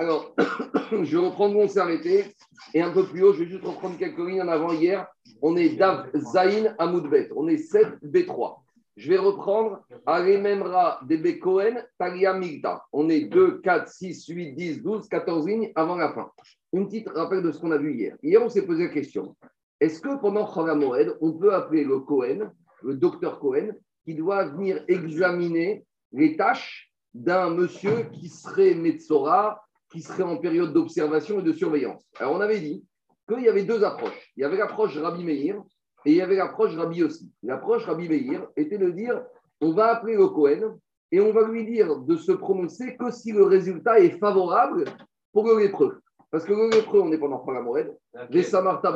Alors, 0.00 0.34
je 1.02 1.18
reprends 1.18 1.52
où 1.52 1.58
on 1.58 1.68
s'est 1.68 1.78
arrêté. 1.78 2.24
Et 2.72 2.80
un 2.80 2.90
peu 2.90 3.04
plus 3.04 3.22
haut, 3.22 3.34
je 3.34 3.44
vais 3.44 3.50
juste 3.50 3.64
reprendre 3.64 3.98
quelques 3.98 4.16
lignes 4.16 4.40
en 4.40 4.48
avant. 4.48 4.72
Hier, 4.72 5.06
on 5.42 5.58
est 5.58 5.76
Dav 5.76 6.08
Zain 6.14 6.74
Amoudbet. 6.78 7.28
On 7.36 7.48
est 7.48 7.58
7 7.58 8.02
B3. 8.02 8.60
Je 8.96 9.10
vais 9.10 9.18
reprendre 9.18 9.82
Arimemra 10.06 11.00
Debe 11.06 11.38
Cohen 11.38 11.82
Talia 11.98 12.32
Migda. 12.32 12.82
On 12.94 13.10
est 13.10 13.26
2, 13.26 13.60
4, 13.60 13.88
6, 13.88 14.26
8, 14.28 14.52
10, 14.54 14.82
12, 14.82 15.06
14 15.06 15.46
lignes 15.46 15.72
avant 15.74 15.96
la 15.96 16.14
fin. 16.14 16.30
Une 16.72 16.86
petite 16.86 17.10
rappel 17.10 17.42
de 17.42 17.52
ce 17.52 17.60
qu'on 17.60 17.72
a 17.72 17.76
vu 17.76 17.92
hier. 17.92 18.16
Hier, 18.22 18.42
on 18.42 18.48
s'est 18.48 18.64
posé 18.64 18.84
la 18.84 18.94
question 18.94 19.36
est-ce 19.80 20.00
que 20.00 20.20
pendant 20.20 20.46
Moed, 20.76 21.16
on 21.22 21.32
peut 21.32 21.54
appeler 21.54 21.84
le 21.84 22.00
Cohen, 22.00 22.50
le 22.82 22.94
docteur 22.94 23.38
Cohen, 23.40 23.70
qui 24.04 24.14
doit 24.14 24.44
venir 24.44 24.84
examiner 24.88 25.84
les 26.12 26.36
tâches 26.36 26.92
d'un 27.14 27.50
monsieur 27.50 28.10
qui 28.12 28.28
serait 28.28 28.74
Metzora, 28.74 29.66
qui 29.90 30.02
serait 30.02 30.22
en 30.22 30.36
période 30.36 30.72
d'observation 30.72 31.40
et 31.40 31.42
de 31.42 31.52
surveillance 31.52 32.02
Alors, 32.18 32.34
on 32.34 32.40
avait 32.40 32.60
dit 32.60 32.84
qu'il 33.28 33.42
y 33.42 33.48
avait 33.48 33.64
deux 33.64 33.84
approches. 33.84 34.32
Il 34.36 34.42
y 34.42 34.44
avait 34.44 34.56
l'approche 34.56 34.96
Rabbi 34.96 35.24
Meir 35.24 35.62
et 36.04 36.12
il 36.12 36.16
y 36.16 36.22
avait 36.22 36.36
l'approche 36.36 36.74
Rabbi 36.76 37.02
aussi. 37.02 37.30
L'approche 37.42 37.84
Rabbi 37.84 38.08
Meir 38.08 38.46
était 38.56 38.78
de 38.78 38.90
dire 38.90 39.22
on 39.60 39.72
va 39.72 39.88
appeler 39.88 40.16
le 40.16 40.28
Cohen 40.28 40.78
et 41.12 41.20
on 41.20 41.32
va 41.32 41.46
lui 41.46 41.66
dire 41.66 41.98
de 41.98 42.16
se 42.16 42.32
prononcer 42.32 42.96
que 42.96 43.10
si 43.10 43.32
le 43.32 43.44
résultat 43.44 43.98
est 44.00 44.18
favorable 44.18 44.84
pour 45.32 45.46
le 45.46 45.58
lépreux. 45.58 46.00
Parce 46.30 46.44
que 46.44 46.52
le 46.52 46.70
lépreux, 46.70 47.00
on 47.00 47.12
est 47.12 47.18
pendant 47.18 47.44
Moed. 47.62 47.96
Les 48.30 48.44
Samarta 48.44 48.94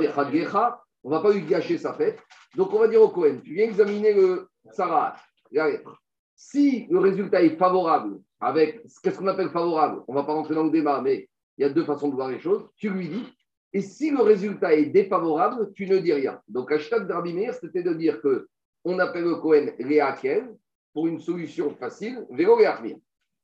on 1.07 1.11
ne 1.11 1.15
va 1.15 1.21
pas 1.21 1.33
lui 1.33 1.43
gâcher 1.43 1.77
sa 1.77 1.93
fête. 1.93 2.19
Donc 2.57 2.73
on 2.73 2.79
va 2.79 2.89
dire 2.89 3.03
au 3.03 3.09
Cohen 3.09 3.41
tu 3.45 3.55
viens 3.55 3.65
examiner 3.65 4.15
le 4.15 4.49
Sarah, 4.71 5.17
la. 5.51 5.69
Si 6.37 6.87
le 6.91 6.99
résultat 6.99 7.43
est 7.43 7.57
favorable, 7.57 8.19
avec 8.45 8.83
qu'est-ce 9.03 9.19
qu'on 9.19 9.27
appelle 9.27 9.51
favorable? 9.51 10.03
On 10.07 10.13
ne 10.13 10.19
va 10.19 10.25
pas 10.25 10.35
rentrer 10.35 10.55
dans 10.55 10.65
le 10.65 10.71
débat, 10.71 11.01
mais 11.01 11.29
il 11.57 11.63
y 11.63 11.65
a 11.65 11.71
deux 11.71 11.85
façons 11.85 12.09
de 12.09 12.15
voir 12.15 12.29
les 12.29 12.39
choses. 12.39 12.69
Tu 12.77 12.91
lui 12.91 13.09
dis, 13.09 13.25
et 13.73 13.81
si 13.81 14.11
le 14.11 14.23
résultat 14.23 14.75
est 14.75 14.87
défavorable, 14.87 15.73
tu 15.75 15.87
ne 15.87 15.99
dis 15.99 16.13
rien. 16.13 16.41
Donc, 16.49 16.71
hashtag 16.71 17.09
d'Arbimir, 17.09 17.55
c'était 17.55 17.83
de 17.83 17.93
dire 17.93 18.21
que 18.21 18.49
on 18.85 18.99
appelle 18.99 19.25
le 19.25 19.37
Cohen 19.37 19.67
Réakel 19.81 20.55
pour 20.93 21.09
une 21.09 21.19
solution 21.19 21.75
facile, 21.75 22.25
Vélo 22.31 22.59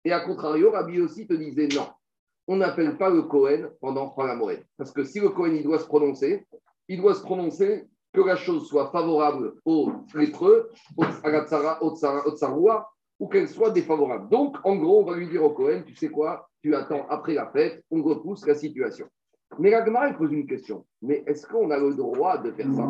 Et 0.04 0.12
à 0.12 0.20
contrario, 0.20 0.70
Rabbi 0.70 1.00
aussi 1.00 1.26
te 1.26 1.34
disait 1.34 1.68
non, 1.74 1.88
on 2.46 2.56
n'appelle 2.56 2.96
pas 2.96 3.10
le 3.10 3.22
Cohen 3.22 3.70
pendant 3.80 4.14
la 4.18 4.34
Moed. 4.36 4.64
Parce 4.76 4.92
que 4.92 5.02
si 5.02 5.18
le 5.18 5.30
Cohen 5.30 5.54
il 5.54 5.64
doit 5.64 5.78
se 5.78 5.86
prononcer, 5.86 6.46
il 6.88 7.00
doit 7.00 7.14
se 7.14 7.22
prononcer 7.22 7.86
que 8.12 8.20
la 8.20 8.36
chose 8.36 8.68
soit 8.68 8.90
favorable 8.90 9.54
aux 9.64 9.92
lépreux, 10.14 10.70
la 11.24 11.44
tsara, 11.46 11.82
au 11.82 11.96
tsaroua, 11.96 12.90
ou 13.20 13.28
qu'elle 13.28 13.48
soit 13.48 13.70
défavorable. 13.70 14.28
Donc, 14.30 14.56
en 14.64 14.76
gros, 14.76 15.00
on 15.00 15.04
va 15.04 15.16
lui 15.16 15.28
dire 15.28 15.44
au 15.44 15.50
Cohen, 15.50 15.82
tu 15.86 15.94
sais 15.94 16.08
quoi, 16.08 16.48
tu 16.62 16.74
attends 16.74 17.06
après 17.08 17.34
la 17.34 17.46
fête, 17.50 17.84
on 17.90 18.02
repousse 18.02 18.46
la 18.46 18.54
situation. 18.54 19.06
Mais 19.58 19.70
la 19.70 19.84
Gemara, 19.84 20.12
pose 20.14 20.32
une 20.32 20.46
question. 20.46 20.86
Mais 21.02 21.22
est-ce 21.26 21.46
qu'on 21.46 21.70
a 21.70 21.78
le 21.78 21.94
droit 21.94 22.38
de 22.38 22.50
faire 22.52 22.72
ça? 22.72 22.88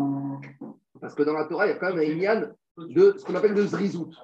Parce 1.00 1.14
que 1.14 1.22
dans 1.24 1.32
la 1.32 1.46
Torah, 1.46 1.66
il 1.66 1.70
y 1.70 1.72
a 1.72 1.76
quand 1.76 1.94
même 1.94 1.98
un 1.98 2.12
inyan 2.12 2.42
de 2.78 3.14
ce 3.18 3.24
qu'on 3.24 3.34
appelle 3.34 3.54
le 3.54 3.66
zrizout. 3.66 4.14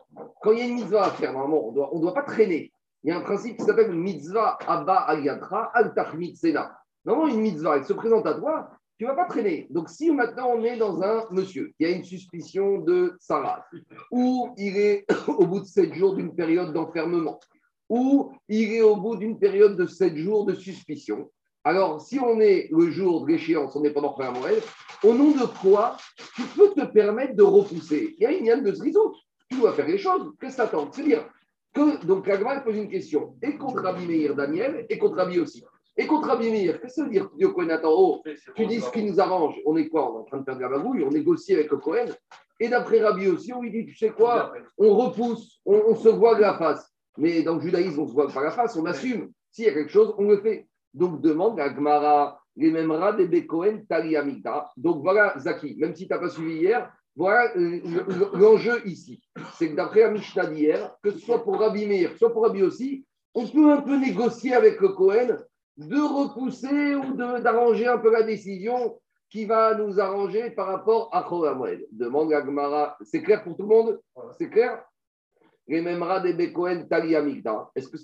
Quand 0.42 0.52
il 0.52 0.58
y 0.58 0.62
a 0.62 0.66
une 0.66 0.74
mitzvah 0.74 1.06
à 1.06 1.10
faire, 1.10 1.32
normalement, 1.32 1.66
on 1.68 1.96
ne 1.96 2.00
doit 2.00 2.14
pas 2.14 2.22
traîner. 2.22 2.72
Il 3.02 3.10
y 3.10 3.12
a 3.12 3.18
un 3.18 3.22
principe 3.22 3.56
qui 3.56 3.64
s'appelle 3.64 3.92
mitzvah 3.92 4.58
abba 4.66 4.96
al-yadra 4.96 5.70
al-tahmid 5.74 6.36
sena. 6.36 6.78
Normalement, 7.04 7.34
une 7.34 7.40
mitzvah, 7.40 7.77
elle 7.77 7.84
se 7.84 7.92
présente 7.92 8.27
à 8.27 8.34
toi, 8.34 8.70
tu 8.98 9.05
ne 9.05 9.11
vas 9.11 9.16
pas 9.16 9.27
traîner. 9.27 9.66
Donc, 9.70 9.89
si 9.91 10.11
maintenant 10.11 10.50
on 10.55 10.64
est 10.64 10.77
dans 10.77 11.02
un 11.02 11.25
monsieur 11.30 11.72
qui 11.77 11.84
a 11.84 11.91
une 11.91 12.05
suspicion 12.05 12.78
de 12.78 13.14
Sarah, 13.20 13.64
ou 14.11 14.55
il 14.56 14.77
est 14.77 15.06
au 15.28 15.47
bout 15.47 15.61
de 15.61 15.66
sept 15.66 15.94
jours 15.94 16.14
d'une 16.14 16.34
période 16.34 16.72
d'enfermement, 16.72 17.39
ou 17.89 18.33
il 18.48 18.72
est 18.72 18.83
au 18.83 18.97
bout 18.97 19.17
d'une 19.17 19.39
période 19.39 19.77
de 19.77 19.86
sept 19.86 20.17
jours 20.17 20.44
de 20.47 20.55
suspicion, 20.55 21.30
alors, 21.67 22.00
si 22.00 22.20
on 22.20 22.39
est 22.39 22.69
le 22.70 22.92
jour 22.92 23.27
de 23.27 23.33
l'échéance, 23.33 23.74
on 23.74 23.83
est 23.83 23.91
pendant 23.91 24.12
première 24.12 24.34
Noël, 24.34 24.62
au 25.02 25.12
nom 25.12 25.33
de 25.33 25.47
quoi 25.61 25.97
tu 26.36 26.42
peux 26.42 26.73
te 26.73 26.84
permettre 26.84 27.34
de 27.34 27.42
repousser? 27.42 28.14
Il 28.17 28.23
y 28.23 28.27
a 28.27 28.30
une 28.30 28.46
yann 28.46 28.63
de 28.63 28.73
Zrizot. 28.73 29.13
Tu 29.51 29.58
dois 29.58 29.73
faire 29.73 29.89
les 29.89 29.98
choses. 29.98 30.33
Qu'est-ce 30.40 30.58
que 30.58 30.63
t'attends? 30.63 30.92
C'est-à-dire 30.92 31.28
que, 31.74 32.07
donc, 32.07 32.28
la 32.28 32.39
Gemara 32.39 32.61
pose 32.61 32.77
une 32.77 32.89
question, 32.89 33.34
et 33.42 33.57
contre 33.57 33.83
Rabbi 33.83 34.07
Meir 34.07 34.36
Daniel, 34.36 34.86
et 34.89 34.96
contre 34.96 35.17
Rabbi 35.17 35.40
aussi. 35.40 35.64
Et 35.96 36.07
contre 36.07 36.29
Rabbi 36.29 36.51
Meir, 36.51 36.80
qu'est-ce 36.80 36.96
que 36.96 37.01
ça 37.01 37.05
veut 37.05 37.11
dire 37.11 37.30
Dieu 37.36 37.48
Cohen, 37.48 37.70
attends, 37.70 37.95
oh, 37.95 38.23
tu 38.55 38.67
dis 38.67 38.80
ce 38.80 38.90
qui 38.90 39.02
nous 39.02 39.18
arrange. 39.18 39.55
On 39.64 39.77
est 39.77 39.89
quoi 39.89 40.12
On 40.12 40.18
est 40.18 40.20
en 40.20 40.24
train 40.24 40.39
de 40.39 40.45
faire 40.45 40.57
de 40.57 40.61
la 40.61 40.68
magouille, 40.68 41.05
on 41.05 41.11
négocie 41.11 41.55
avec 41.55 41.70
le 41.70 41.79
Cohen. 41.79 42.07
Et 42.61 42.68
d'après 42.68 43.01
Rabbi 43.01 43.29
aussi, 43.29 43.52
on 43.52 43.62
lui 43.62 43.70
dit, 43.70 43.86
tu 43.86 43.96
sais 43.96 44.11
quoi 44.11 44.52
On 44.79 44.95
repousse, 44.96 45.61
on, 45.64 45.95
se 45.95 46.08
voit 46.08 46.34
de 46.34 46.42
la 46.42 46.58
face. 46.58 46.92
Mais 47.17 47.42
dans 47.42 47.55
le 47.55 47.61
judaïsme, 47.61 48.01
on 48.01 48.05
ne 48.05 48.08
se 48.08 48.12
voit 48.12 48.29
pas 48.29 48.42
la 48.42 48.51
face, 48.51 48.77
on 48.77 48.84
assume. 48.84 49.30
S'il 49.51 49.64
y 49.64 49.68
a 49.68 49.73
quelque 49.73 49.90
chose, 49.90 50.14
on 50.18 50.29
le 50.29 50.40
fait. 50.40 50.68
Donc 50.92 51.20
demande 51.20 51.58
à 51.61 51.70
Gmara, 51.70 52.40
les 52.57 52.70
mêmes 52.70 52.92
rats 52.92 53.13
des 53.13 53.27
Bekohen 53.27 53.86
Taliamita. 53.86 54.70
Donc 54.77 55.02
voilà, 55.02 55.39
Zaki, 55.39 55.77
même 55.78 55.95
si 55.95 56.07
tu 56.07 56.13
n'as 56.13 56.18
pas 56.18 56.30
suivi 56.30 56.61
hier, 56.61 56.90
voilà 57.14 57.55
euh, 57.57 57.80
l'enjeu 58.34 58.86
ici. 58.86 59.23
C'est 59.55 59.70
que 59.70 59.77
d'après 59.77 60.01
la 60.01 60.11
Mishnah 60.11 60.46
d'hier, 60.46 60.95
que 61.02 61.11
ce 61.11 61.18
soit 61.18 61.42
pour 61.42 61.58
Rabbi 61.58 61.86
Meir, 61.86 62.17
soit 62.18 62.33
pour 62.33 62.42
Rabbi 62.42 62.63
aussi, 62.63 63.07
on 63.34 63.46
peut 63.46 63.73
un 63.73 63.80
peu 63.83 63.98
négocier 63.98 64.55
avec 64.55 64.80
le 64.80 64.90
Cohen 64.90 65.36
de 65.77 65.97
repousser 65.97 66.95
ou 66.95 67.14
d'arranger 67.14 67.87
un 67.87 67.98
peu 67.98 68.11
la 68.11 68.23
décision 68.23 68.98
qui 69.29 69.45
va 69.45 69.75
nous 69.75 70.01
arranger 70.01 70.51
par 70.51 70.69
rapport 70.69 71.11
à 71.13 71.23
Cholamoued. 71.23 71.87
Demande 71.91 72.33
à 72.33 72.42
Gmara. 72.42 72.97
C'est 73.03 73.23
clair 73.23 73.42
pour 73.42 73.57
tout 73.57 73.63
le 73.63 73.69
monde? 73.69 74.01
C'est 74.39 74.48
clair? 74.48 74.85
Les 75.67 75.81
mêmes 75.81 76.03
rats 76.03 76.20
des 76.20 76.33
Bekohen 76.33 76.89
Taliamita. 76.89 77.70
Est-ce 77.75 77.89
que 77.89 77.97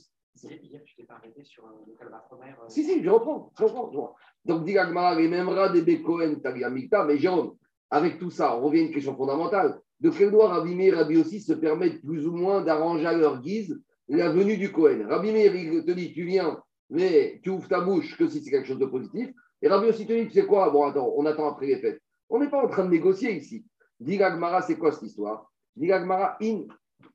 Hier, 0.45 0.83
tu 0.85 0.97
t'es 0.97 1.05
pas 1.05 1.15
arrêté 1.15 1.45
sur 1.45 1.65
le 1.67 1.95
calva 1.95 2.27
euh, 2.33 2.69
Si, 2.69 2.85
si, 2.85 3.03
je 3.03 3.11
reprends. 3.11 3.53
Je 3.57 3.65
reprends, 3.65 4.17
Donc, 4.45 4.65
dit 4.65 4.77
Agmara, 4.77 5.15
les 5.15 5.29
mêmes 5.29 5.49
rats 5.49 5.69
des 5.69 5.83
Bekohen, 5.83 6.41
Tagamikta, 6.41 7.05
mais 7.05 7.19
Jérôme, 7.19 7.55
avec 7.91 8.19
tout 8.19 8.31
ça, 8.31 8.57
on 8.57 8.63
revient 8.63 8.81
à 8.81 8.83
une 8.85 8.91
question 8.91 9.15
fondamentale. 9.15 9.79
De 10.01 10.11
quel 10.11 10.33
droit 10.33 10.49
Rabbi 10.49 10.75
Meir 10.75 10.95
et 10.95 10.97
Rabbi 10.97 11.19
aussi 11.19 11.41
se 11.41 11.53
permettent 11.53 12.03
plus 12.03 12.27
ou 12.27 12.33
moins 12.33 12.63
d'arranger 12.63 13.07
à 13.07 13.13
leur 13.13 13.41
guise 13.41 13.81
la 14.09 14.31
venue 14.31 14.57
du 14.57 14.73
Cohen 14.73 15.07
Rabbi 15.09 15.31
Meir, 15.31 15.55
il 15.55 15.85
te 15.85 15.93
dit, 15.93 16.13
tu 16.13 16.25
viens, 16.25 16.61
mais 16.91 17.41
tu 17.43 17.51
ouvres 17.51 17.69
ta 17.69 17.81
bouche 17.81 18.17
que 18.17 18.29
si 18.29 18.43
c'est 18.43 18.51
quelque 18.51 18.69
chose 18.69 18.79
de 18.79 18.87
positif. 18.87 19.31
Et 19.61 19.69
Rabbi 19.69 19.89
aussi 19.89 20.07
te 20.07 20.13
tu 20.13 20.31
sais 20.31 20.47
quoi? 20.47 20.71
Bon, 20.71 20.85
attends, 20.85 21.13
on 21.17 21.25
attend 21.27 21.49
après 21.49 21.67
les 21.67 21.79
fêtes. 21.79 22.01
On 22.29 22.39
n'est 22.41 22.51
pas 22.51 22.65
en 22.65 22.69
train 22.69 22.85
de 22.85 22.91
négocier 22.91 23.33
ici. 23.33 23.65
Digagmara, 24.01 24.63
c'est 24.63 24.77
quoi 24.77 24.93
cette 24.93 25.03
histoire? 25.03 25.51
Digagmara, 25.77 26.37
in. 26.43 26.65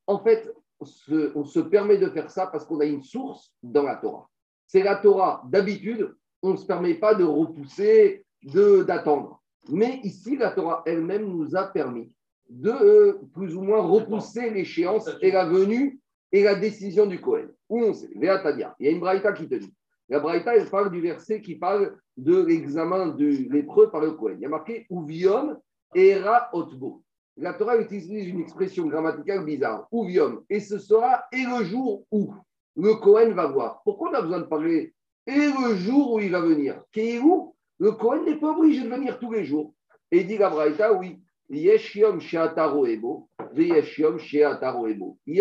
En 0.06 0.20
fait, 0.20 0.50
on 0.80 1.44
se 1.44 1.60
permet 1.60 1.98
de 1.98 2.10
faire 2.10 2.30
ça 2.30 2.48
parce 2.48 2.66
qu'on 2.66 2.80
a 2.80 2.86
une 2.86 3.04
source 3.04 3.52
dans 3.62 3.84
la 3.84 3.96
Torah. 3.98 4.30
C'est 4.68 4.84
la 4.84 4.96
Torah. 4.96 5.44
D'habitude, 5.48 6.16
on 6.42 6.52
ne 6.52 6.58
se 6.58 6.66
permet 6.66 6.94
pas 6.94 7.16
de 7.16 7.24
repousser, 7.24 8.26
d'attendre. 8.44 9.42
Mais 9.70 10.00
ici, 10.04 10.38
la 10.38 10.52
Torah 10.52 10.84
elle-même 10.86 11.26
nous 11.26 11.56
a 11.56 11.66
permis 11.66 12.14
de 12.50 12.72
euh, 12.72 13.20
plus 13.34 13.56
ou 13.56 13.62
moins 13.62 13.82
repousser 13.82 14.50
l'échéance 14.50 15.10
et 15.22 15.32
la 15.32 15.46
venue 15.46 16.00
et 16.32 16.44
la 16.44 16.56
décision 16.56 17.06
du 17.06 17.20
Cohen. 17.20 17.48
11, 17.70 18.10
Véatadia. 18.16 18.76
Il 18.80 18.86
y 18.86 18.90
a 18.90 18.92
une 18.92 19.00
braïta 19.00 19.34
qui 19.34 19.48
te 19.48 19.56
dit. 19.56 19.74
La 20.10 20.20
braïta, 20.20 20.56
elle 20.56 20.70
parle 20.70 20.92
du 20.92 21.02
verset 21.02 21.42
qui 21.42 21.56
parle 21.56 21.98
de 22.16 22.44
l'examen 22.44 23.08
de 23.08 23.26
l'épreuve 23.52 23.92
par 23.92 24.02
le 24.02 24.12
Kohen. 24.12 24.38
Il 24.38 24.44
y 24.44 24.46
a 24.46 24.50
marqué 24.50 24.88
Uvium 24.90 25.58
era 25.94 26.50
otbo. 26.54 27.04
La 27.36 27.54
Torah 27.54 27.78
utilise 27.78 28.28
une 28.28 28.40
expression 28.40 28.88
grammaticale 28.88 29.44
bizarre. 29.44 29.88
Uvium. 29.92 30.44
Et 30.50 30.60
ce 30.60 30.80
sera 30.80 31.26
et 31.32 31.44
le 31.44 31.66
jour 31.66 32.06
où 32.12 32.34
le 32.76 32.96
Kohen 32.96 33.34
va 33.34 33.48
voir. 33.48 33.82
Pourquoi 33.84 34.12
on 34.12 34.14
a 34.14 34.22
besoin 34.22 34.40
de 34.40 34.46
parler 34.46 34.94
et 35.26 35.36
le 35.36 35.76
jour 35.76 36.14
où 36.14 36.20
il 36.20 36.32
va 36.32 36.40
venir? 36.40 36.82
Qui 36.92 37.16
est 37.16 37.20
où? 37.20 37.54
Le 37.80 37.92
Kohen 37.92 38.26
n'est 38.26 38.40
pas 38.40 38.58
obligé 38.58 38.84
de 38.84 38.90
venir 38.90 39.20
tous 39.20 39.32
les 39.32 39.44
jours. 39.44 39.74
Et 40.10 40.24
dit 40.24 40.38
la 40.38 40.50
braïta, 40.50 40.94
oui. 40.94 41.20
Il 41.50 41.62
y 41.62 41.72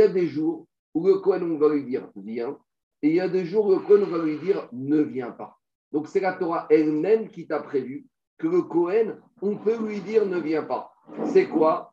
a 0.00 0.08
des 0.08 0.26
jours 0.26 0.66
où 0.96 1.06
le 1.06 1.16
Cohen, 1.18 1.42
on 1.42 1.58
va 1.58 1.68
lui 1.68 1.84
dire 1.84 2.08
viens, 2.16 2.56
et 3.02 3.10
il 3.10 3.16
y 3.16 3.20
a 3.20 3.28
des 3.28 3.44
jours 3.44 3.66
où 3.66 3.72
le 3.72 3.80
Cohen, 3.80 4.00
on 4.02 4.10
va 4.10 4.24
lui 4.24 4.38
dire 4.38 4.66
ne 4.72 5.02
viens 5.02 5.30
pas. 5.30 5.58
Donc 5.92 6.08
c'est 6.08 6.20
la 6.20 6.32
Torah 6.32 6.66
elle-même 6.70 7.28
qui 7.28 7.46
t'a 7.46 7.60
prévu 7.60 8.06
que 8.38 8.46
le 8.46 8.62
Cohen, 8.62 9.18
on 9.42 9.56
peut 9.56 9.76
lui 9.76 10.00
dire 10.00 10.24
ne 10.24 10.40
viens 10.40 10.62
pas. 10.62 10.90
C'est 11.26 11.48
quoi? 11.48 11.92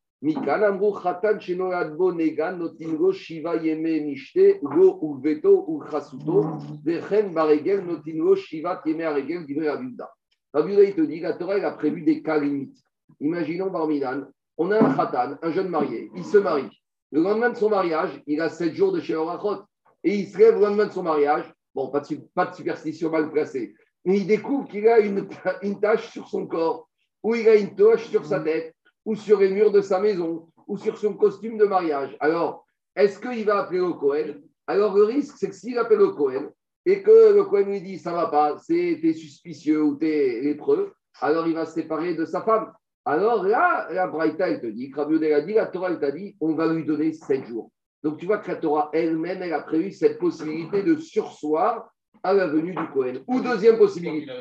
Shiva 3.11 3.57
Yeme 3.57 4.05
Mishte 4.05 4.61
Go 4.63 4.99
Uveto 5.01 5.65
Uchasuto 5.67 6.45
Vechen 6.85 7.33
Baregel 7.33 7.85
Notingo 7.85 8.37
Shiva 8.37 8.81
Yeme 8.85 9.01
Aregel 9.01 9.45
Divrei 9.45 9.67
Abiuda. 9.67 10.09
Abiuda 10.53 10.83
il 10.83 10.95
te 10.95 11.01
dit 11.01 11.19
la 11.19 11.33
Torah 11.33 11.55
a 11.55 11.71
prévu 11.71 12.03
des 12.03 12.23
cas 12.23 12.37
limites. 12.39 12.77
Imaginons 13.19 13.69
Barminan, 13.69 14.29
on 14.57 14.71
a 14.71 14.81
un 14.81 14.95
Khatan, 14.95 15.35
un 15.41 15.51
jeune 15.51 15.67
marié, 15.67 16.09
il 16.15 16.23
se 16.23 16.37
marie. 16.37 16.82
Le 17.13 17.21
lendemain 17.21 17.51
de 17.51 17.57
son 17.57 17.69
mariage, 17.69 18.23
il 18.25 18.41
a 18.41 18.49
sept 18.49 18.73
jours 18.73 18.91
de 18.91 18.99
chez 18.99 19.13
Orachot. 19.13 19.61
Et 20.03 20.15
il 20.15 20.27
se 20.27 20.35
lève 20.39 20.55
le 20.55 20.61
lendemain 20.61 20.87
de 20.87 20.91
son 20.91 21.03
mariage, 21.03 21.45
bon, 21.75 21.89
pas 21.89 21.99
de, 21.99 22.17
pas 22.33 22.47
de 22.47 22.55
superstition 22.55 23.11
mal 23.11 23.31
placée, 23.31 23.75
mais 24.03 24.17
il 24.17 24.25
découvre 24.25 24.67
qu'il 24.67 24.87
a 24.87 24.97
une, 24.97 25.29
une 25.61 25.79
tache 25.79 26.09
sur 26.09 26.27
son 26.27 26.47
corps, 26.47 26.89
ou 27.21 27.35
il 27.35 27.47
a 27.47 27.55
une 27.55 27.75
tache 27.75 28.09
sur 28.09 28.25
sa 28.25 28.39
tête, 28.39 28.75
ou 29.05 29.13
sur 29.13 29.39
les 29.39 29.51
murs 29.51 29.71
de 29.71 29.81
sa 29.81 29.99
maison, 29.99 30.49
ou 30.67 30.75
sur 30.75 30.97
son 30.97 31.13
costume 31.13 31.59
de 31.59 31.65
mariage. 31.65 32.17
Alors, 32.19 32.65
est-ce 32.95 33.19
qu'il 33.19 33.45
va 33.45 33.59
appeler 33.59 33.79
au 33.79 33.93
Cohen 33.93 34.33
Alors, 34.65 34.95
le 34.95 35.03
risque, 35.03 35.35
c'est 35.37 35.49
que 35.49 35.55
s'il 35.55 35.77
appelle 35.77 36.01
au 36.01 36.15
Cohen, 36.15 36.49
et 36.83 37.03
que 37.03 37.31
le 37.31 37.43
Cohen 37.43 37.65
lui 37.65 37.81
dit 37.81 37.99
ça 37.99 38.11
va 38.11 38.25
pas, 38.25 38.57
c'est 38.57 38.97
t'es 39.03 39.13
suspicieux 39.13 39.83
ou 39.83 39.97
t'es 39.97 40.41
lépreux, 40.41 40.93
alors 41.21 41.45
il 41.45 41.53
va 41.53 41.67
se 41.67 41.73
séparer 41.73 42.15
de 42.15 42.25
sa 42.25 42.41
femme. 42.41 42.73
Alors 43.05 43.43
là, 43.43 43.87
la 43.91 44.07
Braïta, 44.07 44.49
elle 44.49 44.61
te 44.61 44.67
dit, 44.67 44.91
Rabbi 44.95 45.31
a 45.31 45.41
dit, 45.41 45.53
la 45.53 45.65
Torah, 45.65 45.89
elle 45.91 45.99
t'a 45.99 46.11
dit, 46.11 46.35
on 46.39 46.53
va 46.53 46.67
lui 46.73 46.85
donner 46.85 47.11
sept 47.11 47.45
jours. 47.47 47.69
Donc 48.01 48.17
tu 48.17 48.25
vois 48.25 48.37
que 48.37 48.49
la 48.49 48.57
Torah 48.57 48.89
elle-même, 48.93 49.41
elle 49.41 49.53
a 49.53 49.61
prévu 49.61 49.91
cette 49.91 50.19
possibilité 50.19 50.83
de 50.83 50.95
sursoir 50.97 51.89
à 52.21 52.33
la 52.33 52.47
venue 52.47 52.73
du 52.73 52.87
Cohen. 52.93 53.15
Ou 53.27 53.41
deuxième 53.41 53.77
possibilité. 53.77 54.31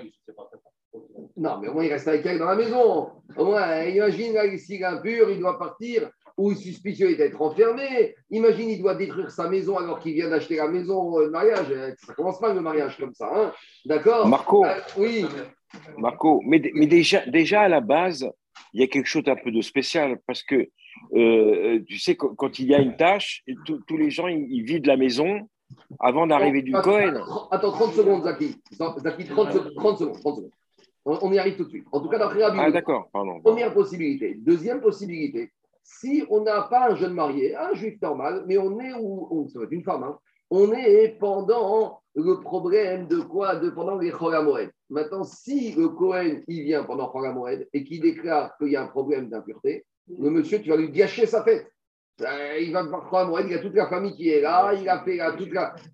Non, 1.37 1.59
mais 1.61 1.69
au 1.69 1.75
moins 1.75 1.85
il 1.85 1.93
reste 1.93 2.07
avec 2.09 2.25
elle 2.27 2.39
dans 2.39 2.47
la 2.47 2.55
maison. 2.57 3.11
Au 3.37 3.45
moins, 3.45 3.83
imagine, 3.85 4.35
là, 4.35 4.43
s'il 4.59 4.81
est 4.83 4.85
impur, 4.85 5.31
il 5.31 5.41
doit 5.41 5.59
partir, 5.59 6.11
ou 6.37 6.55
suspicieux 6.55 7.17
d'être 7.17 7.41
enfermé. 7.41 8.15
Imagine, 8.31 8.69
il 8.71 8.81
doit 8.81 8.95
détruire 8.95 9.31
sa 9.31 9.49
maison 9.49 9.77
alors 9.79 9.99
qu'il 9.99 10.15
vient 10.15 10.29
d'acheter 10.29 10.57
la 10.57 10.69
maison, 10.69 11.19
le 11.19 11.31
mariage. 11.31 11.67
Ça 12.05 12.15
commence 12.15 12.39
pas 12.39 12.53
le 12.53 12.61
mariage 12.61 12.97
comme 12.99 13.15
ça. 13.15 13.29
Hein 13.35 13.53
D'accord? 13.87 14.29
Marco, 14.29 14.65
Euh, 14.65 14.75
Oui. 14.99 15.25
Marco, 15.99 16.41
mais, 16.47 16.63
mais 16.75 16.87
déjà, 16.87 17.25
déjà 17.27 17.63
à 17.63 17.69
la 17.69 17.81
base, 17.81 18.29
il 18.73 18.81
y 18.81 18.85
a 18.85 18.87
quelque 18.87 19.07
chose 19.07 19.25
d'un 19.25 19.37
peu 19.37 19.51
de 19.51 19.61
spécial 19.61 20.19
parce 20.27 20.43
que 20.43 20.69
euh, 21.15 21.81
tu 21.87 21.99
sais, 21.99 22.17
quand, 22.17 22.35
quand 22.35 22.59
il 22.59 22.67
y 22.67 22.75
a 22.75 22.81
une 22.81 22.97
tâche, 22.97 23.43
tous 23.87 23.97
les 23.97 24.11
gens 24.11 24.29
ils, 24.29 24.47
ils 24.51 24.63
vident 24.63 24.87
la 24.87 24.97
maison 24.97 25.49
avant 26.01 26.27
d'arrivée 26.27 26.63
du 26.63 26.73
Cohen. 26.73 27.15
Attends, 27.17 27.49
attends, 27.51 27.73
30 27.73 27.95
secondes, 27.95 28.23
Zaki. 28.25 28.57
Zaki, 28.73 29.25
30, 29.25 29.53
secondes, 29.53 29.75
30 29.77 29.99
secondes. 29.99 30.21
30 30.21 30.37
secondes. 30.37 30.51
On, 31.05 31.19
on 31.23 31.33
y 31.33 31.39
arrive 31.39 31.57
tout 31.57 31.65
de 31.65 31.71
suite. 31.71 31.87
En 31.91 32.01
tout 32.01 32.09
cas, 32.09 32.19
d'après 32.19 32.43
Ah, 32.43 32.71
d'accord, 32.71 33.09
pardon. 33.13 33.41
Première 33.41 33.75
possibilité. 33.75 34.35
Deuxième 34.37 34.81
possibilité, 34.81 35.51
si 35.83 36.25
on 36.31 36.43
n'a 36.43 36.63
pas 36.63 36.91
un 36.91 36.95
jeune 36.95 37.15
marié, 37.15 37.57
un 37.57 37.75
juif 37.75 38.01
normal, 38.01 38.45
mais 38.47 38.59
on 38.59 38.79
est, 38.81 38.93
ou 38.95 39.27
ou 39.31 39.49
ça 39.49 39.59
va 39.59 39.65
être 39.65 39.73
une 39.73 39.83
femme, 39.83 40.05
hein, 40.05 40.19
on 40.55 40.71
est 40.75 41.17
pendant 41.19 42.03
le 42.15 42.41
problème 42.41 43.09
de 43.09 43.21
quoi? 43.21 43.57
De, 43.57 43.71
Pendant 43.71 43.97
les 43.99 44.11
Cholamoed. 44.11 44.71
Maintenant, 44.91 45.25
si 45.25 45.73
le 45.73 45.89
Cohen, 45.89 46.43
il 46.47 46.65
vient 46.65 46.85
pendant 46.85 47.11
Cholamoed 47.11 47.67
et 47.73 47.85
qu'il 47.85 48.03
déclare 48.03 48.55
qu'il 48.59 48.69
y 48.69 48.77
a 48.77 48.83
un 48.83 48.89
problème 48.89 49.31
d'impureté, 49.31 49.87
le 50.07 50.29
monsieur, 50.29 50.61
tu 50.61 50.69
vas 50.69 50.77
lui 50.77 50.91
gâcher 50.91 51.25
sa 51.25 51.43
fête. 51.43 51.67
Euh, 52.21 52.59
Il 52.61 52.71
va 52.71 52.85
par 52.85 53.09
Cholamoed, 53.09 53.47
il 53.47 53.53
y 53.53 53.55
a 53.55 53.61
toute 53.61 53.75
la 53.75 53.89
famille 53.89 54.15
qui 54.15 54.29
est 54.29 54.43
là, 54.43 54.75
il 54.75 54.87
a 54.91 55.03
fait 55.03 55.19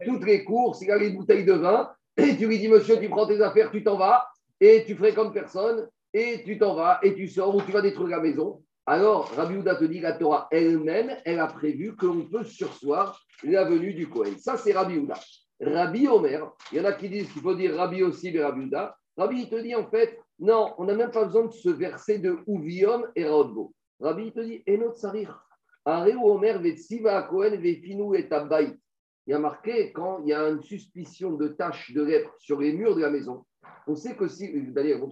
toutes 0.05 0.25
les 0.25 0.43
courses, 0.43 0.83
il 0.83 0.91
a 0.91 0.99
les 0.99 1.11
bouteilles 1.11 1.45
de 1.45 1.53
vin, 1.53 1.89
et 2.17 2.37
tu 2.37 2.49
lui 2.49 2.59
dis, 2.59 2.67
monsieur, 2.67 2.99
tu 2.99 3.09
prends 3.09 3.29
tes 3.29 3.41
affaires, 3.41 3.71
tu 3.71 3.85
t'en 3.85 3.97
vas, 3.97 4.27
et 4.61 4.85
tu 4.85 4.97
fréquentes 4.97 5.33
personne, 5.33 5.89
et 6.13 6.43
tu 6.45 6.59
t'en 6.59 6.75
vas, 6.75 6.99
et 7.05 7.15
tu 7.15 7.29
sors, 7.29 7.55
ou 7.55 7.63
tu 7.63 7.71
vas 7.71 7.81
détruire 7.81 8.09
la 8.09 8.21
maison. 8.21 8.61
Alors, 8.91 9.31
Rabbi 9.37 9.57
Houda 9.57 9.75
te 9.75 9.85
dit, 9.85 10.01
la 10.01 10.15
Torah 10.15 10.49
elle-même, 10.51 11.15
elle 11.27 11.41
a 11.41 11.47
prévu 11.47 11.95
qu'on 11.95 12.25
peut 12.25 12.43
sursoir 12.43 13.23
la 13.45 13.65
venue 13.65 13.93
du 13.93 14.09
Kohen. 14.09 14.39
Ça, 14.39 14.57
c'est 14.57 14.73
Rabbi 14.73 14.97
Houda. 14.97 15.21
Rabbi 15.61 16.09
Omer, 16.09 16.51
il 16.73 16.79
y 16.79 16.81
en 16.81 16.87
a 16.87 16.95
qui 16.95 17.11
disent 17.11 17.31
qu'il 17.31 17.43
faut 17.43 17.55
dire 17.55 17.77
Rabbi 17.77 18.03
aussi, 18.03 18.33
mais 18.33 18.43
Rabbi 18.43 18.63
Houda. 18.63 18.97
Rabbi, 19.19 19.43
il 19.43 19.51
te 19.51 19.61
dit 19.61 19.75
en 19.75 19.87
fait, 19.91 20.19
non, 20.39 20.73
on 20.79 20.85
n'a 20.85 20.95
même 20.95 21.11
pas 21.11 21.27
besoin 21.27 21.45
de 21.45 21.53
ce 21.53 21.69
verset 21.69 22.19
de 22.21 22.39
Uviom 22.47 23.07
et 23.15 23.27
Raodbo. 23.27 23.75
Rabbi, 24.01 24.29
il 24.29 24.33
te 24.33 24.41
dit, 24.41 24.63
Enot 24.67 24.95
Sarir. 24.95 25.39
Areu 25.85 26.17
Omer 26.23 26.59
vetsiva 26.59 27.25
Kohen 27.25 27.61
vefinu 27.61 28.17
et 28.17 28.33
Abayit. 28.33 28.81
Il 29.27 29.33
y 29.33 29.35
a 29.35 29.39
marqué 29.39 29.93
quand 29.93 30.21
il 30.23 30.29
y 30.29 30.33
a 30.33 30.49
une 30.49 30.63
suspicion 30.63 31.33
de 31.33 31.49
taches 31.49 31.93
de 31.93 32.03
lèpre 32.03 32.35
sur 32.39 32.59
les 32.59 32.73
murs 32.73 32.97
de 32.97 33.03
la 33.03 33.11
maison. 33.11 33.45
On 33.87 33.95
sait 33.95 34.17
que 34.17 34.29
si, 34.29 34.51
d'ailleurs, 34.73 35.03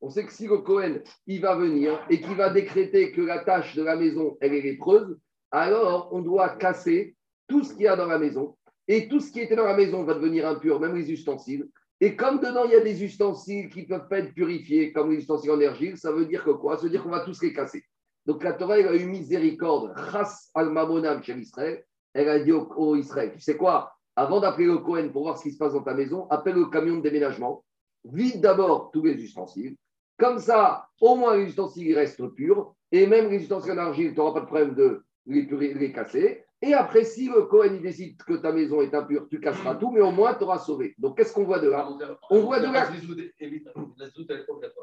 on 0.00 0.10
sait 0.10 0.24
que 0.24 0.32
si 0.32 0.46
le 0.46 0.58
Cohen 0.58 1.00
il 1.26 1.40
va 1.40 1.54
venir 1.56 2.04
et 2.08 2.20
qu'il 2.20 2.34
va 2.34 2.50
décréter 2.50 3.12
que 3.12 3.20
la 3.20 3.44
tâche 3.44 3.74
de 3.76 3.82
la 3.82 3.96
maison 3.96 4.36
elle 4.40 4.54
est 4.54 4.62
lépreuse, 4.62 5.18
alors 5.50 6.08
on 6.12 6.20
doit 6.20 6.50
casser 6.50 7.16
tout 7.48 7.64
ce 7.64 7.72
qu'il 7.72 7.82
y 7.82 7.88
a 7.88 7.96
dans 7.96 8.06
la 8.06 8.18
maison 8.18 8.56
et 8.88 9.08
tout 9.08 9.20
ce 9.20 9.30
qui 9.30 9.40
était 9.40 9.56
dans 9.56 9.64
la 9.64 9.76
maison 9.76 10.04
va 10.04 10.14
devenir 10.14 10.46
impur, 10.48 10.80
même 10.80 10.96
les 10.96 11.10
ustensiles. 11.10 11.68
Et 12.00 12.16
comme 12.16 12.38
dedans 12.40 12.64
il 12.64 12.72
y 12.72 12.76
a 12.76 12.80
des 12.80 13.04
ustensiles 13.04 13.68
qui 13.68 13.84
peuvent 13.84 14.08
pas 14.08 14.20
être 14.20 14.34
purifiés, 14.34 14.92
comme 14.92 15.10
les 15.10 15.18
ustensiles 15.18 15.50
en 15.50 15.60
argile, 15.60 15.98
ça 15.98 16.12
veut 16.12 16.26
dire 16.26 16.44
que 16.44 16.50
quoi? 16.50 16.76
Ça 16.76 16.84
veut 16.84 16.90
dire 16.90 17.02
qu'on 17.02 17.10
va 17.10 17.20
tous 17.20 17.42
les 17.42 17.52
casser. 17.52 17.84
Donc 18.26 18.42
la 18.42 18.52
Torah 18.54 18.78
elle 18.78 18.88
a 18.88 18.94
eu 18.94 19.06
miséricorde, 19.06 19.94
chas 20.10 20.50
al 20.54 20.70
mamonam 20.70 21.22
chez 21.22 21.36
Israël. 21.36 21.84
Elle 22.12 22.28
a 22.28 22.40
dit 22.40 22.52
au, 22.52 22.66
au 22.76 22.96
Israël, 22.96 23.30
tu 23.32 23.40
sais 23.40 23.56
quoi? 23.56 23.92
Avant 24.16 24.40
d'appeler 24.40 24.66
le 24.66 24.78
Cohen 24.78 25.10
pour 25.12 25.22
voir 25.22 25.38
ce 25.38 25.44
qui 25.44 25.52
se 25.52 25.58
passe 25.58 25.74
dans 25.74 25.82
ta 25.82 25.94
maison, 25.94 26.26
appelle 26.28 26.56
le 26.56 26.66
camion 26.66 26.96
de 26.96 27.02
déménagement, 27.02 27.64
vide 28.04 28.40
d'abord 28.40 28.90
tous 28.92 29.02
les 29.04 29.14
ustensiles. 29.14 29.76
Comme 30.20 30.38
ça, 30.38 30.86
au 31.00 31.16
moins 31.16 31.36
les 31.36 31.46
ustensiles 31.46 31.96
restent 31.96 32.26
purs. 32.34 32.74
Et 32.92 33.06
même 33.06 33.30
les 33.30 33.42
ustensiles 33.42 33.72
en 33.72 33.78
argile, 33.78 34.12
tu 34.12 34.18
n'auras 34.18 34.34
pas 34.34 34.40
de 34.40 34.46
problème 34.46 34.74
de 34.74 35.02
les, 35.26 35.92
casser. 35.92 36.44
Et 36.60 36.74
après, 36.74 37.04
si 37.04 37.28
le 37.28 37.42
Cohen 37.42 37.70
il 37.76 37.80
décide 37.80 38.22
que 38.22 38.34
ta 38.34 38.52
maison 38.52 38.82
est 38.82 38.94
impure, 38.94 39.26
tu 39.30 39.40
casseras 39.40 39.76
tout, 39.76 39.90
mais 39.90 40.00
au 40.00 40.10
moins 40.10 40.34
tu 40.34 40.44
auras 40.44 40.58
sauvé. 40.58 40.94
Donc 40.98 41.16
qu'est-ce 41.16 41.32
qu'on 41.32 41.44
voit 41.44 41.60
de 41.60 41.70
là? 41.70 41.88
On 42.30 42.40
voit 42.40 42.60
de 42.60 42.64
là- 42.64 42.90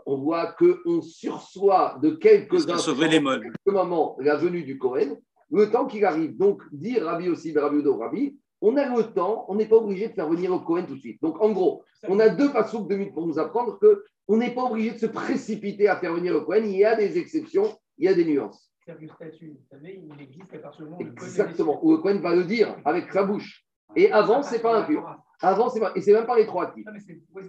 On 0.07 0.18
voit 0.18 0.54
qu'on 0.54 1.01
sursoit 1.01 2.00
de 2.01 2.12
quelques 2.12 2.62
Ça 2.62 2.78
sauver 2.80 3.07
les 3.10 3.19
meubles. 3.19 3.51
ce 3.66 3.72
moment 3.72 4.18
la 4.19 4.38
venue 4.38 4.63
du 4.63 4.80
Cohen, 4.80 5.18
le 5.51 5.69
temps 5.69 5.86
qu'il 5.86 6.04
arrive. 6.04 6.36
Donc, 6.36 6.63
dire 6.72 7.06
Rabbi 7.06 7.30
aussi, 7.30 7.57
Rabbi 7.57 7.78
Udo, 7.78 7.98
Rabbi, 7.98 8.38
on 8.62 8.75
a 8.77 8.86
le 8.86 9.04
temps, 9.13 9.45
on 9.48 9.56
n'est 9.56 9.68
pas 9.68 9.75
obligé 9.75 10.07
de 10.09 10.13
faire 10.13 10.27
venir 10.27 10.51
le 10.51 10.59
Cohen 10.59 10.86
tout 10.88 10.95
de 10.95 11.00
suite. 11.00 11.21
Donc, 11.21 11.42
en 11.42 11.51
gros, 11.51 11.83
on 12.07 12.19
a 12.19 12.30
deux 12.30 12.51
passouk 12.51 12.88
de 12.88 12.95
minutes 12.95 13.13
pour 13.13 13.27
nous 13.27 13.39
apprendre 13.39 13.77
que 13.80 14.04
on 14.27 14.38
n'est 14.38 14.54
pas 14.54 14.63
obligé 14.63 14.92
de 14.92 14.98
se 14.98 15.06
précipiter 15.06 15.88
à 15.88 15.98
faire 15.98 16.13
venir 16.13 16.33
le 16.33 16.42
Cohen. 16.42 16.63
Il 16.63 16.75
y 16.77 16.86
a 16.86 16.95
des 16.95 17.18
exceptions, 17.18 17.77
il 17.98 18.06
y 18.06 18.07
a 18.07 18.13
des 18.13 18.25
nuances. 18.25 18.71
C'est-à-dire 18.83 19.18
que 19.18 19.24
le 19.24 19.31
statut, 19.31 19.50
vous 19.50 19.65
savez, 19.69 20.01
il 20.04 20.21
existe 20.21 20.54
à 20.54 20.59
partir 20.59 20.86
du 20.86 20.92
moment 20.92 21.01
où 21.01 21.24
Exactement, 21.24 21.86
où 21.86 21.92
le 21.92 21.98
Cohen 21.98 22.19
va 22.19 22.36
le 22.36 22.45
dire 22.45 22.75
avec 22.86 23.12
sa 23.12 23.24
bouche. 23.24 23.65
Et 23.95 24.12
avant, 24.12 24.42
c'est 24.42 24.62
pas 24.62 24.80
impur. 24.80 25.06
Avant, 25.42 25.69
c'est 25.69 25.80
pas, 25.80 25.92
et 25.95 26.01
c'est 26.01 26.13
même 26.13 26.25
pas 26.25 26.33
rétroactif. 26.33 26.86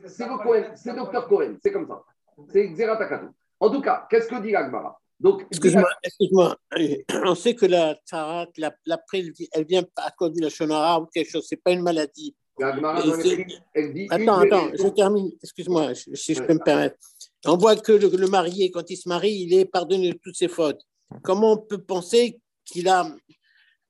C'est 0.07 0.27
le 0.27 0.43
Cohen, 0.43 0.73
c'est 0.75 0.93
ouais. 0.93 1.25
Cohen, 1.29 1.57
c'est 1.63 1.73
comme 1.73 1.87
ça. 1.87 2.03
C'est 2.49 2.69
Xeratakato. 2.69 3.29
En 3.61 3.71
tout 3.71 3.81
cas, 3.81 4.07
qu'est-ce 4.11 4.29
que 4.29 4.41
dit 4.41 4.53
l'Agmara? 4.53 5.01
Donc, 5.21 5.45
Excuse-moi, 5.51 5.89
excuse-moi. 6.03 6.57
On 7.25 7.35
sait 7.35 7.55
que 7.55 7.67
la 7.67 7.97
tarat, 8.09 8.47
la, 8.57 8.73
la 8.87 8.99
prise, 8.99 9.33
elle 9.53 9.65
vient 9.67 9.85
à 9.97 10.11
cause 10.13 10.33
du 10.33 10.49
Shonara 10.49 11.01
ou 11.01 11.07
quelque 11.07 11.31
chose. 11.31 11.45
C'est 11.49 11.57
pas 11.63 11.73
une 11.73 11.83
maladie. 11.83 12.35
C'est- 12.59 13.37
l'écrit, 13.37 13.59
elle 13.75 13.93
dit 13.95 14.07
Attends, 14.11 14.43
une 14.43 14.53
attends, 14.53 14.71
je 14.75 14.89
termine. 14.89 15.31
Excuse-moi, 15.43 15.95
si 15.95 16.35
je 16.35 16.43
peux 16.43 16.55
me 16.55 16.63
permettre. 16.63 16.97
On 17.47 17.57
voit 17.57 17.77
que 17.77 17.93
le, 17.93 18.09
le 18.09 18.27
marié, 18.29 18.71
quand 18.71 18.89
il 18.91 18.97
se 18.97 19.09
marie, 19.09 19.33
il 19.33 19.55
est 19.55 19.65
pardonné 19.65 20.13
de 20.13 20.19
toutes 20.23 20.37
ses 20.37 20.49
fautes. 20.49 20.83
Comment 21.23 21.53
on 21.53 21.57
peut 21.59 21.79
penser 21.83 22.41
qu'il 22.65 22.89
a, 22.89 23.09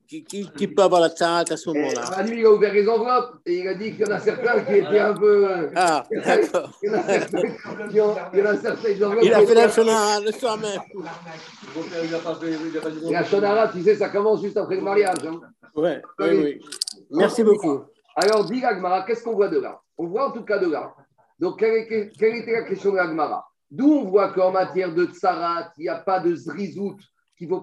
qu'il 0.09 0.25
qu'il- 0.25 0.51
qu'il 0.53 0.75
peut 0.75 0.83
avoir 0.83 1.01
la 1.03 1.11
tarat 1.11 1.45
à 1.51 1.57
ce 1.57 1.69
moment-là? 1.69 2.11
Manu, 2.17 2.39
il 2.41 2.47
a 2.47 2.51
ouvert 2.51 2.73
les 2.73 2.89
enveloppes 2.89 3.35
et 3.47 3.59
il 3.59 3.69
a 3.69 3.75
dit 3.75 3.93
qu'il 3.93 4.01
y 4.01 4.11
en 4.11 4.15
a 4.15 4.19
certains 4.19 4.61
qui 4.65 4.75
étaient 4.77 4.99
un 4.99 5.13
peu. 5.15 5.69
Ah, 5.77 6.03
d'accord. 6.11 6.71
Il 6.83 6.91
y 6.91 6.95
en 6.95 6.99
a 6.99 7.03
certains 7.05 7.43
qui 7.91 8.01
ont. 8.01 8.15
Il 8.33 8.39
y 8.39 8.43
en 8.43 8.47
a 8.47 8.57
certains 8.57 8.95
qui 8.95 9.05
ont- 9.05 9.21
Il 9.21 9.35
a 9.35 9.41
fait 9.47 9.55
la 9.55 9.69
Shonara 9.69 10.21
le 10.21 10.33
soir 10.33 10.57
même. 10.59 10.81
La 13.11 13.25
Shonara, 13.25 13.69
tu 13.69 13.83
sais, 13.83 13.95
ça 13.97 14.09
commence 14.09 14.43
juste 14.43 14.57
après 14.57 14.77
le 14.77 14.83
mariage. 14.83 15.19
hein. 15.27 15.41
Ouais, 15.77 16.03
oui, 16.19 16.29
oui. 16.43 16.61
Merci 17.11 17.43
beaucoup. 17.45 17.83
Alors, 18.17 18.45
dit 18.47 18.61
l'Agmara, 18.61 19.03
qu'est-ce 19.03 19.23
qu'on 19.23 19.35
voit 19.35 19.49
de 19.49 19.61
là? 19.61 19.81
On 19.97 20.07
voit 20.07 20.29
en 20.29 20.33
tout 20.33 20.43
cas 20.45 20.59
de 20.59 20.71
là. 20.71 20.93
Donc, 21.39 21.61
quelle, 21.61 21.77
était- 21.77 22.11
la 22.53 22.63
question 22.63 22.91
de 22.93 22.97
l'Agmara 22.97 23.45
D'où 23.71 23.93
on 23.93 24.05
voit 24.07 24.33
qu'en 24.33 24.51
matière 24.51 24.93
de 24.95 25.05
tsarat, 25.05 25.71
il 25.77 25.83
n'y 25.83 25.89
a 25.89 25.97
pas 25.97 26.21
de 26.21 26.35
zrizout, 26.35 26.97
qu'il 27.39 27.49
faut 27.49 27.63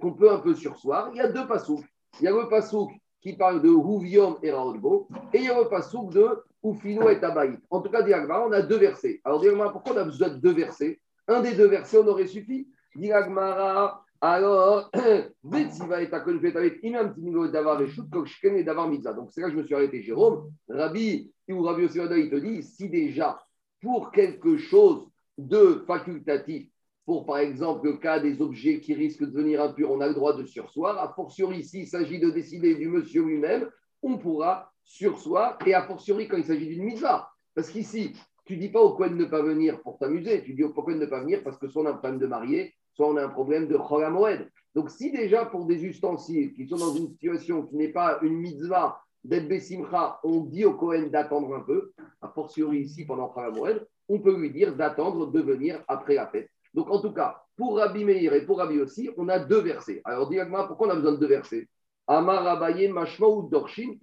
qu'on 0.00 0.12
peut 0.12 0.30
un 0.30 0.38
peu 0.38 0.54
sursoir. 0.54 1.10
Il 1.12 1.18
y 1.18 1.20
a 1.20 1.28
deux 1.28 1.46
pasouks. 1.46 1.84
Il 2.20 2.24
y 2.24 2.28
a 2.28 2.30
le 2.30 2.48
pasouk 2.48 2.92
qui 3.20 3.34
parle 3.34 3.60
de 3.60 3.68
Huviom 3.68 4.38
et 4.42 4.52
Raolbo, 4.52 5.08
et 5.32 5.38
il 5.38 5.44
y 5.44 5.48
a 5.48 5.60
le 5.60 5.68
pasouk 5.68 6.12
de 6.12 6.44
Ufino 6.64 7.08
et 7.08 7.20
Tabaït. 7.20 7.60
En 7.70 7.80
tout 7.80 7.90
cas, 7.90 8.02
dit 8.02 8.10
l'Agmara, 8.10 8.46
on 8.46 8.52
a 8.52 8.62
deux 8.62 8.78
versets. 8.78 9.20
Alors, 9.24 9.40
dit 9.40 9.46
l'Agmara, 9.46 9.72
pourquoi 9.72 9.94
on 9.94 9.98
a 9.98 10.04
besoin 10.04 10.28
de 10.28 10.36
deux 10.36 10.54
versets? 10.54 11.00
Un 11.28 11.40
des 11.40 11.54
deux 11.54 11.66
versets, 11.66 11.98
on 11.98 12.06
aurait 12.06 12.26
suffi. 12.26 12.68
Dit 12.94 13.08
l'Agmara, 13.08 14.04
alors, 14.20 14.90
Betsiva 15.44 16.02
et 16.02 16.08
Takon 16.08 16.38
Fetavet, 16.40 16.78
Imam 16.82 17.12
Timino 17.12 17.48
Davar 17.48 17.82
et 17.82 17.88
Kokshken 18.10 18.56
et 18.56 18.64
Davar 18.64 18.88
Mitzah. 18.88 19.12
Donc, 19.12 19.30
c'est 19.32 19.40
là 19.40 19.48
que 19.48 19.54
je 19.54 19.58
me 19.58 19.64
suis 19.64 19.74
arrêté, 19.74 20.02
Jérôme. 20.02 20.50
Rabbi 20.68 21.30
ou 21.48 21.62
Rabbi 21.62 21.84
Osivada, 21.84 22.16
il 22.16 22.30
te 22.30 22.36
dit, 22.36 22.62
si 22.62 22.88
déjà, 22.88 23.38
pour 23.82 24.10
quelque 24.12 24.56
chose 24.56 25.08
de 25.36 25.84
facultatif, 25.86 26.68
pour 27.06 27.24
par 27.24 27.38
exemple 27.38 27.86
le 27.86 27.96
cas 27.96 28.18
des 28.18 28.42
objets 28.42 28.80
qui 28.80 28.92
risquent 28.92 29.20
de 29.20 29.26
devenir 29.26 29.62
impurs, 29.62 29.92
on 29.92 30.00
a 30.00 30.08
le 30.08 30.14
droit 30.14 30.36
de 30.36 30.44
sursoir. 30.44 30.98
A 30.98 31.14
fortiori, 31.14 31.62
s'il 31.64 31.86
s'agit 31.86 32.18
de 32.18 32.30
décider 32.30 32.74
du 32.74 32.88
monsieur 32.88 33.24
lui-même, 33.24 33.70
on 34.02 34.18
pourra 34.18 34.72
sursoir. 34.84 35.56
Et 35.64 35.72
a 35.72 35.86
fortiori, 35.86 36.26
quand 36.26 36.36
il 36.36 36.44
s'agit 36.44 36.66
d'une 36.66 36.82
mitzvah. 36.82 37.30
Parce 37.54 37.70
qu'ici, 37.70 38.12
tu 38.44 38.56
dis 38.56 38.68
pas 38.68 38.80
au 38.80 38.94
Cohen 38.94 39.10
de 39.10 39.14
ne 39.14 39.24
pas 39.24 39.40
venir 39.40 39.80
pour 39.82 39.98
t'amuser. 39.98 40.42
Tu 40.42 40.54
dis 40.54 40.64
au 40.64 40.72
Cohen 40.72 40.96
de 40.96 41.00
ne 41.00 41.06
pas 41.06 41.20
venir 41.20 41.44
parce 41.44 41.58
que 41.58 41.68
soit 41.68 41.82
on 41.82 41.86
a 41.86 41.90
un 41.90 41.94
problème 41.94 42.18
de 42.18 42.26
marié, 42.26 42.74
soit 42.92 43.08
on 43.08 43.16
a 43.16 43.24
un 43.24 43.28
problème 43.28 43.68
de 43.68 43.78
Cholamoed. 43.78 44.50
Donc, 44.74 44.90
si 44.90 45.12
déjà 45.12 45.46
pour 45.46 45.64
des 45.64 45.84
ustensiles 45.84 46.54
qui 46.54 46.66
sont 46.66 46.76
dans 46.76 46.92
une 46.92 47.08
situation 47.08 47.62
qui 47.62 47.76
n'est 47.76 47.92
pas 47.92 48.18
une 48.22 48.36
mitzvah 48.36 49.00
d'être 49.22 49.48
Bessimcha, 49.48 50.18
on 50.24 50.40
dit 50.40 50.64
au 50.64 50.74
Cohen 50.74 51.06
d'attendre 51.06 51.54
un 51.54 51.60
peu, 51.60 51.92
a 52.20 52.28
fortiori 52.28 52.80
ici 52.80 53.04
pendant 53.04 53.32
Cholamoed, 53.32 53.86
on 54.08 54.18
peut 54.18 54.36
lui 54.36 54.50
dire 54.50 54.74
d'attendre 54.74 55.30
de 55.30 55.40
venir 55.40 55.84
après 55.86 56.14
la 56.14 56.26
fête. 56.26 56.50
Donc, 56.76 56.90
en 56.90 57.00
tout 57.00 57.12
cas, 57.12 57.42
pour 57.56 57.78
Rabbi 57.78 58.04
Meir 58.04 58.34
et 58.34 58.44
pour 58.44 58.58
Rabbi 58.58 58.78
aussi, 58.78 59.08
on 59.16 59.28
a 59.28 59.38
deux 59.38 59.62
versets. 59.62 60.02
Alors, 60.04 60.28
dis-moi, 60.28 60.68
pourquoi 60.68 60.88
on 60.88 60.90
a 60.90 60.94
besoin 60.94 61.12
de 61.12 61.16
deux 61.16 61.26
versets? 61.26 61.66
Amar 62.06 62.46
Abaye 62.46 62.88
Mashma 62.88 63.26
ou 63.26 63.48
Dorshin. 63.48 63.94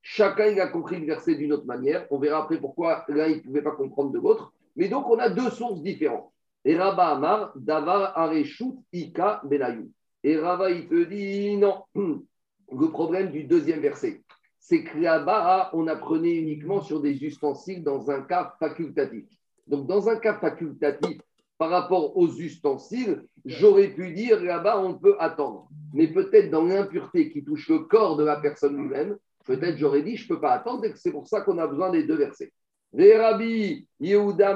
Chacun 0.00 0.46
il 0.46 0.60
a 0.60 0.68
compris 0.68 0.98
le 0.98 1.06
verset 1.06 1.34
d'une 1.34 1.52
autre 1.52 1.66
manière. 1.66 2.06
On 2.10 2.18
verra 2.18 2.42
après 2.42 2.58
pourquoi 2.58 3.04
l'un 3.08 3.26
il 3.26 3.36
ne 3.36 3.42
pouvait 3.42 3.62
pas 3.62 3.72
comprendre 3.72 4.10
de 4.10 4.18
l'autre. 4.18 4.52
Mais 4.74 4.88
donc 4.88 5.06
on 5.08 5.18
a 5.18 5.28
deux 5.28 5.50
sources 5.50 5.82
différentes. 5.82 6.32
Et 6.64 6.76
Rabba 6.76 7.08
Amar, 7.08 7.52
Davar 7.56 8.16
Areshut, 8.16 8.74
Ika 8.92 9.42
Benayou. 9.44 9.90
Et 10.24 10.38
Rava, 10.38 10.70
il 10.70 10.88
te 10.88 11.04
dit 11.04 11.56
non. 11.56 11.82
Le 11.94 12.88
problème 12.90 13.30
du 13.30 13.44
deuxième 13.44 13.80
verset, 13.80 14.22
c'est 14.58 14.82
que 14.82 14.98
là-bas, 14.98 15.70
on 15.72 15.86
apprenait 15.86 16.34
uniquement 16.34 16.80
sur 16.80 17.00
des 17.00 17.22
ustensiles 17.22 17.84
dans 17.84 18.10
un 18.10 18.22
cas 18.22 18.56
facultatif. 18.58 19.24
Donc, 19.68 19.86
dans 19.86 20.08
un 20.08 20.16
cas 20.16 20.34
facultatif, 20.38 21.20
par 21.58 21.70
rapport 21.70 22.16
aux 22.16 22.28
ustensiles, 22.28 23.24
j'aurais 23.44 23.88
pu 23.88 24.12
dire 24.12 24.42
là-bas, 24.42 24.80
on 24.80 24.94
peut 24.94 25.16
attendre. 25.18 25.68
Mais 25.94 26.08
peut-être 26.08 26.50
dans 26.50 26.64
l'impureté 26.64 27.30
qui 27.30 27.44
touche 27.44 27.68
le 27.68 27.80
corps 27.80 28.16
de 28.16 28.24
la 28.24 28.36
personne 28.36 28.76
lui-même, 28.76 29.16
peut-être 29.44 29.78
j'aurais 29.78 30.02
dit, 30.02 30.16
je 30.16 30.24
ne 30.24 30.28
peux 30.34 30.40
pas 30.40 30.52
attendre, 30.52 30.84
et 30.84 30.92
c'est 30.96 31.12
pour 31.12 31.26
ça 31.28 31.40
qu'on 31.40 31.58
a 31.58 31.66
besoin 31.66 31.90
des 31.90 32.04
deux 32.04 32.16
versets. 32.16 32.52
Et 32.98 33.16
Rabbi 33.16 33.86
Yehuda 34.00 34.54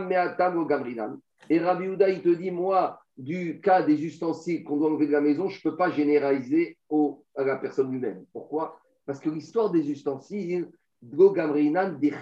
il 2.09 2.23
te 2.23 2.35
dit, 2.35 2.51
moi, 2.51 3.01
du 3.17 3.61
cas 3.61 3.83
des 3.83 4.05
ustensiles 4.05 4.65
qu'on 4.65 4.77
doit 4.77 4.91
enlever 4.91 5.07
de 5.07 5.13
la 5.13 5.21
maison, 5.21 5.49
je 5.49 5.59
ne 5.59 5.71
peux 5.71 5.77
pas 5.77 5.91
généraliser 5.91 6.79
au, 6.89 7.25
à 7.37 7.45
la 7.45 7.57
personne 7.57 7.91
lui-même. 7.91 8.25
Pourquoi? 8.33 8.81
Parce 9.07 9.21
que 9.21 9.31
l'histoire 9.31 9.71
des 9.71 9.91
ustensiles, 9.91 10.71
des. 11.03 12.13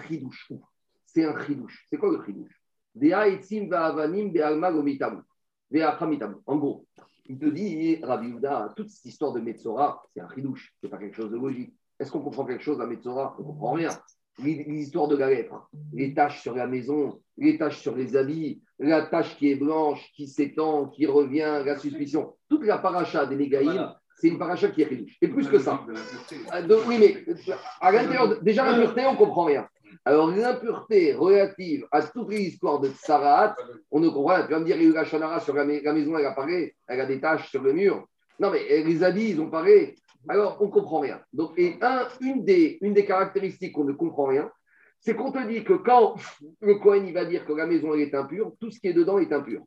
C'est 1.05 1.25
un 1.25 1.39
chidouche. 1.45 1.85
C'est 1.89 1.97
quoi 1.97 2.11
le 2.11 2.23
chidouche? 2.23 2.58
En 6.45 6.57
gros, 6.57 6.85
il 7.29 7.37
te 7.37 7.45
dit, 7.45 7.99
Rabbi 8.01 8.31
Houda, 8.31 8.73
toute 8.75 8.89
cette 8.89 9.05
histoire 9.05 9.33
de 9.33 9.39
Metzora, 9.39 10.03
c'est 10.13 10.21
un 10.21 10.29
chidouche, 10.33 10.73
c'est 10.81 10.89
pas 10.89 10.97
quelque 10.97 11.15
chose 11.15 11.29
de 11.29 11.37
logique. 11.37 11.73
Est-ce 11.99 12.11
qu'on 12.11 12.21
comprend 12.21 12.45
quelque 12.45 12.63
chose 12.63 12.81
à 12.81 12.87
Metzora? 12.87 13.35
On 13.37 13.41
ne 13.41 13.47
comprend 13.47 13.73
rien. 13.73 13.89
L'histoire 14.39 15.09
de 15.09 15.17
la 15.17 15.29
lèpre, 15.29 15.69
les 15.91 16.13
taches 16.13 16.41
sur 16.41 16.55
la 16.55 16.65
maison, 16.65 17.21
les 17.37 17.57
taches 17.57 17.79
sur 17.79 17.95
les 17.95 18.15
habits, 18.15 18.61
la 18.79 19.01
tache 19.03 19.35
qui 19.37 19.51
est 19.51 19.55
blanche, 19.55 20.11
qui 20.15 20.27
s'étend, 20.27 20.87
qui 20.87 21.05
revient, 21.05 21.61
la 21.65 21.77
suspicion. 21.77 22.35
Toute 22.47 22.63
la 22.63 22.77
paracha 22.77 23.25
des 23.25 23.35
Négaïm, 23.35 23.93
c'est 24.15 24.29
une 24.29 24.39
paracha 24.39 24.69
qui 24.69 24.81
est 24.81 24.85
riche. 24.85 25.17
Et 25.21 25.27
plus 25.27 25.47
que 25.47 25.59
ça. 25.59 25.85
oui, 26.87 26.97
mais 26.99 27.25
à 27.81 27.91
l'intérieur, 27.91 28.41
déjà 28.41 28.65
la 28.65 28.77
pureté, 28.79 29.05
on 29.05 29.13
ne 29.13 29.17
comprend 29.17 29.43
rien. 29.43 29.67
Alors, 30.09 30.31
l'impureté 30.31 31.13
relative 31.13 31.85
à 31.91 32.01
toute 32.01 32.31
l'histoire 32.31 32.79
de 32.79 32.89
Tsaraat, 32.89 33.55
on 33.91 33.99
ne 33.99 34.09
comprend 34.09 34.37
rien. 34.37 34.45
Tu 34.47 34.53
vas 34.53 34.59
me 34.59 34.65
dire, 34.65 34.75
il 34.77 34.81
y 34.81 34.85
a 34.87 34.89
eu 34.89 34.93
la 34.93 35.05
sur 35.05 35.19
la, 35.53 35.65
maison, 35.65 36.17
elle 36.17 36.25
apparaît, 36.25 36.73
elle 36.87 37.01
a 37.01 37.05
des 37.05 37.21
taches 37.21 37.51
sur 37.51 37.61
le 37.61 37.73
mur. 37.73 38.07
Non, 38.39 38.49
mais 38.49 38.81
les 38.81 39.03
habits, 39.03 39.29
ils 39.29 39.39
ont 39.39 39.51
parlé. 39.51 39.93
Alors, 40.27 40.57
on 40.61 40.65
ne 40.65 40.71
comprend 40.71 41.01
rien. 41.01 41.21
Donc, 41.31 41.51
et 41.57 41.77
un, 41.81 42.07
une, 42.21 42.43
des, 42.43 43.05
caractéristiques 43.05 43.73
qu'on 43.73 43.83
ne 43.83 43.93
comprend 43.93 44.25
rien, 44.25 44.49
c'est 44.99 45.15
qu'on 45.15 45.31
te 45.31 45.47
dit 45.47 45.63
que 45.63 45.73
quand 45.73 46.15
le 46.59 46.79
Cohen 46.79 47.05
il 47.05 47.13
va 47.13 47.25
dire 47.25 47.45
que 47.45 47.53
la 47.53 47.67
maison 47.67 47.93
est 47.93 48.15
impure, 48.15 48.53
tout 48.59 48.71
ce 48.71 48.79
qui 48.79 48.87
est 48.87 48.93
dedans 48.93 49.19
est 49.19 49.31
impur. 49.31 49.61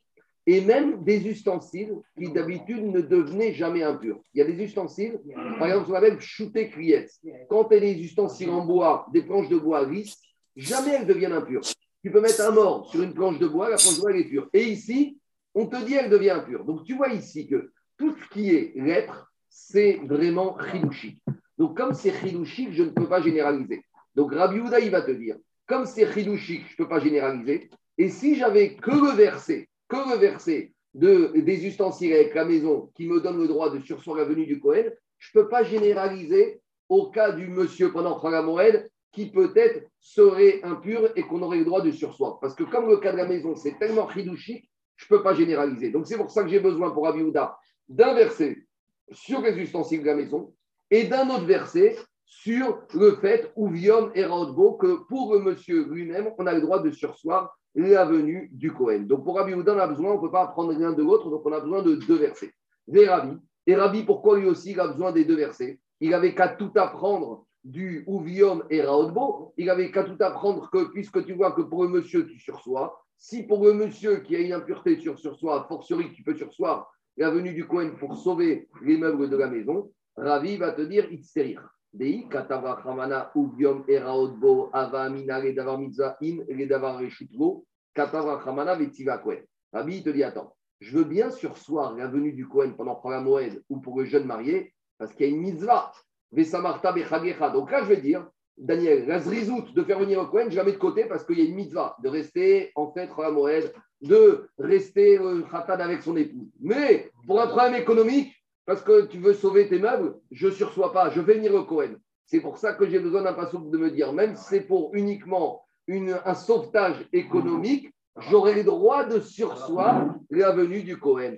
Et 0.45 0.61
même 0.61 1.05
des 1.05 1.25
ustensiles 1.25 1.95
qui 2.19 2.33
d'habitude 2.33 2.85
ne 2.85 3.01
devenaient 3.01 3.55
jamais 3.55 3.85
impurs. 3.85 4.19
Il 4.35 4.39
y 4.39 4.43
a 4.43 4.45
des 4.45 4.61
ustensiles, 4.61 5.21
par 5.61 5.69
exemple, 5.69 5.87
qu'on 5.87 5.95
appelle 5.95 6.19
shooter 6.19 6.69
criette. 6.69 7.13
Quand 7.49 7.67
tu 7.67 7.77
as 7.77 7.81
des 7.81 7.95
ustensiles 7.95 8.51
en 8.51 8.67
bois, 8.67 9.07
des 9.13 9.23
planches 9.23 9.49
de 9.49 9.59
bois 9.59 9.87
lisses, 9.87 10.19
jamais 10.57 10.91
elles 10.91 11.07
deviennent 11.07 11.33
impures. 11.33 11.63
Tu 12.03 12.11
peux 12.11 12.21
mettre 12.21 12.41
un 12.41 12.51
mort 12.51 12.91
sur 12.91 13.03
une 13.03 13.15
planche 13.15 13.39
de 13.39 13.47
bois, 13.47 13.71
la 13.71 13.77
planche 13.77 13.97
de 13.97 14.01
bois 14.01 14.11
elle 14.11 14.21
est 14.21 14.29
pure. 14.29 14.49
Et 14.53 14.65
ici, 14.65 15.19
on 15.55 15.67
te 15.67 15.77
dit 15.85 15.95
elle 15.95 16.11
devient 16.11 16.31
impure. 16.31 16.65
Donc 16.65 16.85
tu 16.85 16.95
vois 16.95 17.09
ici 17.09 17.47
que 17.47 17.71
tout 17.97 18.15
ce 18.17 18.35
qui 18.35 18.51
est 18.51 18.73
lèpre, 18.77 19.33
c'est 19.49 20.01
vraiment 20.05 20.57
chilouchique. 20.59 21.23
Donc 21.59 21.77
comme 21.77 21.95
c'est 21.95 22.13
chilouchique, 22.13 22.73
je 22.73 22.83
ne 22.83 22.91
peux 22.91 23.07
pas 23.07 23.21
généraliser. 23.21 23.85
Donc 24.15 24.35
Rabbi 24.35 24.59
Houda, 24.59 24.81
il 24.81 24.91
va 24.91 25.03
te 25.03 25.11
dire, 25.11 25.37
comme 25.67 25.87
c'est 25.87 26.13
chilouchique, 26.13 26.65
je 26.67 26.73
ne 26.73 26.77
peux 26.77 26.89
pas 26.89 27.01
généraliser. 27.01 27.71
Et 27.99 28.09
si 28.09 28.37
j'avais 28.37 28.75
que 28.75 28.91
le 28.91 29.13
verset, 29.13 29.69
que 29.89 29.97
le 29.97 30.19
verset 30.19 30.73
de, 30.95 31.33
des 31.37 31.67
ustensiles 31.67 32.13
avec 32.13 32.35
la 32.35 32.45
maison 32.45 32.91
qui 32.95 33.07
me 33.07 33.21
donne 33.21 33.39
le 33.39 33.47
droit 33.47 33.71
de 33.71 33.81
sursoir 33.81 34.17
la 34.17 34.25
venue 34.25 34.47
du 34.47 34.61
Cohen, 34.61 34.91
je 35.19 35.31
ne 35.35 35.43
peux 35.43 35.49
pas 35.49 35.63
généraliser 35.63 36.61
au 36.89 37.11
cas 37.11 37.33
du 37.33 37.49
monsieur 37.49 37.93
pendant 37.93 38.21
Moed 38.43 38.91
qui 39.13 39.31
peut-être 39.31 39.87
serait 40.01 40.61
impur 40.63 41.11
et 41.17 41.23
qu'on 41.23 41.43
aurait 41.43 41.59
le 41.59 41.65
droit 41.65 41.83
de 41.83 41.91
sursoir. 41.91 42.41
Parce 42.41 42.55
que 42.55 42.65
comme 42.65 42.89
le 42.89 42.97
cas 42.97 43.13
de 43.13 43.19
la 43.19 43.27
maison, 43.27 43.55
c'est 43.55 43.79
tellement 43.79 44.09
chidouchique, 44.09 44.71
je 44.97 45.05
ne 45.05 45.17
peux 45.17 45.23
pas 45.23 45.35
généraliser. 45.35 45.91
Donc 45.91 46.07
c'est 46.07 46.17
pour 46.17 46.31
ça 46.31 46.43
que 46.43 46.49
j'ai 46.49 46.61
besoin 46.61 46.91
pour 46.91 47.07
Abiouda 47.07 47.57
d'un 47.89 48.15
verset 48.15 48.67
sur 49.11 49.41
les 49.43 49.57
ustensiles 49.59 50.01
de 50.01 50.07
la 50.07 50.15
maison 50.15 50.55
et 50.91 51.05
d'un 51.05 51.29
autre 51.29 51.45
verset 51.45 51.97
sur 52.25 52.81
le 52.95 53.17
fait, 53.17 53.53
ou 53.57 53.69
viom 53.69 54.11
et 54.15 54.23
que 54.23 55.07
pour 55.07 55.35
le 55.35 55.41
monsieur 55.41 55.87
lui-même, 55.87 56.31
on 56.39 56.47
a 56.47 56.55
le 56.55 56.63
droit 56.63 56.79
de 56.79 56.91
sursoir 56.91 57.55
la 57.75 58.07
venue 58.07 58.49
du 58.53 58.73
Cohen. 58.73 59.01
Donc 59.01 59.25
pour 59.25 59.37
Rabbi 59.37 59.55
on 59.55 59.67
a 59.67 59.87
besoin, 59.87 60.13
on 60.13 60.17
ne 60.17 60.21
peut 60.21 60.31
pas 60.31 60.45
apprendre 60.45 60.73
l'un 60.73 60.93
de 60.93 61.03
l'autre, 61.03 61.29
donc 61.29 61.43
on 61.45 61.53
a 61.53 61.61
besoin 61.61 61.83
de 61.83 61.95
deux 61.95 62.17
versets. 62.17 62.53
Les 62.87 63.07
Rabbi. 63.07 63.37
Et 63.67 63.77
Rabbi, 63.77 64.03
pourquoi 64.05 64.39
lui 64.39 64.49
aussi 64.49 64.73
il 64.73 64.81
a 64.81 64.89
besoin 64.89 65.13
des 65.13 65.25
deux 65.25 65.37
versets? 65.37 65.79
Il 66.01 66.15
avait 66.15 66.35
qu'à 66.35 66.49
tout 66.49 66.73
apprendre 66.75 67.47
du 67.65 68.05
Ouvium 68.07 68.65
et 68.71 68.83
Raodbo, 68.83 69.55
il 69.57 69.71
avait 69.71 69.91
qu'à 69.91 70.05
tout 70.05 70.17
apprendre 70.21 70.69
que, 70.71 70.91
puisque 70.93 71.25
tu 71.25 71.35
vois 71.35 71.53
que 71.53 71.63
pour 71.63 71.85
le 71.85 71.91
monsieur 71.91 72.25
qui 72.25 72.39
sursoit, 72.39 73.03
si 73.19 73.45
pour 73.45 73.65
le 73.65 73.73
monsieur 73.73 74.17
qui 74.17 74.35
a 74.35 74.41
une 74.41 74.53
impureté 74.53 74.99
sur 74.99 75.19
sursoir, 75.19 75.69
fortiori 75.69 76.13
tu 76.13 76.23
peux 76.23 76.35
sursoir 76.35 76.93
la 77.17 77.31
venue 77.31 77.55
du 77.55 77.67
Cohen 77.67 77.93
pour 77.99 78.17
sauver 78.17 78.69
les 78.83 78.97
meubles 78.97 79.31
de 79.31 79.37
la 79.37 79.49
maison, 79.49 79.93
Ravi 80.17 80.57
va 80.57 80.73
te 80.73 80.83
dire 80.83 81.11
Itserir. 81.13 81.63
Dei 81.93 82.27
katava 82.27 82.75
ramana 82.75 83.31
uviom 83.35 83.85
eraodbo 83.87 84.71
ava 84.73 85.03
amina 85.03 85.39
le 85.39 85.53
davar 85.53 85.79
mitzvah 85.79 86.17
in 86.23 86.43
le 86.49 86.67
davar 86.67 86.99
reshutvo 86.99 87.67
katava 87.95 88.39
ramana 88.39 88.75
vetiva 88.75 89.19
Cohen. 89.19 89.45
Rabbi 89.75 90.03
te 90.03 90.09
dit 90.09 90.25
attends, 90.25 90.57
je 90.81 90.97
veux 90.97 91.05
bien 91.05 91.31
sursoir 91.31 91.95
la 91.95 92.07
venue 92.07 92.33
du 92.33 92.49
Cohen 92.49 92.73
pendant 92.73 93.01
la 93.05 93.21
Moed 93.21 93.63
ou 93.69 93.81
pour 93.81 94.01
le 94.01 94.07
jeune 94.07 94.25
marié 94.25 94.73
parce 94.97 95.13
qu'il 95.13 95.27
y 95.27 95.29
a 95.29 95.33
une 95.33 95.43
mitzvah. 95.43 95.93
Vesamarta 96.33 96.93
bechagecha. 96.93 97.51
Donc 97.51 97.71
là, 97.71 97.83
je 97.83 97.89
vais 97.89 97.99
dire, 97.99 98.27
Daniel, 98.57 99.07
la 99.07 99.21
zrizout 99.21 99.73
de 99.75 99.83
faire 99.83 99.99
venir 99.99 100.21
le 100.21 100.29
Cohen, 100.29 100.47
je 100.51 100.57
la 100.57 100.65
mets 100.65 100.73
de 100.73 100.79
côté 100.79 101.05
parce 101.05 101.25
qu'il 101.25 101.39
y 101.39 101.43
a 101.43 101.45
une 101.45 101.55
mitzvah 101.55 101.97
de 102.03 102.09
rester 102.09 102.71
en 102.75 102.93
fait 102.93 103.09
la 103.19 103.31
Moed, 103.31 103.73
de 104.01 104.49
rester 104.59 105.19
euh, 105.19 105.43
avec 105.51 106.03
son 106.03 106.17
épouse. 106.17 106.49
Mais 106.61 107.11
pour 107.27 107.41
un 107.41 107.47
problème 107.47 107.75
économique, 107.75 108.35
parce 108.67 108.83
que 108.83 109.07
tu 109.07 109.19
veux 109.19 109.35
sauver 109.35 109.69
tes 109.69 109.79
meubles, 109.79 110.15
je 110.31 110.49
ne 110.49 110.53
sursois 110.53 110.93
pas, 110.93 111.11
je 111.11 111.21
vais 111.21 111.35
venir 111.35 111.55
au 111.55 111.65
Cohen. 111.65 111.95
C'est 112.27 112.41
pour 112.41 112.59
ça 112.59 112.75
que 112.75 112.89
j'ai 112.89 112.99
besoin 112.99 113.23
d'un 113.23 113.33
passouk 113.33 113.71
de 113.71 113.79
me 113.79 113.91
dire, 113.91 114.13
même 114.13 114.37
si 114.37 114.45
c'est 114.45 114.61
pour 114.61 114.95
uniquement 114.95 115.65
un 115.89 116.35
sauvetage 116.35 117.07
économique, 117.13 117.93
j'aurai 118.17 118.55
le 118.55 118.65
droit 118.65 119.05
de 119.05 119.21
sursoir 119.21 120.15
la 120.31 120.53
venue 120.53 120.83
du 120.83 120.97
Cohen. 120.99 121.37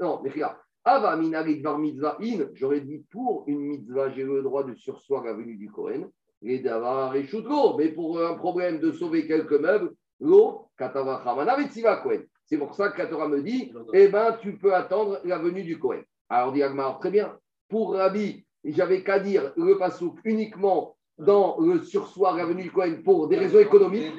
Non, 0.00 0.20
mais 0.22 0.32
j'aurais 2.54 2.80
dit 2.80 3.04
pour 3.10 3.44
une 3.46 3.60
mitzvah, 3.60 4.10
j'ai 4.10 4.24
le 4.24 4.42
droit 4.42 4.64
de 4.64 4.74
sursoir 4.74 5.24
la 5.24 5.34
venue 5.34 5.56
du 5.56 5.70
Cohen. 5.70 6.10
Mais 6.42 7.88
pour 7.88 8.20
un 8.20 8.34
problème 8.34 8.80
de 8.80 8.92
sauver 8.92 9.26
quelques 9.26 9.60
meubles, 9.60 9.92
l'eau, 10.20 10.68
Cohen. 10.78 12.22
C'est 12.46 12.58
pour 12.58 12.74
ça 12.74 12.88
que 12.88 12.98
la 12.98 13.06
Torah 13.06 13.28
me 13.28 13.42
dit, 13.42 13.72
eh 13.92 14.08
ben, 14.08 14.36
tu 14.40 14.56
peux 14.56 14.74
attendre 14.74 15.20
la 15.24 15.38
venue 15.38 15.62
du 15.62 15.78
Cohen. 15.78 16.02
Alors, 16.28 16.52
dit 16.52 16.62
Agmar, 16.62 16.98
très 16.98 17.10
bien. 17.10 17.36
Pour 17.68 17.94
Rabbi, 17.94 18.44
j'avais 18.64 19.02
qu'à 19.02 19.18
dire 19.18 19.52
le 19.56 19.78
pasouk 19.78 20.18
uniquement 20.24 20.96
dans 21.18 21.58
le 21.60 21.82
sursoir 21.82 22.36
la 22.36 22.46
venue 22.46 22.62
du 22.62 22.72
Cohen 22.72 23.02
pour 23.04 23.28
des 23.28 23.36
raisons 23.36 23.60
économiques. 23.60 24.12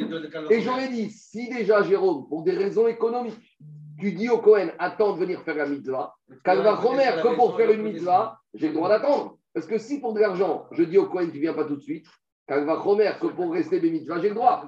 Et 0.49 0.61
j'aurais 0.61 0.89
dit, 0.89 1.09
si 1.09 1.49
déjà, 1.49 1.81
Jérôme, 1.83 2.27
pour 2.29 2.43
des 2.43 2.51
raisons 2.51 2.87
économiques, 2.87 3.57
tu 4.01 4.11
dis 4.13 4.29
au 4.29 4.39
Cohen, 4.39 4.69
attends 4.79 5.13
de 5.13 5.19
venir 5.19 5.41
faire 5.43 5.55
la 5.55 5.67
mitzvah, 5.67 6.13
va 6.43 6.75
Romer, 6.75 7.21
que 7.23 7.35
pour 7.35 7.55
faire 7.55 7.71
une 7.71 7.83
mitzvah, 7.83 8.39
j'ai 8.53 8.69
le 8.69 8.73
droit 8.73 8.89
d'attendre. 8.89 9.37
Parce 9.53 9.67
que 9.67 9.77
si 9.77 9.99
pour 9.99 10.13
de 10.13 10.19
l'argent, 10.19 10.65
je 10.71 10.83
dis 10.83 10.97
au 10.97 11.05
Cohen, 11.05 11.27
tu 11.29 11.37
ne 11.37 11.41
viens 11.41 11.53
pas 11.53 11.65
tout 11.65 11.75
de 11.75 11.81
suite, 11.81 12.07
va 12.47 12.75
Romer, 12.75 13.11
que 13.21 13.27
pour 13.27 13.53
rester 13.53 13.79
des 13.79 13.91
mitzvahs, 13.91 14.19
j'ai 14.19 14.29
le 14.29 14.35
droit. 14.35 14.65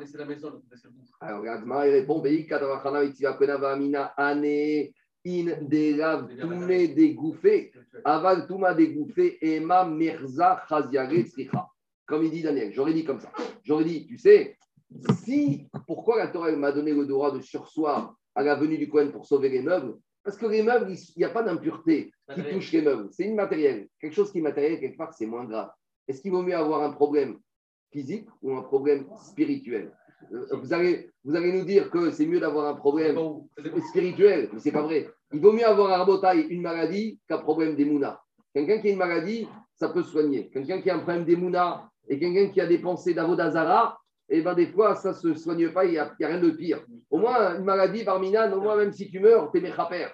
Alors, 1.19 1.43
Gazma, 1.43 1.87
il 1.87 1.93
répond 1.93 2.19
Beï, 2.19 2.45
Katavachana, 2.45 3.03
Itzia, 3.03 3.33
Penava, 3.33 3.71
Amina, 3.71 4.13
Ane, 4.15 4.91
In, 5.25 5.57
Delav, 5.61 6.27
Tume, 6.37 6.93
Dégouffé, 6.93 7.71
Aval, 8.05 8.45
Tuma, 8.45 8.73
Dégouffé, 8.73 9.37
Ema, 9.41 9.83
Merza, 9.85 10.63
Chaziare, 10.69 11.23
Tzricha. 11.25 11.67
Comme 12.05 12.23
il 12.23 12.31
dit 12.31 12.43
Daniel, 12.43 12.71
j'aurais 12.73 12.93
dit 12.93 13.05
comme 13.05 13.19
ça. 13.19 13.31
J'aurais 13.63 13.85
dit, 13.85 14.05
tu 14.05 14.17
sais, 14.17 14.57
si, 15.23 15.67
pourquoi 15.87 16.17
la 16.17 16.27
Torah 16.27 16.51
m'a 16.51 16.71
donné 16.71 16.93
le 16.93 17.05
droit 17.05 17.31
de 17.31 17.41
sursoir 17.41 18.15
à 18.35 18.43
la 18.43 18.55
venue 18.55 18.77
du 18.77 18.89
Cohen 18.89 19.11
pour 19.11 19.25
sauver 19.25 19.49
les 19.49 19.61
meubles 19.61 19.95
Parce 20.23 20.37
que 20.37 20.45
les 20.45 20.63
meubles, 20.63 20.91
il 20.91 21.19
n'y 21.19 21.25
a 21.25 21.29
pas 21.29 21.43
d'impureté 21.43 22.11
qui 22.33 22.43
touche 22.43 22.71
les 22.71 22.81
meubles. 22.81 23.09
C'est 23.11 23.25
immatériel. 23.25 23.87
Quelque 23.99 24.13
chose 24.13 24.31
qui 24.31 24.39
est 24.39 24.41
matériel, 24.41 24.79
quelque 24.79 24.97
part, 24.97 25.13
c'est 25.13 25.25
moins 25.25 25.45
grave. 25.45 25.69
Est-ce 26.07 26.21
qu'il 26.21 26.31
vaut 26.31 26.41
mieux 26.41 26.55
avoir 26.55 26.83
un 26.83 26.91
problème 26.91 27.39
physique 27.91 28.27
ou 28.41 28.53
un 28.55 28.63
problème 28.63 29.05
spirituel? 29.17 29.91
Euh, 30.31 30.55
vous 30.57 30.73
allez, 30.73 31.09
vous 31.23 31.35
allez 31.35 31.51
nous 31.51 31.65
dire 31.65 31.89
que 31.89 32.11
c'est 32.11 32.25
mieux 32.25 32.39
d'avoir 32.39 32.67
un 32.67 32.75
problème 32.75 33.17
spirituel, 33.89 34.49
mais 34.53 34.59
ce 34.59 34.65
n'est 34.65 34.71
pas 34.71 34.81
vrai. 34.81 35.09
Il 35.31 35.39
vaut 35.39 35.51
mieux 35.51 35.65
avoir 35.65 35.91
un 35.91 35.97
rabotaille, 35.97 36.47
une 36.49 36.61
maladie, 36.61 37.19
qu'un 37.27 37.39
problème 37.39 37.75
des 37.75 37.85
Quelqu'un 38.53 38.79
qui 38.79 38.89
a 38.89 38.91
une 38.91 38.97
maladie, 38.97 39.47
ça 39.75 39.89
peut 39.89 40.03
soigner. 40.03 40.49
Quelqu'un 40.49 40.81
qui 40.81 40.89
a 40.89 40.95
un 40.95 40.99
problème 40.99 41.25
d'émouna 41.25 41.89
et 42.07 42.19
quelqu'un 42.19 42.49
qui 42.49 42.61
a 42.61 42.67
des 42.67 42.77
pensées 42.77 43.13
d'avodazara, 43.13 43.97
et 44.33 44.41
ben 44.41 44.55
des 44.55 44.65
fois, 44.65 44.95
ça 44.95 45.09
ne 45.09 45.13
se 45.13 45.35
soigne 45.35 45.69
pas, 45.69 45.85
il 45.85 45.91
n'y 45.91 45.99
a, 45.99 46.11
y 46.19 46.25
rien 46.25 46.39
de 46.39 46.49
pire. 46.49 46.83
Au 47.11 47.19
moins, 47.19 47.55
une 47.55 47.65
maladie, 47.65 48.03
Barminan, 48.03 48.51
au 48.53 48.61
moins, 48.61 48.75
même 48.75 48.91
si 48.91 49.07
tu 49.07 49.19
meurs, 49.19 49.51
t'es 49.51 49.61
méchaper. 49.61 50.07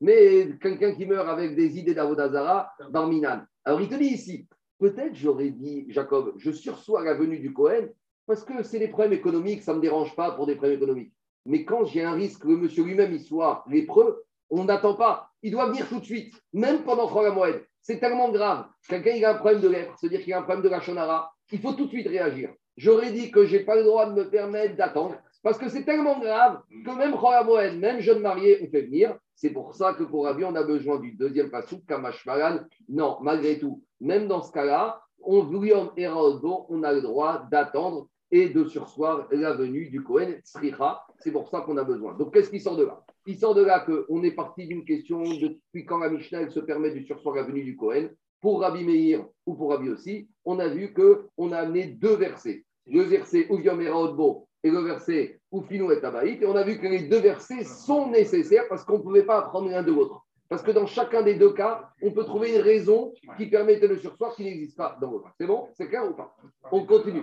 Mais 0.00 0.58
quelqu'un 0.60 0.92
qui 0.92 1.06
meurt 1.06 1.28
avec 1.28 1.54
des 1.54 1.78
idées 1.78 1.94
d'avodazara, 1.94 2.72
Barminan. 2.90 3.42
Alors, 3.64 3.80
il 3.80 3.88
te 3.88 3.94
dit 3.94 4.06
ici, 4.06 4.48
peut-être 4.80 5.14
j'aurais 5.14 5.50
dit, 5.50 5.86
Jacob, 5.88 6.34
je 6.36 6.50
sursois 6.50 7.04
la 7.04 7.14
venue 7.14 7.38
du 7.38 7.52
Cohen 7.52 7.86
parce 8.26 8.42
que 8.42 8.64
c'est 8.64 8.80
des 8.80 8.88
problèmes 8.88 9.12
économiques, 9.12 9.62
ça 9.62 9.70
ne 9.70 9.76
me 9.76 9.82
dérange 9.82 10.16
pas 10.16 10.32
pour 10.32 10.46
des 10.46 10.56
problèmes 10.56 10.78
économiques. 10.78 11.12
Mais 11.46 11.64
quand 11.64 11.84
j'ai 11.84 12.02
un 12.02 12.14
risque 12.14 12.42
que 12.42 12.48
monsieur 12.48 12.82
lui-même 12.82 13.12
il 13.12 13.20
soit 13.20 13.64
lépreux, 13.68 14.24
on 14.50 14.64
n'attend 14.64 14.94
pas. 14.94 15.30
Il 15.44 15.52
doit 15.52 15.66
venir 15.66 15.88
tout 15.88 16.00
de 16.00 16.04
suite, 16.04 16.34
même 16.52 16.82
pendant 16.82 17.08
Moed. 17.32 17.64
C'est 17.82 18.00
tellement 18.00 18.32
grave. 18.32 18.66
Quelqu'un 18.88 19.12
il 19.12 19.24
a 19.24 19.30
un 19.30 19.38
problème 19.38 19.60
de 19.60 19.68
lèpre, 19.68 19.94
c'est-à-dire 19.96 20.24
qu'il 20.24 20.32
a 20.32 20.38
un 20.38 20.42
problème 20.42 20.64
de 20.64 20.68
la 20.68 20.80
shonara, 20.80 21.32
il 21.52 21.60
faut 21.60 21.72
tout 21.72 21.84
de 21.84 21.90
suite 21.90 22.08
réagir. 22.08 22.50
J'aurais 22.76 23.12
dit 23.12 23.30
que 23.30 23.44
je 23.44 23.56
n'ai 23.56 23.64
pas 23.64 23.76
le 23.76 23.84
droit 23.84 24.06
de 24.06 24.14
me 24.14 24.30
permettre 24.30 24.76
d'attendre, 24.76 25.16
parce 25.42 25.58
que 25.58 25.68
c'est 25.68 25.84
tellement 25.84 26.18
grave 26.18 26.60
que 26.84 26.96
même 26.96 27.12
Moed, 27.12 27.78
même 27.78 28.00
jeune 28.00 28.20
marié, 28.20 28.58
on 28.62 28.70
fait 28.70 28.82
venir. 28.82 29.16
C'est 29.34 29.50
pour 29.50 29.74
ça 29.74 29.94
que 29.94 30.04
pour 30.04 30.24
Rabbi, 30.24 30.44
on 30.44 30.54
a 30.54 30.62
besoin 30.62 31.00
du 31.00 31.12
deuxième 31.12 31.50
passou, 31.50 31.82
Kamash 31.88 32.26
Malan. 32.26 32.60
Non, 32.88 33.18
malgré 33.22 33.58
tout, 33.58 33.82
même 34.00 34.28
dans 34.28 34.42
ce 34.42 34.52
cas-là, 34.52 35.00
on, 35.22 35.48
on 35.48 36.82
a 36.82 36.92
le 36.92 37.00
droit 37.00 37.46
d'attendre 37.50 38.08
et 38.30 38.48
de 38.48 38.64
sursoir 38.64 39.26
la 39.30 39.54
venue 39.54 39.88
du 39.88 40.02
Kohen 40.02 40.40
Sricha. 40.44 41.02
C'est 41.18 41.32
pour 41.32 41.48
ça 41.48 41.62
qu'on 41.62 41.76
a 41.78 41.84
besoin. 41.84 42.14
Donc, 42.14 42.32
qu'est-ce 42.32 42.50
qui 42.50 42.60
sort 42.60 42.76
de 42.76 42.84
là? 42.84 43.02
Il 43.26 43.38
sort 43.38 43.54
de 43.54 43.62
là 43.62 43.80
qu'on 43.80 44.22
est 44.22 44.32
parti 44.32 44.66
d'une 44.66 44.84
question 44.84 45.22
depuis 45.22 45.84
quand 45.84 45.98
la 45.98 46.10
Mishnah 46.10 46.48
se 46.50 46.60
permet 46.60 46.90
de 46.90 47.04
sursoir 47.04 47.34
la 47.34 47.42
venue 47.42 47.64
du 47.64 47.76
Kohen. 47.76 48.10
Pour 48.40 48.60
Rabbi 48.60 48.84
Meir 48.84 49.24
ou 49.46 49.54
pour 49.54 49.70
Rabbi 49.70 49.88
aussi, 49.90 50.28
on 50.44 50.58
a 50.58 50.68
vu 50.68 50.94
qu'on 50.94 51.52
a 51.52 51.58
amené 51.58 51.86
deux 51.86 52.16
versets. 52.16 52.64
Le 52.86 53.02
verset 53.02 53.46
Uviom 53.50 53.80
et 53.80 53.88
Raodbo 53.88 54.48
et 54.62 54.70
le 54.70 54.80
verset 54.80 55.40
Ufinu 55.52 55.92
et 55.92 56.00
Tabaït. 56.00 56.42
Et 56.42 56.46
on 56.46 56.56
a 56.56 56.62
vu 56.62 56.78
que 56.78 56.86
les 56.86 57.02
deux 57.08 57.20
versets 57.20 57.64
sont 57.64 58.08
nécessaires 58.10 58.64
parce 58.68 58.84
qu'on 58.84 58.98
ne 58.98 59.02
pouvait 59.02 59.24
pas 59.24 59.38
apprendre 59.38 59.70
l'un 59.70 59.82
de 59.82 59.92
l'autre. 59.92 60.24
Parce 60.48 60.62
que 60.62 60.72
dans 60.72 60.86
chacun 60.86 61.22
des 61.22 61.34
deux 61.34 61.52
cas, 61.52 61.90
on 62.02 62.10
peut 62.10 62.24
trouver 62.24 62.56
une 62.56 62.60
raison 62.60 63.12
qui 63.38 63.46
permettait 63.46 63.86
le 63.86 63.98
sursoir 63.98 64.34
qui 64.34 64.44
n'existe 64.44 64.76
pas 64.76 64.98
dans 65.00 65.12
l'autre. 65.12 65.30
C'est 65.38 65.46
bon? 65.46 65.68
C'est 65.74 65.86
clair 65.88 66.04
ou 66.10 66.14
pas? 66.14 66.34
On 66.72 66.84
continue. 66.84 67.22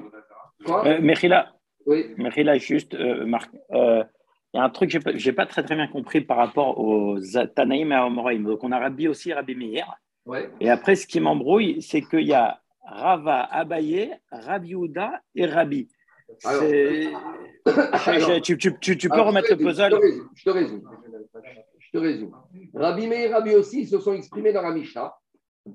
Quoi? 0.65 0.87
Euh, 0.87 1.01
Mechila, 1.01 1.51
Oui. 1.85 2.15
Juste, 2.59 2.95
euh, 2.95 3.25
Marc, 3.25 3.51
euh, 3.71 4.03
il 4.53 4.57
y 4.57 4.59
a 4.61 4.63
un 4.63 4.69
truc 4.69 4.91
que 4.91 5.17
je 5.17 5.29
n'ai 5.29 5.35
pas 5.35 5.45
très 5.45 5.61
très 5.61 5.75
bien 5.75 5.87
compris 5.87 6.21
par 6.21 6.37
rapport 6.37 6.79
aux 6.79 7.19
Tanaïm 7.53 7.91
et 7.91 7.95
à 7.95 8.05
Amoraïm. 8.05 8.45
Donc 8.45 8.63
on 8.63 8.71
a 8.71 8.79
Rabbi 8.79 9.09
aussi, 9.09 9.33
Rabbi 9.33 9.55
Meir. 9.55 9.93
Ouais. 10.27 10.49
Et 10.59 10.69
après, 10.69 10.95
ce 10.95 11.07
qui 11.07 11.19
m'embrouille, 11.19 11.81
c'est 11.81 12.01
qu'il 12.01 12.27
y 12.27 12.33
a 12.33 12.59
Rava, 12.83 13.43
Abaye, 13.45 14.13
Rabbi 14.31 14.75
Ouda 14.75 15.21
et 15.35 15.45
Rabbi. 15.45 15.87
Alors- 16.43 16.63
je- 16.65 18.39
tu, 18.41 18.57
tu- 18.57 18.77
tu- 18.79 18.97
tu 18.97 19.07
peux 19.07 19.15
Alors, 19.15 19.27
remettre 19.27 19.49
le 19.51 19.57
te 19.57 19.63
puzzle 19.63 19.93
résume, 19.95 20.29
Je 20.35 20.43
te 20.43 20.49
résume. 20.49 20.81
Je 21.79 21.91
te 21.91 21.97
résume. 21.97 22.31
Rabbi 22.73 23.07
Meir 23.07 23.31
Rabbi 23.31 23.55
aussi 23.55 23.81
ils 23.81 23.87
se 23.87 23.99
sont 23.99 24.13
exprimés 24.13 24.51
dans 24.51 24.61
la 24.61 24.71
Mishnah. 24.73 25.13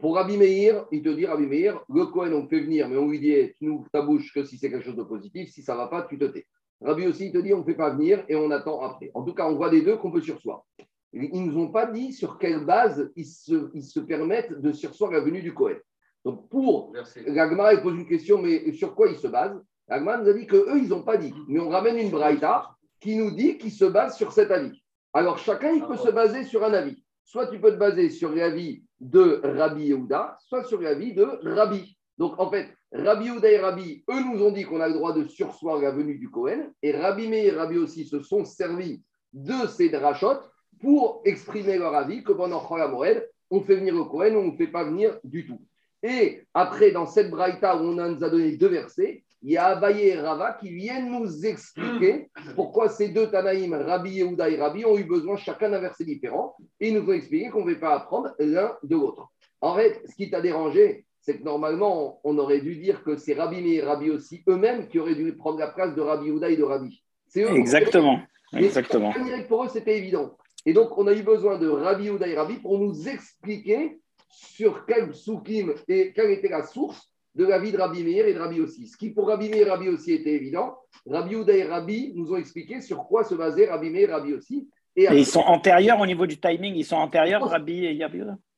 Pour 0.00 0.14
Rabbi 0.16 0.36
Meir, 0.36 0.86
il 0.92 1.02
te 1.02 1.08
dit 1.08 1.24
Rabbi 1.26 1.46
Meir, 1.46 1.80
le 1.88 2.06
Cohen, 2.06 2.32
on 2.32 2.46
fait 2.48 2.60
venir, 2.60 2.88
mais 2.88 2.96
on 2.98 3.08
lui 3.08 3.20
dit 3.20 3.32
eh, 3.32 3.54
tu 3.58 3.64
n'ouvres 3.66 3.88
ta 3.90 4.02
bouche 4.02 4.32
que 4.34 4.44
si 4.44 4.58
c'est 4.58 4.70
quelque 4.70 4.84
chose 4.84 4.96
de 4.96 5.02
positif. 5.02 5.50
Si 5.50 5.62
ça 5.62 5.72
ne 5.72 5.78
va 5.78 5.86
pas, 5.88 6.02
tu 6.02 6.18
te 6.18 6.24
tais. 6.26 6.46
Rabbi 6.82 7.06
aussi, 7.06 7.26
il 7.26 7.32
te 7.32 7.38
dit 7.38 7.54
on 7.54 7.60
ne 7.60 7.64
fait 7.64 7.74
pas 7.74 7.90
venir 7.90 8.22
et 8.28 8.36
on 8.36 8.50
attend 8.50 8.82
après. 8.82 9.10
En 9.14 9.22
tout 9.22 9.32
cas, 9.34 9.46
on 9.48 9.54
voit 9.56 9.70
des 9.70 9.80
deux 9.82 9.96
qu'on 9.96 10.10
peut 10.10 10.20
sursoir. 10.20 10.64
Ils 11.12 11.46
ne 11.46 11.52
nous 11.52 11.58
ont 11.58 11.68
pas 11.68 11.86
dit 11.86 12.12
sur 12.12 12.38
quelle 12.38 12.64
base 12.64 13.10
ils 13.16 13.26
se, 13.26 13.70
ils 13.74 13.84
se 13.84 14.00
permettent 14.00 14.52
de 14.52 14.72
sursoir 14.72 15.10
la 15.10 15.20
venue 15.20 15.42
du 15.42 15.52
Cohen. 15.52 15.76
Donc, 16.24 16.48
pour 16.48 16.92
L'Agmara 17.26 17.76
pose 17.78 17.94
une 17.94 18.06
question, 18.06 18.40
mais 18.40 18.72
sur 18.72 18.94
quoi 18.94 19.08
ils 19.08 19.18
se 19.18 19.26
basent? 19.26 19.60
L'Agmara 19.88 20.18
nous 20.18 20.28
a 20.28 20.32
dit 20.32 20.46
qu'eux, 20.46 20.78
ils 20.78 20.88
n'ont 20.88 21.02
pas 21.02 21.16
dit. 21.16 21.34
Mais 21.48 21.60
on 21.60 21.68
ramène 21.68 21.98
une 21.98 22.10
braïta 22.10 22.70
qui 23.00 23.16
nous 23.16 23.32
dit 23.32 23.58
qu'ils 23.58 23.72
se 23.72 23.84
basent 23.84 24.16
sur 24.16 24.32
cet 24.32 24.50
avis. 24.50 24.82
Alors, 25.12 25.38
chacun, 25.38 25.72
il 25.72 25.84
peut 25.84 25.96
se 25.96 26.10
baser 26.10 26.44
sur 26.44 26.64
un 26.64 26.72
avis. 26.72 27.02
Soit 27.24 27.48
tu 27.48 27.60
peux 27.60 27.72
te 27.72 27.76
baser 27.76 28.08
sur 28.08 28.32
l'avis 28.32 28.84
de 29.00 29.40
Rabbi 29.44 29.86
Yehuda, 29.86 30.38
soit 30.40 30.64
sur 30.64 30.80
l'avis 30.80 31.12
de 31.12 31.24
Rabbi. 31.42 31.96
Donc, 32.16 32.38
en 32.38 32.50
fait, 32.50 32.68
Rabbi 32.92 33.26
Yehuda 33.26 33.50
et 33.50 33.58
Rabbi, 33.58 34.04
eux, 34.08 34.24
nous 34.24 34.42
ont 34.42 34.52
dit 34.52 34.64
qu'on 34.64 34.80
a 34.80 34.88
le 34.88 34.94
droit 34.94 35.12
de 35.12 35.24
sursoir 35.24 35.78
la 35.80 35.90
venue 35.90 36.18
du 36.18 36.30
Cohen. 36.30 36.72
Et 36.82 36.92
Rabbi 36.92 37.28
Meir 37.28 37.52
et 37.52 37.56
Rabbi 37.56 37.78
aussi 37.78 38.06
se 38.06 38.20
sont 38.20 38.44
servis 38.44 39.02
de 39.32 39.66
ces 39.66 39.88
drachotes 39.88 40.48
pour 40.82 41.22
exprimer 41.24 41.78
leur 41.78 41.94
avis 41.94 42.22
que 42.22 42.32
pendant 42.32 42.60
Chol 42.60 42.86
Moed, 42.90 43.28
on 43.50 43.60
fait 43.60 43.76
venir 43.76 43.94
le 43.94 44.04
Cohen 44.04 44.34
ou 44.34 44.38
on 44.38 44.52
ne 44.52 44.56
fait 44.56 44.66
pas 44.66 44.84
venir 44.84 45.18
du 45.24 45.46
tout. 45.46 45.60
Et 46.02 46.42
après, 46.52 46.90
dans 46.90 47.06
cette 47.06 47.30
braïta 47.30 47.76
où 47.76 47.80
on 47.80 47.92
nous 47.92 48.24
a 48.24 48.28
donné 48.28 48.56
deux 48.56 48.68
versets, 48.68 49.22
il 49.44 49.52
y 49.52 49.56
a 49.56 49.66
Abaye 49.66 50.08
et 50.08 50.20
Rava 50.20 50.56
qui 50.60 50.72
viennent 50.72 51.10
nous 51.10 51.46
expliquer 51.46 52.30
pourquoi 52.54 52.88
ces 52.88 53.08
deux 53.08 53.28
Tanaïm, 53.28 53.74
Rabbi 53.74 54.10
Yehuda 54.10 54.48
et 54.48 54.56
Rabbi, 54.56 54.84
ont 54.84 54.96
eu 54.96 55.04
besoin 55.04 55.36
chacun 55.36 55.70
d'un 55.70 55.80
verset 55.80 56.04
différent. 56.04 56.56
Et 56.80 56.88
ils 56.88 56.94
nous 56.94 57.08
ont 57.08 57.12
expliqué 57.12 57.50
qu'on 57.50 57.64
ne 57.64 57.74
va 57.74 57.80
pas 57.80 57.94
apprendre 57.96 58.34
l'un 58.38 58.76
de 58.82 58.94
l'autre. 58.94 59.28
En 59.60 59.76
fait, 59.76 60.00
ce 60.08 60.14
qui 60.14 60.30
t'a 60.30 60.40
dérangé, 60.40 61.04
c'est 61.20 61.38
que 61.38 61.44
normalement, 61.44 62.20
on 62.24 62.38
aurait 62.38 62.60
dû 62.60 62.76
dire 62.76 63.02
que 63.04 63.16
c'est 63.16 63.34
Rabbi 63.34 63.62
Meir 63.62 63.84
et 63.84 63.86
Rabbi 63.86 64.10
aussi 64.10 64.42
eux-mêmes 64.48 64.88
qui 64.88 64.98
auraient 64.98 65.14
dû 65.14 65.32
prendre 65.36 65.58
la 65.58 65.68
place 65.68 65.94
de 65.94 66.00
Rabbi 66.00 66.26
Yehuda 66.26 66.50
et 66.50 66.56
de 66.56 66.64
Rabbi. 66.64 67.02
C'est 67.28 67.42
eux 67.42 67.54
Exactement. 67.54 68.20
Exactement. 68.52 69.12
pour 69.48 69.64
eux, 69.64 69.68
c'était 69.68 69.98
évident. 69.98 70.36
Et 70.64 70.72
donc, 70.72 70.96
on 70.96 71.06
a 71.06 71.12
eu 71.12 71.22
besoin 71.22 71.58
de 71.58 71.68
Rabbi 71.68 72.08
et 72.08 72.36
Rabbi 72.36 72.56
pour 72.56 72.78
nous 72.78 73.08
expliquer 73.08 73.98
sur 74.28 74.86
quel 74.86 75.14
soukim 75.14 75.74
et 75.88 76.12
quelle 76.12 76.30
était 76.30 76.48
la 76.48 76.62
source 76.62 77.12
de 77.34 77.44
la 77.44 77.58
vie 77.58 77.72
de 77.72 77.78
Rabbi 77.78 78.04
Meir 78.04 78.26
et 78.26 78.34
de 78.34 78.38
Rabbi 78.38 78.60
aussi. 78.60 78.86
Ce 78.86 78.96
qui 78.96 79.10
pour 79.10 79.28
Rabbi 79.28 79.48
Meir 79.48 79.66
et 79.66 79.70
Rabbi 79.70 79.88
aussi 79.88 80.12
était 80.12 80.34
évident, 80.34 80.76
Rabbi 81.06 81.32
Yehuda 81.32 81.56
et 81.56 81.64
Rabbi 81.64 82.12
nous 82.14 82.32
ont 82.32 82.36
expliqué 82.36 82.80
sur 82.80 83.04
quoi 83.04 83.24
se 83.24 83.34
basait 83.34 83.70
Rabbi 83.70 83.90
Meir 83.90 84.10
et 84.10 84.12
Rabbi 84.12 84.34
aussi. 84.34 84.68
Et 84.94 85.06
ils 85.10 85.26
sont 85.26 85.40
antérieurs 85.40 85.98
au 86.00 86.06
niveau 86.06 86.26
du 86.26 86.38
timing, 86.38 86.74
ils 86.74 86.84
sont 86.84 86.96
antérieurs, 86.96 87.42
Rabbi 87.42 87.86
et 87.86 87.98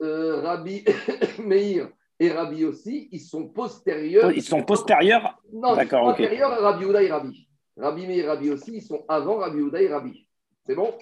euh, 0.03 0.41
Rabbi 0.41 0.85
Meir 1.45 1.89
et 2.19 2.31
Rabbi 2.31 2.65
aussi, 2.65 3.09
ils 3.13 3.21
sont 3.21 3.49
postérieurs. 3.49 4.33
Ils 4.33 4.43
sont 4.43 4.63
postérieurs? 4.63 5.41
Non, 5.53 5.77
ils 5.81 5.89
sont 5.89 5.97
antérieurs 5.97 6.53
à 6.53 6.57
Rabbi 6.57 6.85
Yehuda 6.85 7.03
et 7.03 7.11
Rabbi. 7.11 7.49
Rabbi 7.77 8.07
Meir 8.07 8.25
et 8.25 8.29
Rabbi 8.29 8.51
aussi, 8.51 8.75
ils 8.75 8.83
sont 8.83 9.05
avant 9.09 9.37
Rabbi 9.37 9.59
Yehuda 9.59 9.83
et 9.83 9.89
Rabbi. 9.89 10.27
C'est 10.67 10.75
bon? 10.75 10.93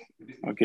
Ok. 0.43 0.65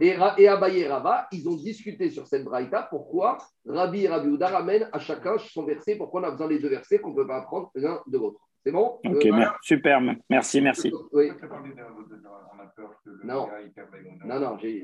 Et, 0.00 0.16
et 0.38 0.48
Abaye 0.48 0.80
et 0.80 0.88
Rava, 0.88 1.26
ils 1.32 1.48
ont 1.48 1.56
discuté 1.56 2.10
sur 2.10 2.26
cette 2.26 2.44
braïta 2.44 2.86
pourquoi 2.88 3.38
Rabbi 3.66 4.04
et 4.04 4.08
Rabbi 4.08 4.28
Ouda 4.28 4.48
ramènent 4.48 4.88
à 4.92 4.98
chacun 4.98 5.36
son 5.38 5.64
verset, 5.64 5.96
pourquoi 5.96 6.20
on 6.20 6.24
a 6.24 6.30
besoin 6.30 6.48
des 6.48 6.58
deux 6.60 6.68
versets 6.68 6.98
qu'on 7.00 7.10
ne 7.10 7.16
peut 7.16 7.26
pas 7.26 7.38
apprendre 7.38 7.70
l'un 7.74 8.00
de 8.06 8.18
l'autre. 8.18 8.40
C'est 8.64 8.72
bon? 8.72 8.98
Ok, 9.04 9.26
Euh, 9.26 9.44
super. 9.62 10.00
Merci, 10.28 10.60
merci. 10.60 10.92
Oui. 11.12 11.30
Que 11.36 11.46
le 11.46 13.26
Non. 13.26 13.48
Non, 14.24 14.40
non, 14.40 14.58
j'ai 14.58 14.82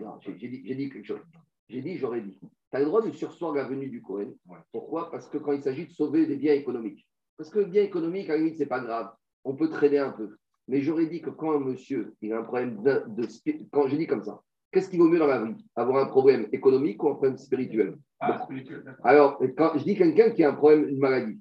dit, 0.49 0.63
j'ai 0.65 0.75
dit 0.75 0.91
quelque 0.91 1.07
chose. 1.07 1.21
J'ai 1.69 1.81
dit, 1.81 1.97
j'aurais 1.97 2.21
dit. 2.21 2.39
Tu 2.41 2.49
as 2.77 2.81
le 2.81 2.87
droit 2.87 3.03
de 3.03 3.11
sursoir 3.13 3.55
la 3.55 3.65
venue 3.65 3.89
du 3.89 4.03
Cohen. 4.03 4.33
Ouais. 4.49 4.59
Pourquoi? 4.73 5.11
Parce 5.11 5.29
que 5.29 5.39
quand 5.39 5.53
il 5.53 5.63
s'agit 5.63 5.87
de 5.87 5.93
sauver 5.93 6.27
des 6.27 6.37
biens 6.37 6.55
économiques. 6.55 7.07
Parce 7.37 7.51
que 7.51 7.61
le 7.61 7.67
bien 7.67 7.83
économique, 7.83 8.29
à 8.31 8.33
la 8.33 8.39
limite, 8.39 8.55
ce 8.57 8.61
n'est 8.61 8.69
pas 8.69 8.81
grave. 8.81 9.13
On 9.45 9.55
peut 9.55 9.69
traîner 9.69 9.99
un 9.99 10.11
peu. 10.11 10.37
Mais 10.69 10.81
j'aurais 10.81 11.07
dit 11.07 11.21
que 11.21 11.31
quand 11.31 11.53
un 11.53 11.61
monsieur 11.61 12.15
il 12.23 12.33
a 12.33 12.39
un 12.39 12.43
problème 12.43 12.83
de, 12.83 13.03
de 13.09 13.29
quand 13.71 13.87
j'ai 13.89 13.99
dit 13.99 14.07
comme 14.07 14.25
ça, 14.25 14.41
qu'est-ce 14.75 14.91
qui 14.91 14.99
vaut 14.99 15.09
mieux 15.09 15.19
dans 15.21 15.27
la 15.29 15.43
vie? 15.43 15.55
Avoir 15.77 16.05
un 16.05 16.09
problème 16.09 16.47
économique 16.53 17.03
ou 17.03 17.09
un 17.09 17.15
problème 17.15 17.39
spirituel? 17.39 17.95
Ah, 18.21 18.39
spirituel. 18.43 18.83
Alors, 19.05 19.41
quand 19.57 19.73
je 19.79 19.85
dis 19.85 19.97
quelqu'un 19.97 20.31
qui 20.31 20.43
a 20.45 20.51
un 20.51 20.55
problème, 20.55 20.89
une 20.89 20.99
maladie, 20.99 21.39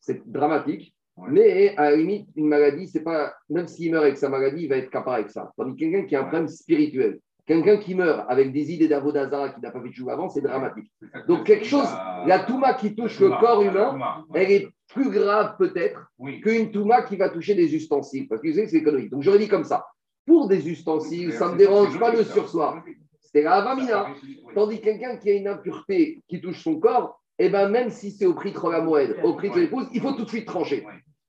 c'est 0.00 0.28
dramatique, 0.30 0.94
Ouais. 1.16 1.28
mais 1.30 1.76
à 1.76 1.90
la 1.90 1.96
limite, 1.96 2.26
une 2.36 2.48
maladie, 2.48 2.88
c'est 2.88 3.02
pas, 3.02 3.34
même 3.50 3.68
s'il 3.68 3.92
meurt 3.92 4.02
avec 4.04 4.16
sa 4.16 4.30
maladie, 4.30 4.62
il 4.64 4.68
va 4.68 4.76
être 4.78 4.88
capable 4.90 5.16
avec 5.16 5.30
ça. 5.30 5.52
Tandis 5.58 5.74
que 5.74 5.80
quelqu'un 5.80 6.06
qui 6.06 6.16
a 6.16 6.20
un 6.20 6.22
Ouais. 6.22 6.28
problème 6.28 6.48
spirituel, 6.48 7.20
quelqu'un 7.46 7.76
qui 7.76 7.94
meurt 7.94 8.24
avec 8.30 8.50
des 8.50 8.72
idées 8.72 8.88
d'Avodazara 8.88 9.50
qui 9.50 9.60
n'a 9.60 9.70
pas 9.70 9.82
fait 9.82 9.90
de 9.90 9.94
chou 9.94 10.08
avant, 10.08 10.30
c'est 10.30 10.40
dramatique. 10.40 10.90
Donc, 11.28 11.44
quelque 11.44 11.66
chose, 11.66 11.84
la- 11.84 12.24
la 12.26 12.38
touma 12.44 12.72
qui 12.74 12.94
touche 12.94 13.20
le 13.20 13.28
corps 13.28 13.62
humain, 13.62 13.98
elle 14.34 14.50
est 14.52 14.68
plus 14.88 15.10
grave 15.10 15.56
peut-être 15.58 16.00
Oui. 16.18 16.40
qu'une 16.40 16.70
touma 16.70 17.02
qui 17.02 17.16
va 17.16 17.28
toucher 17.28 17.54
des 17.54 17.74
ustensiles, 17.74 18.26
parce 18.26 18.40
que 18.40 18.48
vous 18.48 18.54
savez 18.54 18.68
c'est 18.68 18.78
économique. 18.78 19.10
Donc, 19.10 19.22
j'aurais 19.22 19.38
dit 19.38 19.48
comme 19.48 19.64
ça. 19.64 19.84
Pour 20.26 20.48
des 20.48 20.68
ustensiles, 20.68 21.32
ça 21.32 21.48
ne 21.48 21.52
me 21.52 21.58
dérange 21.58 21.98
pas 21.98 22.10
de 22.10 22.22
sursoir. 22.22 22.82
C'était 23.20 23.42
la 23.42 23.54
avamina. 23.54 24.08
Tandis 24.54 24.78
que 24.78 24.84
quelqu'un 24.84 25.16
qui 25.16 25.30
a 25.30 25.34
une 25.34 25.48
impureté 25.48 26.22
qui 26.28 26.40
touche 26.40 26.62
son 26.62 26.78
corps, 26.78 27.20
eh 27.38 27.48
ben 27.48 27.68
même 27.68 27.90
si 27.90 28.10
c'est 28.10 28.26
au 28.26 28.34
prix 28.34 28.52
de 28.52 28.58
la 28.70 29.24
au 29.24 29.34
prix 29.34 29.50
de 29.50 29.60
l'épouse, 29.60 29.86
il 29.92 30.00
faut 30.00 30.12
tout 30.12 30.24
de 30.24 30.28
suite 30.28 30.46
trancher. 30.46 30.86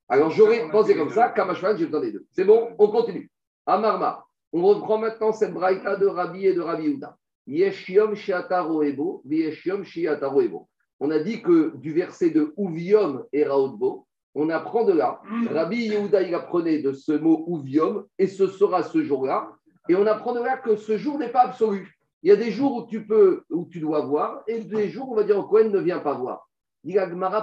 Alors 0.08 0.30
j'aurais 0.30 0.68
pensé 0.70 0.94
comme 0.94 1.10
ça, 1.10 1.28
deux. 1.28 1.34
Kamashman, 1.34 1.76
j'ai 1.78 1.86
besoin 1.86 2.00
des 2.00 2.12
deux. 2.12 2.26
C'est 2.30 2.44
bon, 2.44 2.68
on 2.78 2.88
continue. 2.88 3.30
Amarma, 3.66 4.24
on 4.52 4.62
reprend 4.62 4.98
maintenant 4.98 5.32
cette 5.32 5.54
braïta 5.54 5.96
de 5.96 6.06
Rabbi 6.06 6.46
et 6.46 6.52
de 6.52 6.60
Rabbi 6.60 6.84
Yehuda. 6.84 7.16
Yeshiom 7.46 8.14
shiataro 8.14 8.82
ebo, 8.82 9.22
yeshiom 9.24 9.84
shiataro 9.84 10.42
ebo. 10.42 10.68
On 11.00 11.10
a 11.10 11.18
dit 11.18 11.42
que 11.42 11.72
du 11.76 11.92
verset 11.92 12.30
de 12.30 12.54
Uviom 12.56 13.24
et 13.32 13.44
Raotbo, 13.44 14.06
on 14.34 14.50
apprend 14.50 14.84
de 14.84 14.92
là. 14.92 15.20
Rabbi 15.52 15.86
Yehuda, 15.86 16.22
il 16.22 16.34
apprenait 16.34 16.80
de 16.80 16.92
ce 16.92 17.12
mot 17.12 17.44
Uviom, 17.48 18.04
et 18.18 18.26
ce 18.26 18.46
sera 18.46 18.82
ce 18.82 19.02
jour-là. 19.02 19.52
Et 19.88 19.94
on 19.94 20.06
apprend 20.06 20.32
de 20.32 20.40
là 20.40 20.56
que 20.56 20.76
ce 20.76 20.96
jour 20.96 21.18
n'est 21.18 21.30
pas 21.30 21.42
absolu. 21.42 21.98
Il 22.22 22.28
y 22.28 22.32
a 22.32 22.36
des 22.36 22.50
jours 22.50 22.74
où 22.76 22.86
tu 22.86 23.06
peux, 23.06 23.42
où 23.50 23.66
tu 23.66 23.80
dois 23.80 24.00
voir, 24.00 24.42
et 24.46 24.60
des 24.60 24.88
jours 24.88 25.10
où 25.10 25.12
on 25.12 25.16
va 25.16 25.24
dire 25.24 25.46
Cohen 25.46 25.68
ne 25.68 25.78
vient 25.78 25.98
pas 25.98 26.14
voir. 26.14 26.48
Dit 26.82 26.96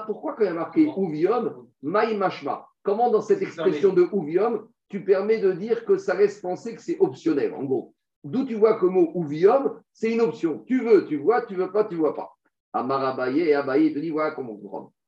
pourquoi 0.05 0.33
quand 0.33 0.43
il 0.43 0.47
y 0.47 0.49
a 0.49 0.53
marqué 0.53 0.91
Uvium, 0.97 1.67
Maï 1.81 2.17
Mashma? 2.17 2.67
Comment 2.83 3.09
dans 3.09 3.21
cette 3.21 3.41
expression 3.41 3.93
de 3.93 4.07
Uvium, 4.11 4.67
tu 4.89 5.03
permets 5.03 5.39
de 5.39 5.51
dire 5.51 5.85
que 5.85 5.97
ça 5.97 6.15
laisse 6.15 6.41
penser 6.41 6.75
que 6.75 6.81
c'est 6.81 6.99
optionnel, 6.99 7.53
en 7.53 7.63
gros? 7.63 7.93
D'où 8.23 8.45
tu 8.45 8.55
vois 8.55 8.75
que 8.75 8.85
le 8.85 8.91
mot 8.91 9.11
Uvium, 9.15 9.79
c'est 9.93 10.11
une 10.11 10.21
option. 10.21 10.63
Tu 10.65 10.83
veux, 10.83 11.05
tu 11.05 11.17
vois, 11.17 11.43
tu 11.43 11.55
veux 11.55 11.71
pas, 11.71 11.85
tu 11.85 11.95
vois 11.95 12.15
pas. 12.15 12.31
Amar 12.73 13.03
Abaye, 13.03 13.41
et 13.41 13.53
Abaye 13.53 13.93
te 13.93 13.99
dit 13.99 14.09
voilà 14.09 14.31
comment 14.31 14.55
comprendre. 14.55 14.91
Imko, 14.91 15.00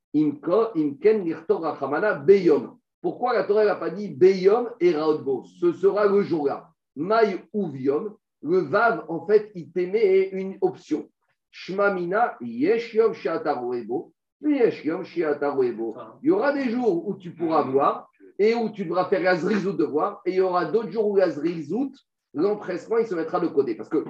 Pourquoi 3.02 3.34
la 3.34 3.43
Torah 3.43 3.65
n'a 3.65 3.76
pas 3.76 3.89
dit 3.89 4.10
Beyom 4.10 4.69
et 4.80 4.91
Raotbo? 4.91 5.43
Ce 5.60 5.73
sera 5.73 6.06
le 6.08 6.21
jour-là. 6.21 6.69
Maï 6.95 7.41
le 8.43 8.58
Vav, 8.60 9.06
en 9.08 9.26
fait, 9.26 9.52
il 9.56 9.71
t'émet 9.71 10.30
une 10.30 10.58
option. 10.62 11.10
Shmamina, 11.49 12.38
Yeshiom, 12.41 13.13
Shiataroebo. 13.13 14.13
Il 14.45 14.67
y 16.21 16.32
aura 16.32 16.52
des 16.52 16.69
jours 16.69 17.08
où 17.08 17.15
tu 17.15 17.32
pourras 17.32 17.62
voir 17.62 18.10
et 18.38 18.54
où 18.56 18.69
tu 18.69 18.84
devras 18.84 19.06
faire 19.06 19.21
la 19.21 19.38
zrizout 19.38 19.73
de 19.73 19.86
voir, 19.86 20.21
et 20.26 20.32
il 20.32 20.36
y 20.36 20.41
aura 20.41 20.65
d'autres 20.65 20.91
jours 20.91 21.08
où 21.08 21.15
la 21.15 21.30
zrizout, 21.30 21.93
l'empressement, 22.34 22.97
il 22.97 23.08
se 23.08 23.15
mettra 23.15 23.39
de 23.39 23.47
côté. 23.47 23.76
Parce 23.76 23.89
que 23.89 24.04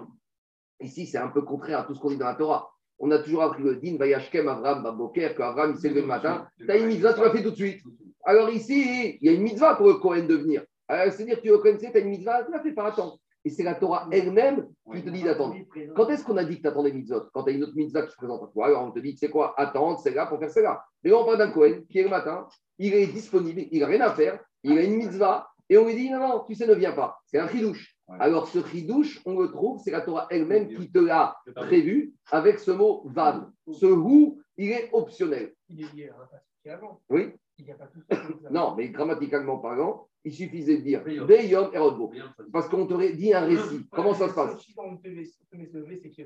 ici, 0.79 1.05
c'est 1.05 1.19
un 1.19 1.27
peu 1.27 1.43
contraire 1.43 1.79
à 1.79 1.83
tout 1.83 1.93
ce 1.93 1.99
qu'on 1.99 2.09
dit 2.09 2.17
dans 2.17 2.25
la 2.25 2.35
Torah. 2.35 2.71
On 2.99 3.11
a 3.11 3.19
toujours 3.19 3.43
appris 3.43 3.63
le 3.63 3.75
din, 3.75 3.97
Vayashkem, 3.97 4.47
Avram, 4.47 4.83
Baboker, 4.83 5.33
qu'Avram, 5.35 5.71
il 5.71 5.77
s'est 5.77 5.89
levé 5.89 6.01
le 6.01 6.07
matin. 6.07 6.47
Tu 6.57 6.69
as 6.69 6.77
une 6.77 6.87
mitzvah, 6.87 7.13
tu 7.13 7.21
l'as 7.21 7.31
fait 7.31 7.43
tout 7.43 7.51
de 7.51 7.55
suite. 7.55 7.81
Alors 8.23 8.49
ici, 8.49 9.17
il 9.19 9.25
y 9.25 9.29
a 9.29 9.33
une 9.33 9.41
mitzvah 9.41 9.75
pour 9.75 9.87
le 9.87 9.95
Kohen 9.95 10.27
de 10.27 10.35
venir. 10.35 10.63
C'est-à-dire 10.89 11.37
que 11.37 11.41
tu 11.41 11.49
le 11.49 11.57
connaissais, 11.57 11.91
tu 11.91 11.97
as 11.97 12.01
une 12.01 12.09
mitzvah, 12.09 12.43
tu 12.43 12.51
l'as 12.51 12.61
fait 12.61 12.71
par 12.71 12.85
attendre. 12.85 13.17
Et 13.45 13.49
c'est 13.49 13.63
la 13.63 13.75
Torah 13.75 14.07
elle-même 14.09 14.67
qui 14.93 15.03
te 15.03 15.09
dit 15.09 15.23
d'attendre. 15.23 15.55
Quand 15.95 16.07
est-ce 16.09 16.23
qu'on 16.23 16.37
a 16.37 16.45
dit 16.45 16.57
que 16.57 16.61
tu 16.61 16.67
attends 16.67 16.83
des 16.83 16.93
mitzvot? 16.93 17.23
Quand 17.33 17.43
tu 17.43 17.49
as 17.49 17.53
une 17.53 17.63
autre 17.63 17.75
mitzvah 17.75 18.03
qui 18.03 18.11
se 18.11 18.15
présente 18.15 18.41
à 18.41 18.47
toi, 18.47 18.67
alors 18.67 18.83
on 18.85 18.91
te 18.91 18.99
dit, 18.99 19.17
c'est 19.19 19.29
quoi 19.29 19.53
Attendre, 19.57 19.99
c'est 19.99 20.13
là 20.13 20.27
pour 20.27 20.39
faire 20.39 20.51
cela. 20.51 20.81
Mais 21.03 21.11
on 21.11 21.25
parle 21.25 21.39
d'un 21.39 21.51
Kohen 21.51 21.85
qui 21.87 21.99
est 21.99 22.03
le 22.03 22.09
matin, 22.09 22.47
il 22.77 22.93
est 22.93 23.07
disponible, 23.07 23.63
il 23.69 23.81
n'a 23.81 23.87
rien 23.87 24.01
à 24.01 24.11
faire, 24.11 24.39
il 24.63 24.77
a 24.77 24.83
une 24.83 24.95
mitzvah, 24.95 25.49
et 25.69 25.77
on 25.77 25.85
lui 25.85 25.95
dit, 25.95 26.09
non, 26.09 26.19
non, 26.19 26.43
tu 26.47 26.55
sais, 26.55 26.67
ne 26.67 26.73
viens 26.73 26.93
pas. 26.93 27.17
C'est 27.25 27.39
un 27.39 27.49
chidouche. 27.49 27.92
Alors, 28.07 28.47
ce 28.47 28.63
chidouche, 28.67 29.21
on 29.25 29.39
le 29.39 29.49
trouve, 29.49 29.81
c'est 29.83 29.91
la 29.91 30.01
Torah 30.01 30.27
elle-même 30.29 30.67
qui 30.67 30.91
te 30.91 30.99
l'a 30.99 31.37
prévu 31.55 32.13
avec 32.31 32.59
ce 32.59 32.71
mot 32.71 33.03
vav. 33.05 33.49
Ce 33.71 33.85
ou, 33.85 34.41
il 34.57 34.71
est 34.71 34.89
optionnel. 34.91 35.53
Il 35.69 35.81
est 35.81 35.93
lié 35.93 36.09
à 36.09 36.15
un 36.15 36.25
passage 36.25 36.41
avant. 36.65 37.01
Oui 37.09 37.33
Il 37.59 37.65
n'y 37.65 37.71
a 37.71 37.75
pas 37.75 37.87
tout 37.87 38.01
ça. 38.09 38.49
Non, 38.49 38.73
mais 38.75 38.89
grammaticalement 38.89 39.57
parlant, 39.57 40.07
il 40.25 40.33
suffisait 40.33 40.77
de 40.77 40.81
dire 40.81 41.03
Beyom 41.03 41.69
et 41.73 41.77
Rodbo. 41.77 42.11
Parce 42.51 42.67
qu'on 42.67 42.87
t'aurait 42.87 43.13
dit 43.13 43.33
un 43.33 43.41
récit. 43.41 43.85
Comment 43.91 44.13
ça 44.13 44.29
se 44.29 44.33
passe 44.33 44.55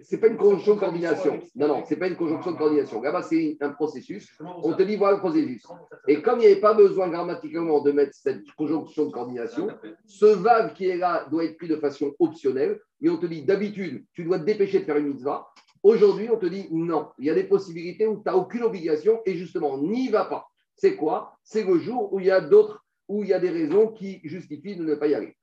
C'est 0.04 0.20
pas 0.20 0.28
une 0.28 0.38
conjonction 0.38 0.76
de 0.76 0.80
coordination. 0.80 1.40
Non, 1.56 1.68
non, 1.68 1.84
c'est 1.86 1.98
pas 1.98 2.08
une 2.08 2.16
conjonction 2.16 2.52
de 2.52 2.58
coordination. 2.58 3.02
Là-bas, 3.02 3.24
c'est 3.24 3.58
un 3.60 3.70
processus. 3.72 4.38
On 4.64 4.74
te 4.74 4.84
dit 4.84 4.96
voilà 4.96 5.16
le 5.16 5.20
processus. 5.20 5.66
Et 6.08 6.22
comme 6.22 6.40
il 6.40 6.42
n'y 6.42 6.52
avait 6.52 6.62
pas 6.62 6.74
besoin 6.74 7.10
grammaticalement 7.10 7.82
de 7.82 7.92
mettre 7.92 8.14
cette 8.14 8.50
conjonction 8.56 9.08
de 9.08 9.12
coordination, 9.12 9.68
ce 10.06 10.26
vague 10.26 10.74
qui 10.74 10.88
est 10.88 10.98
là 10.98 11.26
doit 11.30 11.46
être 11.46 11.58
pris 11.58 11.68
de 11.68 11.78
façon 11.78 12.14
optionnelle. 12.20 12.80
Et 13.02 13.10
on 13.10 13.18
te 13.18 13.26
dit 13.26 13.44
d'habitude, 13.44 14.06
tu 14.14 14.24
dois 14.24 14.40
te 14.40 14.46
dépêcher 14.46 14.80
de 14.80 14.86
faire 14.86 14.98
une 14.98 15.08
mitzvah. 15.08 15.48
Aujourd'hui, 15.84 16.30
on 16.32 16.38
te 16.38 16.46
dit 16.46 16.68
non. 16.72 17.10
Il 17.18 17.26
y 17.26 17.30
a 17.30 17.36
des 17.36 17.44
possibilités 17.44 18.08
où 18.08 18.18
tu 18.18 18.24
n'as 18.26 18.36
aucune 18.36 18.64
obligation 18.64 19.22
et 19.26 19.36
justement, 19.36 19.78
n'y 19.78 20.10
va 20.10 20.26
pas. 20.26 20.48
C'est 20.78 20.96
quoi? 20.96 21.38
C'est 21.44 21.64
le 21.64 21.80
jour 21.80 22.14
où 22.14 22.20
il 22.20 22.28
y 22.28 22.32
a 22.32 22.40
d'autres, 22.40 22.86
où 23.08 23.24
il 23.24 23.30
y 23.30 23.34
a 23.34 23.40
des 23.40 23.50
raisons 23.50 23.88
qui 23.90 24.22
justifient 24.24 24.76
de 24.76 24.86
ne 24.86 24.96
pas 24.96 25.08
y 25.08 25.16
aller. 25.16 25.36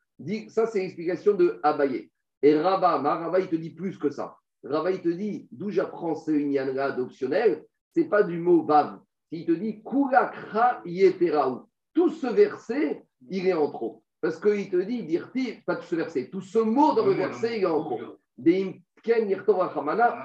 Ça, 0.49 0.67
c'est 0.67 0.79
l'explication 0.79 1.35
de 1.35 1.61
Abaye. 1.63 2.11
Et 2.43 2.57
Rabat, 2.57 3.01
ma 3.01 3.17
Rabat, 3.17 3.41
il 3.41 3.49
te 3.49 3.57
dit 3.57 3.71
plus 3.71 3.99
que 3.99 4.11
ça. 4.11 4.37
Rabat, 4.63 4.93
il 4.93 5.01
te 5.01 5.09
dit 5.09 5.49
d'où 5.51 5.71
j'apprends 5.71 6.15
ce 6.15 6.31
yann-là 6.31 6.93
d'optionnel, 6.93 7.65
c'est 7.93 8.09
pas 8.09 8.23
du 8.23 8.39
mot 8.39 8.65
vav. 8.65 9.01
Il 9.31 9.45
te 9.45 9.53
dit 9.53 9.83
kulakra 9.83 10.83
yeteraou. 10.85 11.63
Tout 11.93 12.11
ce 12.11 12.27
verset, 12.29 13.05
il 13.29 13.47
est 13.47 13.53
en 13.53 13.71
trop. 13.71 14.03
Parce 14.21 14.39
qu'il 14.41 14.71
te 14.71 14.77
dit, 14.77 15.03
dirti, 15.03 15.55
pas 15.67 15.77
tout 15.77 15.85
ce 15.85 15.97
verset, 15.97 16.31
tout 16.31 16.41
ce 16.41 16.59
mot 16.59 16.95
dans 16.95 17.05
le 17.05 17.13
verset, 17.13 17.59
il 17.59 17.63
est 17.65 17.67
en 17.67 17.85
trop. 17.85 18.01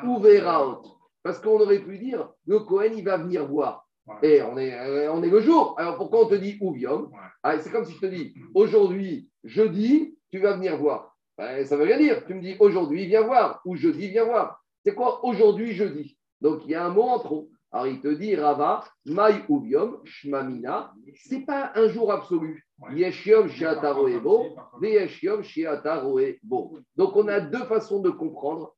Uveraot. 0.03 0.83
Parce 1.21 1.39
qu'on 1.39 1.59
aurait 1.59 1.79
pu 1.79 1.97
dire, 1.97 2.29
le 2.45 2.59
Cohen, 2.59 2.91
il 2.95 3.03
va 3.03 3.17
venir 3.17 3.45
voir. 3.45 3.88
Et 4.23 4.41
on 4.41 4.57
est, 4.57 4.73
euh, 4.73 5.11
on 5.11 5.23
est 5.23 5.29
le 5.29 5.41
jour. 5.41 5.75
Alors 5.77 5.97
pourquoi 5.97 6.25
on 6.25 6.29
te 6.29 6.35
dit 6.35 6.57
ouvium 6.61 7.11
Ah, 7.43 7.57
C'est 7.59 7.71
comme 7.71 7.85
si 7.85 7.93
je 7.93 7.99
te 7.99 8.05
dis, 8.05 8.33
aujourd'hui, 8.53 9.29
jeudi, 9.43 10.17
tu 10.31 10.39
vas 10.39 10.53
venir 10.53 10.77
voir. 10.77 11.15
Ben, 11.37 11.65
ça 11.65 11.77
veut 11.77 11.85
rien 11.85 11.97
dire. 11.97 12.25
Tu 12.25 12.33
me 12.33 12.41
dis, 12.41 12.55
aujourd'hui, 12.59 13.05
viens 13.07 13.21
voir. 13.21 13.61
Ou 13.65 13.75
jeudi, 13.75 14.09
viens 14.09 14.25
voir. 14.25 14.61
C'est 14.83 14.93
quoi 14.93 15.25
aujourd'hui, 15.25 15.73
jeudi? 15.73 16.17
Donc 16.41 16.61
il 16.65 16.71
y 16.71 16.75
a 16.75 16.85
un 16.85 16.89
mot 16.89 17.03
en 17.03 17.19
trop. 17.19 17.49
Alors 17.71 17.87
il 17.87 18.01
te 18.01 18.07
dit, 18.07 18.35
Rava, 18.35 18.83
Mai 19.05 19.43
Uvium, 19.47 19.99
Shmamina, 20.03 20.93
c'est 21.15 21.41
pas 21.41 21.71
un 21.75 21.87
jour 21.87 22.11
absolu. 22.11 22.65
Yeshiom 22.93 23.49
Shiataroebo, 23.49 24.55
Veyeshiom 24.81 25.43
Shiataroebo. 25.43 26.79
Donc 26.95 27.15
on 27.15 27.27
a 27.27 27.39
deux 27.39 27.65
façons 27.65 27.99
de 27.99 28.09
comprendre 28.09 28.73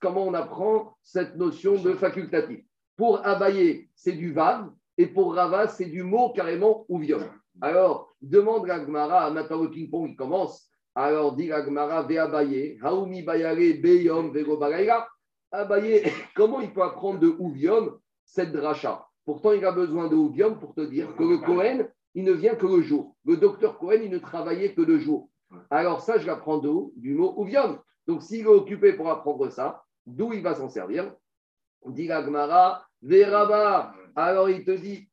comment 0.00 0.26
on 0.26 0.34
apprend 0.34 0.96
cette 1.02 1.36
notion 1.36 1.80
de 1.80 1.94
facultatif. 1.94 2.64
Pour 3.02 3.26
Abaye, 3.26 3.88
c'est 3.96 4.12
du 4.12 4.32
Vav, 4.32 4.70
et 4.96 5.08
pour 5.08 5.34
Rava, 5.34 5.66
c'est 5.66 5.86
du 5.86 6.04
mot 6.04 6.32
carrément 6.36 6.86
Uvium. 6.88 7.24
Alors, 7.60 8.14
demande 8.22 8.68
la 8.68 8.78
Gemara, 8.78 9.28
maintenant 9.32 9.60
le 9.60 9.70
ping-pong 9.72 10.10
il 10.10 10.14
commence. 10.14 10.68
Alors 10.94 11.34
dit 11.34 11.48
la 11.48 11.64
Gemara, 11.64 12.02
Ve 12.02 12.18
Abaye, 12.18 12.78
Haoumi 12.80 13.24
Bayare, 13.24 13.80
Beyom, 13.82 14.30
Vego. 14.30 14.56
Abaye, 15.50 16.04
comment 16.36 16.60
il 16.60 16.72
peut 16.72 16.84
apprendre 16.84 17.18
de 17.18 17.34
Uvium 17.40 17.98
cette 18.24 18.52
dracha? 18.52 19.04
Pourtant, 19.24 19.50
il 19.50 19.64
a 19.64 19.72
besoin 19.72 20.06
de 20.06 20.14
Uvium 20.14 20.60
pour 20.60 20.72
te 20.72 20.82
dire 20.82 21.12
que 21.16 21.24
le 21.24 21.38
Cohen, 21.38 21.88
il 22.14 22.22
ne 22.22 22.32
vient 22.32 22.54
que 22.54 22.66
le 22.66 22.82
jour. 22.82 23.16
Le 23.24 23.36
docteur 23.36 23.78
Cohen, 23.78 23.98
il 24.04 24.12
ne 24.12 24.18
travaillait 24.18 24.74
que 24.74 24.82
le 24.82 25.00
jour. 25.00 25.28
Alors 25.70 26.02
ça, 26.02 26.18
je 26.18 26.26
l'apprends 26.28 26.58
d'où 26.58 26.92
Du 26.94 27.14
mot 27.14 27.34
Uvium. 27.42 27.80
Donc 28.06 28.22
s'il 28.22 28.42
est 28.42 28.46
occupé 28.46 28.92
pour 28.92 29.10
apprendre 29.10 29.48
ça, 29.48 29.82
d'où 30.06 30.32
il 30.32 30.42
va 30.44 30.54
s'en 30.54 30.68
servir? 30.68 31.12
Dit 31.86 32.06
la 32.06 32.24
Gemara, 32.24 32.86
Veraba. 33.02 33.94
Alors 34.14 34.48
il 34.50 34.64
te 34.64 34.70
dit, 34.72 35.08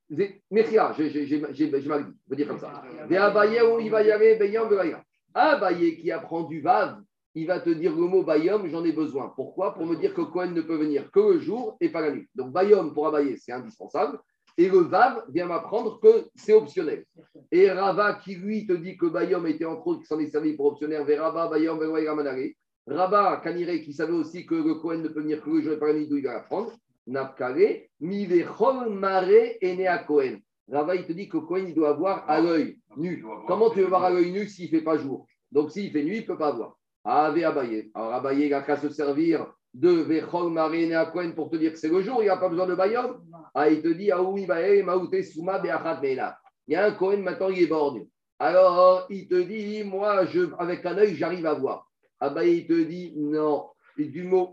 Mechia, 0.51 0.93
j'ai 0.97 1.39
mal 1.39 1.53
dit, 1.53 1.69
je 1.71 2.29
veux 2.29 2.35
dire 2.35 2.47
comme 2.47 2.59
ça. 2.59 2.83
Ve'abaye, 3.07 3.61
où 3.61 3.79
il 3.79 3.89
va 3.89 4.03
y 4.03 4.11
aller, 4.11 4.35
Ve'vaïra. 4.35 5.01
Abaye 5.33 5.97
qui 5.97 6.11
apprend 6.11 6.43
du 6.43 6.61
Vav, 6.61 7.01
il 7.35 7.47
va 7.47 7.59
te 7.59 7.69
dire 7.69 7.95
le 7.95 8.01
mot 8.01 8.23
Bayom, 8.23 8.67
j'en 8.67 8.83
ai 8.83 8.91
besoin. 8.91 9.31
Pourquoi? 9.35 9.73
Pour 9.73 9.85
me 9.85 9.95
dire 9.95 10.13
que 10.13 10.21
Cohen 10.21 10.51
ne 10.51 10.61
peut 10.61 10.75
venir 10.75 11.11
que 11.11 11.19
le 11.19 11.39
jour 11.39 11.77
et 11.79 11.89
pas 11.89 12.01
la 12.01 12.11
nuit. 12.11 12.27
Donc 12.35 12.51
Bayom 12.51 12.93
pour 12.93 13.07
Abaye, 13.07 13.37
c'est 13.37 13.51
indispensable. 13.51 14.19
Et 14.57 14.67
le 14.67 14.79
Vav 14.79 15.23
vient 15.29 15.45
m'apprendre 15.45 15.99
que 16.01 16.27
c'est 16.35 16.53
optionnel. 16.53 17.05
Et 17.51 17.71
Rava 17.71 18.15
qui 18.15 18.35
lui 18.35 18.67
te 18.67 18.73
dit 18.73 18.97
que 18.97 19.05
Bayom 19.05 19.45
était 19.47 19.65
entre 19.65 19.87
autres, 19.87 20.01
qui 20.01 20.07
s'en 20.07 20.19
est 20.19 20.29
servi 20.29 20.53
pour 20.53 20.65
optionnaire, 20.65 21.05
vers 21.05 21.21
Rava, 21.21 21.47
Bayom, 21.47 21.77
Manare. 22.15 22.49
Rabba 22.89 23.39
Kanire 23.43 23.81
qui 23.83 23.93
savait 23.93 24.13
aussi 24.13 24.45
que 24.45 24.55
le 24.55 24.75
Cohen 24.75 24.97
ne 24.97 25.09
peut 25.09 25.21
venir 25.21 25.41
que 25.43 25.49
le 25.49 25.61
jour 25.61 25.73
et 25.73 25.79
pas 25.79 25.87
la 25.87 25.93
nuit, 25.93 26.07
d'où 26.07 26.17
il 26.17 26.23
va 26.23 26.33
l'apprendre. 26.33 26.73
Napkare, 27.05 27.87
Mivechol 27.99 28.89
Mare 28.89 29.57
Ene 29.61 29.87
à 29.87 29.99
Cohen. 29.99 30.37
Rava, 30.71 30.95
il 30.95 31.05
te 31.05 31.13
dit 31.13 31.27
que 31.29 31.37
Cohen, 31.37 31.65
il 31.67 31.75
doit 31.75 31.93
voir 31.93 32.29
à 32.29 32.39
l'œil 32.39 32.77
nu. 32.97 33.23
Comment 33.47 33.69
tu 33.69 33.81
veux 33.81 33.87
voir 33.87 34.03
à 34.03 34.09
l'œil 34.09 34.31
nu 34.31 34.47
s'il 34.47 34.65
ne 34.65 34.77
fait 34.77 34.83
pas 34.83 34.97
jour? 34.97 35.25
Donc, 35.51 35.71
s'il 35.71 35.91
fait 35.91 36.03
nuit, 36.03 36.17
il 36.17 36.21
ne 36.21 36.27
peut 36.27 36.37
pas 36.37 36.51
voir. 36.51 36.77
Ave 37.03 37.43
Abaye. 37.43 37.91
Alors, 37.93 38.13
Abaye, 38.13 38.45
il 38.45 38.49
n'a 38.51 38.61
qu'à 38.61 38.77
se 38.77 38.89
servir 38.89 39.51
de 39.73 39.89
Vechol 39.89 40.51
Mare 40.51 40.73
Ene 40.73 40.93
à 40.93 41.05
Cohen 41.05 41.31
pour 41.35 41.49
te 41.49 41.55
dire 41.55 41.71
que 41.71 41.79
c'est 41.79 41.89
le 41.89 42.01
jour, 42.01 42.21
il 42.21 42.27
n'a 42.27 42.37
pas 42.37 42.49
besoin 42.49 42.67
de 42.67 42.75
Bayom. 42.75 43.21
Ah, 43.53 43.69
il 43.69 43.81
te 43.81 43.87
dit, 43.87 44.11
Aoui 44.11 44.45
Bae, 44.45 44.83
Maouté 44.83 45.23
Souma 45.23 45.59
Beachat 45.59 45.99
Meila. 46.01 46.37
Il 46.67 46.73
y 46.73 46.75
a 46.75 46.85
un 46.85 46.91
Cohen, 46.91 47.17
maintenant, 47.17 47.49
il 47.49 47.63
est 47.63 47.67
borné. 47.67 48.07
Alors, 48.37 49.07
il 49.09 49.27
te 49.27 49.41
dit, 49.41 49.83
moi, 49.83 50.25
je, 50.25 50.49
avec 50.59 50.85
un 50.85 50.97
œil, 50.97 51.15
j'arrive 51.15 51.45
à 51.45 51.53
voir. 51.53 51.88
Abaye, 52.19 52.59
il 52.59 52.67
te 52.67 52.81
dit, 52.81 53.13
non. 53.15 53.65
Et 53.97 54.05
du 54.05 54.23
mot 54.23 54.51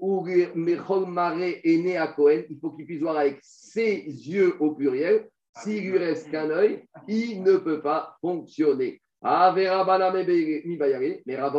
Mechol 0.55 1.07
Mare 1.07 1.43
est 1.43 1.79
né 1.79 1.97
à 1.97 2.09
Cohen, 2.09 2.43
il 2.51 2.59
faut 2.59 2.71
qu'il 2.73 2.85
puisse 2.85 3.01
voir 3.01 3.17
avec 3.17 3.39
ses 3.43 4.03
yeux 4.05 4.57
au 4.61 4.73
pluriel. 4.73 5.29
S'il 5.63 5.89
lui 5.91 5.99
reste 5.99 6.31
qu'un 6.31 6.51
œil, 6.51 6.85
il 7.09 7.43
ne 7.43 7.57
peut 7.57 7.81
pas 7.81 8.17
fonctionner. 8.21 9.01
Ah. 9.23 9.55
Mais 9.57 9.69
Rabat 9.69 10.13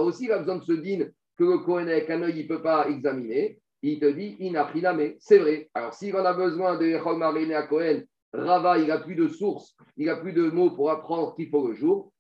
aussi, 0.02 0.26
il 0.26 0.32
a 0.32 0.40
besoin 0.40 0.58
de 0.58 0.64
ce 0.64 0.74
din 0.74 1.08
que 1.38 1.44
le 1.44 1.60
Cohen 1.60 1.88
avec 1.88 2.10
un 2.10 2.22
œil, 2.24 2.34
il 2.36 2.44
ne 2.44 2.48
peut 2.48 2.62
pas 2.62 2.90
examiner. 2.90 3.60
Il 3.82 4.00
te 4.00 4.06
dit, 4.06 4.36
inapriname. 4.40 5.14
C'est 5.20 5.40
vrai. 5.40 5.70
Alors, 5.74 5.94
s'il 5.94 6.16
en 6.16 6.26
a 6.26 6.34
besoin 6.34 6.78
de 6.78 6.86
né 7.46 7.56
à 7.56 7.64
Cohen, 7.64 8.02
Rava, 8.34 8.78
il 8.78 8.88
n'a 8.88 9.00
plus 9.00 9.16
de 9.16 9.28
source, 9.28 9.76
il 9.96 10.08
n'a 10.08 10.18
plus 10.18 10.34
de 10.34 10.50
mots 10.50 10.72
pour 10.72 10.92
apprendre 10.92 11.36
qu'il 11.36 11.50
faut 11.50 11.68
le 11.68 11.74
jour. 11.74 12.12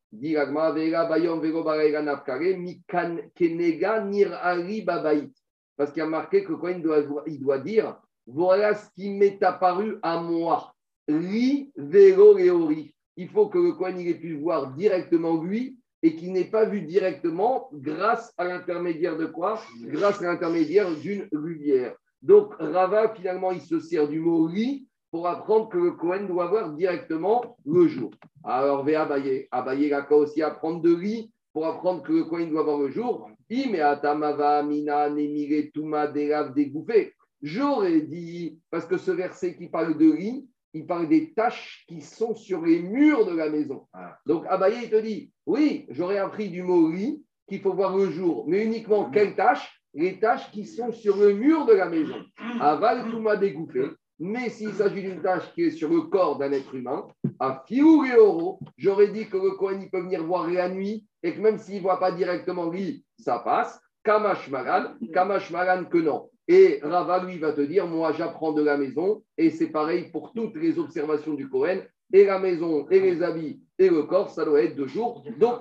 Parce 5.77 5.91
qu'il 5.91 6.01
a 6.01 6.07
marqué 6.07 6.43
que 6.43 6.53
il 6.71 6.81
doit, 6.81 7.23
il 7.27 7.39
doit 7.39 7.59
dire 7.59 7.99
voilà 8.25 8.75
ce 8.75 8.89
qui 8.95 9.09
m'est 9.09 9.41
apparu 9.41 9.97
à 10.01 10.21
moi. 10.21 10.73
Vélo, 11.07 12.35
léori. 12.35 12.93
Il 13.15 13.29
faut 13.29 13.47
que 13.47 13.57
le 13.57 13.71
Cohen 13.71 13.97
il 13.97 14.09
ait 14.09 14.15
pu 14.15 14.35
voir 14.35 14.73
directement 14.73 15.41
lui 15.41 15.79
et 16.03 16.15
qui 16.15 16.29
n'est 16.29 16.45
pas 16.45 16.65
vu 16.65 16.81
directement 16.81 17.69
grâce 17.73 18.33
à 18.37 18.43
l'intermédiaire 18.43 19.17
de 19.17 19.25
quoi? 19.25 19.59
Grâce 19.81 20.21
à 20.21 20.25
l'intermédiaire 20.25 20.93
d'une 20.95 21.27
rivière. 21.31 21.95
Donc 22.21 22.53
Rava, 22.59 23.13
finalement, 23.15 23.51
il 23.51 23.61
se 23.61 23.79
sert 23.79 24.07
du 24.07 24.19
mot 24.19 24.43
ri 24.43 24.87
pour 25.11 25.27
apprendre 25.27 25.69
que 25.69 25.77
le 25.77 25.91
Cohen 25.91 26.25
doit 26.25 26.47
voir 26.47 26.73
directement 26.73 27.57
le 27.65 27.87
jour. 27.87 28.11
Alors, 28.43 28.83
Véa 28.83 29.03
Abaye, 29.03 29.47
Abaye 29.51 29.93
a 29.93 30.11
aussi 30.13 30.41
apprendre 30.41 30.81
de 30.81 30.93
riz 30.93 31.31
pour 31.53 31.65
apprendre 31.65 32.03
que 32.03 32.11
le 32.11 32.25
Cohen 32.25 32.47
doit 32.47 32.63
voir 32.63 32.79
le 32.79 32.89
jour. 32.89 33.29
Imeatamava, 33.49 34.63
Mina, 34.63 35.09
Nemire, 35.09 35.71
Touma, 35.73 36.07
Derav, 36.07 36.53
Dégoufé. 36.53 37.13
J'aurais 37.41 38.01
dit, 38.01 38.59
parce 38.69 38.85
que 38.85 38.97
ce 38.97 39.11
verset 39.11 39.55
qui 39.55 39.67
parle 39.67 39.97
de 39.97 40.11
riz, 40.11 40.47
il 40.73 40.85
parle 40.85 41.07
des 41.07 41.33
tâches 41.33 41.85
qui 41.87 42.01
sont 42.01 42.35
sur 42.35 42.61
les 42.63 42.79
murs 42.79 43.25
de 43.25 43.35
la 43.35 43.49
maison. 43.49 43.87
Ah. 43.93 44.17
Donc 44.25 44.45
Abaye, 44.47 44.83
il 44.83 44.89
te 44.89 45.01
dit, 45.01 45.31
oui, 45.45 45.85
j'aurais 45.89 46.17
appris 46.17 46.49
du 46.49 46.61
mot 46.61 46.87
riz 46.87 47.23
qu'il 47.47 47.61
faut 47.61 47.73
voir 47.73 47.95
le 47.95 48.11
jour, 48.11 48.45
mais 48.47 48.65
uniquement 48.65 49.09
quelles 49.09 49.35
tâches 49.35 49.81
Les 49.93 50.19
tâches 50.19 50.51
qui 50.51 50.65
sont 50.65 50.91
sur 50.91 51.17
le 51.17 51.33
mur 51.33 51.65
de 51.65 51.73
la 51.73 51.89
maison. 51.89 52.21
Aval, 52.59 53.09
Touma, 53.09 53.37
Dégoufé. 53.37 53.85
Mais 54.19 54.49
s'il 54.49 54.73
s'agit 54.73 55.01
d'une 55.01 55.21
tâche 55.21 55.53
qui 55.53 55.63
est 55.63 55.71
sur 55.71 55.89
le 55.89 56.01
corps 56.01 56.37
d'un 56.37 56.51
être 56.51 56.73
humain, 56.73 57.07
à 57.39 57.63
Fiou 57.67 58.03
et 58.05 58.15
Oro, 58.17 58.59
j'aurais 58.77 59.09
dit 59.09 59.27
que 59.27 59.37
le 59.37 59.51
Cohen 59.51 59.79
il 59.81 59.89
peut 59.89 60.01
venir 60.01 60.23
voir 60.23 60.49
la 60.49 60.69
nuit 60.69 61.05
et 61.21 61.35
que 61.35 61.39
même 61.39 61.59
s'il 61.59 61.77
ne 61.77 61.81
voit 61.81 61.99
pas 61.99 62.11
directement 62.11 62.69
lui, 62.69 63.05
ça 63.19 63.39
passe. 63.39 63.79
Kamash 64.03 64.49
Malan, 64.49 64.95
Kamash 65.13 65.51
Malan 65.51 65.85
que 65.85 65.97
non. 65.97 66.29
Et 66.47 66.79
Rava, 66.81 67.23
lui, 67.25 67.37
va 67.37 67.51
te 67.51 67.61
dire 67.61 67.85
Moi, 67.87 68.13
j'apprends 68.13 68.53
de 68.53 68.63
la 68.63 68.77
maison 68.77 69.21
et 69.37 69.49
c'est 69.49 69.67
pareil 69.67 70.09
pour 70.11 70.31
toutes 70.33 70.55
les 70.55 70.79
observations 70.79 71.33
du 71.33 71.49
Cohen. 71.49 71.81
Et 72.13 72.23
la 72.23 72.39
maison, 72.39 72.87
et 72.89 73.01
les 73.01 73.21
habits, 73.21 73.61
et 73.77 73.89
le 73.89 74.03
corps, 74.03 74.29
ça 74.29 74.45
doit 74.45 74.61
être 74.63 74.77
deux 74.77 74.87
jours. 74.87 75.23
Donc, 75.37 75.59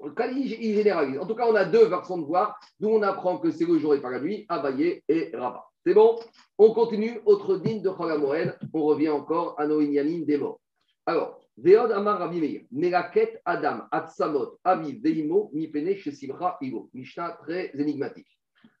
il 0.00 0.74
généralise. 0.74 1.20
En 1.20 1.26
tout 1.26 1.36
cas, 1.36 1.46
on 1.48 1.54
a 1.54 1.64
deux 1.64 1.88
façons 1.88 2.18
de 2.18 2.24
voir, 2.24 2.58
d'où 2.80 2.88
on 2.88 3.02
apprend 3.02 3.38
que 3.38 3.52
c'est 3.52 3.64
le 3.64 3.78
jour 3.78 3.94
et 3.94 4.00
pas 4.00 4.10
la 4.10 4.20
nuit, 4.20 4.44
Abaye 4.48 5.02
et 5.08 5.30
Rava. 5.32 5.64
C'est 5.86 5.94
bon? 5.94 6.18
On 6.58 6.72
continue, 6.72 7.20
autre 7.26 7.58
digne 7.58 7.80
de 7.80 7.90
Chagamoel, 7.96 8.58
on 8.72 8.86
revient 8.86 9.10
encore 9.10 9.54
à 9.56 9.68
nos 9.68 9.80
des 9.80 10.36
morts. 10.36 10.60
Alors, 11.06 11.40
Veod 11.56 11.92
Amar 11.92 12.18
Rabbi 12.18 12.40
Meir, 12.40 12.62
Melaket 12.72 13.40
Adam, 13.44 13.82
Atsamot, 13.92 14.58
Aviv, 14.64 15.00
Veimo, 15.00 15.48
Mipene, 15.54 15.94
Shesimra, 15.94 16.58
Igo. 16.60 16.90
Mishnah 16.92 17.38
très 17.40 17.70
énigmatique. 17.78 18.26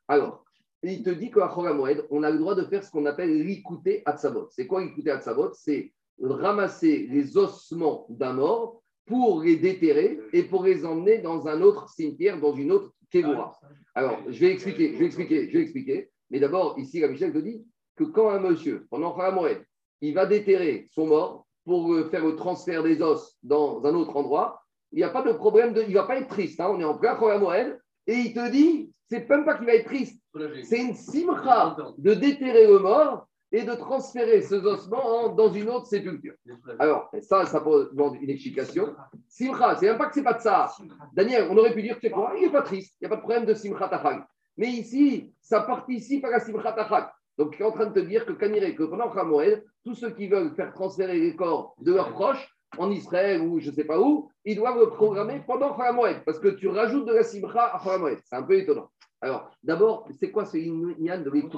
Alors, 0.08 0.44
il 0.82 1.04
te 1.04 1.10
dit 1.10 1.30
qu'à 1.30 1.48
Chagamoel, 1.54 2.08
on 2.10 2.24
a 2.24 2.30
le 2.32 2.38
droit 2.38 2.56
de 2.56 2.64
faire 2.64 2.82
ce 2.82 2.90
qu'on 2.90 3.06
appelle 3.06 3.40
l'ikouté 3.40 4.02
Atsamot. 4.04 4.48
C'est 4.50 4.66
quoi 4.66 4.82
l'ikouté 4.82 5.12
Atsamot 5.12 5.52
C'est 5.52 5.92
ramasser 6.20 7.06
les 7.08 7.36
ossements 7.36 8.06
d'un 8.08 8.32
mort 8.32 8.82
pour 9.06 9.42
les 9.42 9.58
déterrer 9.58 10.18
et 10.32 10.42
pour 10.42 10.64
les 10.64 10.84
emmener 10.84 11.18
dans 11.18 11.46
un 11.46 11.62
autre 11.62 11.88
cimetière, 11.88 12.40
dans 12.40 12.56
une 12.56 12.72
autre 12.72 12.92
Kevura. 13.12 13.56
Alors, 13.94 14.18
je 14.26 14.40
vais 14.40 14.50
expliquer, 14.50 14.94
je 14.94 14.98
vais 14.98 15.06
expliquer, 15.06 15.48
je 15.48 15.56
vais 15.56 15.62
expliquer. 15.62 16.10
Mais 16.30 16.40
d'abord, 16.40 16.78
ici, 16.78 17.00
la 17.00 17.08
Michel 17.08 17.32
te 17.32 17.38
dit 17.38 17.64
que 17.96 18.04
quand 18.04 18.30
un 18.30 18.40
monsieur, 18.40 18.86
pendant 18.90 19.12
Kharamoued, 19.14 19.64
il 20.00 20.14
va 20.14 20.26
déterrer 20.26 20.86
son 20.92 21.06
mort 21.06 21.46
pour 21.64 21.92
euh, 21.92 22.08
faire 22.10 22.24
le 22.24 22.36
transfert 22.36 22.82
des 22.82 23.00
os 23.02 23.36
dans 23.42 23.84
un 23.84 23.94
autre 23.94 24.16
endroit, 24.16 24.62
il 24.92 24.96
n'y 24.98 25.04
a 25.04 25.10
pas 25.10 25.22
de 25.22 25.32
problème, 25.32 25.72
de, 25.72 25.82
il 25.82 25.88
ne 25.90 25.94
va 25.94 26.04
pas 26.04 26.16
être 26.18 26.28
triste. 26.28 26.60
hein, 26.60 26.68
on 26.70 26.78
est 26.80 26.84
en 26.84 26.96
plein 26.98 27.16
Kharamoued, 27.16 27.78
et 28.06 28.14
il 28.14 28.34
te 28.34 28.50
dit, 28.50 28.92
c'est 29.08 29.28
même 29.28 29.44
pas 29.44 29.56
qu'il 29.56 29.66
va 29.66 29.74
être 29.74 29.86
triste, 29.86 30.20
c'est 30.64 30.78
une 30.80 30.94
simcha 30.94 31.76
de 31.98 32.14
déterrer 32.14 32.66
le 32.66 32.78
mort 32.78 33.26
et 33.52 33.62
de 33.62 33.74
transférer 33.74 34.42
ces 34.42 34.58
ossements 34.58 35.06
en- 35.06 35.28
dans 35.34 35.52
une 35.52 35.68
autre 35.70 35.86
sépulture. 35.86 36.34
Alors, 36.78 37.08
ça, 37.22 37.46
ça 37.46 37.60
peut 37.60 37.88
demander 37.92 38.18
une 38.18 38.30
explication. 38.30 38.94
Simcha, 39.28 39.76
c'est 39.76 39.86
même 39.86 39.98
pas 39.98 40.06
que 40.06 40.14
c'est 40.14 40.22
pas 40.24 40.34
de 40.34 40.42
ça. 40.42 40.68
Daniel, 41.12 41.46
on 41.50 41.56
aurait 41.56 41.72
pu 41.72 41.82
dire, 41.82 41.94
tu 41.94 42.02
sais 42.02 42.10
quoi, 42.10 42.32
il 42.36 42.42
n'est 42.42 42.52
pas 42.52 42.62
triste, 42.62 42.96
il 43.00 43.04
n'y 43.04 43.06
a 43.06 43.10
pas 43.10 43.16
de 43.16 43.22
problème 43.22 43.44
de 43.46 43.54
Simchat 43.54 43.86
Achag. 43.86 44.24
Mais 44.56 44.68
ici, 44.68 45.32
ça 45.40 45.60
participe 45.60 46.24
à 46.24 46.30
la 46.30 46.40
Simchat 46.40 46.74
Achag. 46.74 47.08
Donc, 47.38 47.56
il 47.58 47.62
est 47.62 47.66
en 47.66 47.72
train 47.72 47.86
de 47.86 48.00
te 48.00 48.06
dire 48.06 48.24
que 48.24 48.32
Kaniré, 48.32 48.74
que 48.74 48.84
pendant 48.84 49.10
Hamoël, 49.10 49.62
tous 49.84 49.94
ceux 49.94 50.10
qui 50.10 50.26
veulent 50.26 50.54
faire 50.54 50.72
transférer 50.72 51.18
les 51.18 51.36
corps 51.36 51.74
de 51.80 51.92
leurs 51.92 52.12
proches 52.12 52.50
en 52.78 52.90
Israël 52.90 53.42
ou 53.42 53.60
je 53.60 53.70
ne 53.70 53.74
sais 53.74 53.84
pas 53.84 54.00
où, 54.00 54.30
ils 54.44 54.56
doivent 54.56 54.78
le 54.78 54.88
programmer 54.88 55.42
pendant 55.46 55.76
Hamoël, 55.76 56.22
parce 56.24 56.38
que 56.38 56.48
tu 56.48 56.68
rajoutes 56.68 57.06
de 57.06 57.12
la 57.12 57.22
Simcha 57.22 57.64
à 57.64 57.94
Hamoël. 57.94 58.18
C'est 58.24 58.36
un 58.36 58.42
peu 58.42 58.58
étonnant. 58.58 58.90
Alors, 59.20 59.50
d'abord, 59.62 60.08
c'est 60.18 60.30
quoi 60.30 60.44
ce 60.44 60.56
Inyan 60.56 61.22
de 61.22 61.30
l'écoute 61.30 61.56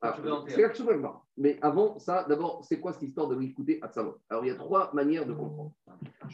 ah, 0.00 0.16
Tu 0.16 0.22
c'est 0.48 0.62
l'action. 0.62 0.86
Mais 1.36 1.58
avant 1.60 1.98
ça, 1.98 2.24
d'abord, 2.28 2.64
c'est 2.64 2.78
quoi 2.80 2.92
cette 2.92 3.02
histoire 3.02 3.28
de 3.28 3.36
l'écouter 3.36 3.78
à 3.82 3.88
Tzavot 3.88 4.18
Alors, 4.28 4.44
il 4.44 4.48
y 4.48 4.50
a 4.50 4.56
trois 4.56 4.92
manières 4.94 5.26
de 5.26 5.34
comprendre. 5.34 5.72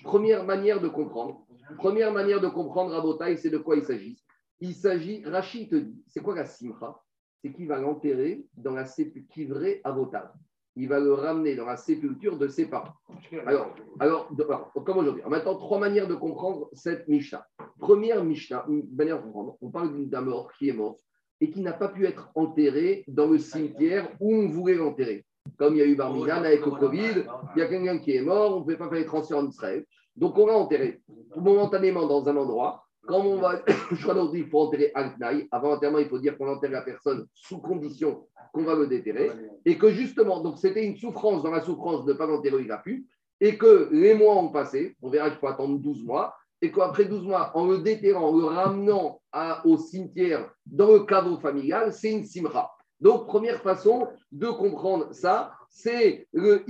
Première 0.02 0.44
manière 0.44 0.80
de 0.80 0.88
comprendre, 0.88 1.46
première 1.78 2.12
manière 2.12 2.40
de 2.40 2.48
comprendre 2.48 2.92
Rabotai, 2.92 3.36
c'est 3.36 3.50
de 3.50 3.58
quoi 3.58 3.76
il 3.76 3.84
s'agit 3.84 4.23
Il 4.60 4.74
s'agit, 4.74 5.24
Rachid 5.24 5.70
te 5.70 5.76
dit, 5.76 6.02
c'est 6.06 6.20
quoi 6.20 6.34
la 6.34 6.44
simcha? 6.46 6.96
C'est 7.42 7.52
qu'il 7.52 7.68
va 7.68 7.78
l'enterrer 7.78 8.44
dans 8.56 8.72
la 8.72 8.86
sépulture 8.86 9.60
Avotal. 9.84 10.32
Il 10.76 10.88
va 10.88 10.98
le 10.98 11.12
ramener 11.12 11.54
dans 11.54 11.66
la 11.66 11.76
sépulture 11.76 12.36
de 12.38 12.48
ses 12.48 12.66
parents. 12.66 12.94
Alors, 13.46 13.74
alors, 14.00 14.28
alors, 14.48 14.72
comme 14.72 14.98
aujourd'hui. 14.98 15.22
Alors, 15.22 15.30
Maintenant, 15.30 15.56
trois 15.56 15.78
manières 15.78 16.08
de 16.08 16.14
comprendre 16.14 16.68
cette 16.72 17.06
Mishnah. 17.06 17.46
Première 17.78 18.24
Mishnah, 18.24 18.64
une 18.68 18.88
manière 18.94 19.18
de 19.18 19.22
comprendre, 19.22 19.56
on 19.60 19.70
parle 19.70 19.92
d'une- 19.94 20.08
d'un 20.08 20.22
mort 20.22 20.52
qui 20.54 20.68
est 20.68 20.72
mort 20.72 20.96
et 21.40 21.50
qui 21.50 21.60
n'a 21.60 21.74
pas 21.74 21.88
pu 21.88 22.06
être 22.06 22.30
enterré 22.34 23.04
dans 23.06 23.26
le 23.26 23.38
cimetière 23.38 24.10
où 24.20 24.34
on 24.34 24.48
voulait 24.48 24.74
l'enterrer. 24.74 25.24
Comme 25.58 25.74
il 25.74 25.78
y 25.78 25.82
a 25.82 25.86
eu 25.86 25.94
Barminan 25.94 26.42
avec 26.42 26.64
le 26.64 26.72
Covid, 26.72 27.24
il 27.54 27.58
y 27.58 27.62
a 27.62 27.68
quelqu'un 27.68 27.98
qui 27.98 28.16
est 28.16 28.22
mort, 28.22 28.56
on 28.56 28.58
ne 28.60 28.62
pouvait 28.62 28.76
pas 28.78 28.88
faire 28.88 28.98
les 28.98 29.04
transferts 29.04 29.38
en 29.38 29.46
Israël. 29.46 29.84
Donc 30.16 30.38
on 30.38 30.46
l'a 30.46 30.56
enterré 30.56 31.02
momentanément 31.36 32.06
dans 32.06 32.26
un 32.28 32.36
endroit. 32.36 32.83
Quand 33.06 33.20
on 33.20 33.36
va, 33.36 33.62
il 34.34 34.46
faut 34.48 34.60
enterrer 34.60 34.90
Al-Tnaï. 34.94 35.48
Avant 35.50 35.70
l'enterrement, 35.70 35.98
il 35.98 36.08
faut 36.08 36.18
dire 36.18 36.36
qu'on 36.36 36.48
enterre 36.48 36.70
la 36.70 36.82
personne 36.82 37.26
sous 37.32 37.58
condition 37.58 38.26
qu'on 38.52 38.64
va 38.64 38.74
le 38.74 38.86
déterrer. 38.86 39.30
Et 39.64 39.76
que 39.76 39.90
justement, 39.90 40.40
donc 40.40 40.58
c'était 40.58 40.84
une 40.84 40.96
souffrance 40.96 41.42
dans 41.42 41.50
la 41.50 41.60
souffrance 41.60 42.04
de 42.04 42.12
ne 42.12 42.18
pas 42.18 42.26
l'enterrer, 42.26 42.62
il 42.62 42.72
a 42.72 42.78
pu. 42.78 43.06
Et 43.40 43.58
que 43.58 43.88
les 43.92 44.14
mois 44.14 44.36
ont 44.36 44.48
passé, 44.50 44.96
on 45.02 45.10
verra 45.10 45.30
qu'il 45.30 45.38
faut 45.38 45.48
attendre 45.48 45.78
12 45.78 46.04
mois. 46.04 46.34
Et 46.62 46.70
qu'après 46.70 47.04
12 47.04 47.26
mois, 47.26 47.50
en 47.54 47.66
le 47.66 47.78
déterrant, 47.78 48.30
en 48.30 48.38
le 48.38 48.44
ramenant 48.46 49.20
au 49.64 49.76
cimetière 49.76 50.50
dans 50.64 50.92
le 50.92 51.00
caveau 51.00 51.38
familial, 51.38 51.92
c'est 51.92 52.10
une 52.10 52.24
simra. 52.24 52.70
Donc, 53.00 53.26
première 53.26 53.60
façon 53.60 54.08
de 54.32 54.46
comprendre 54.46 55.12
ça, 55.12 55.52
c'est 55.68 56.26
le 56.32 56.64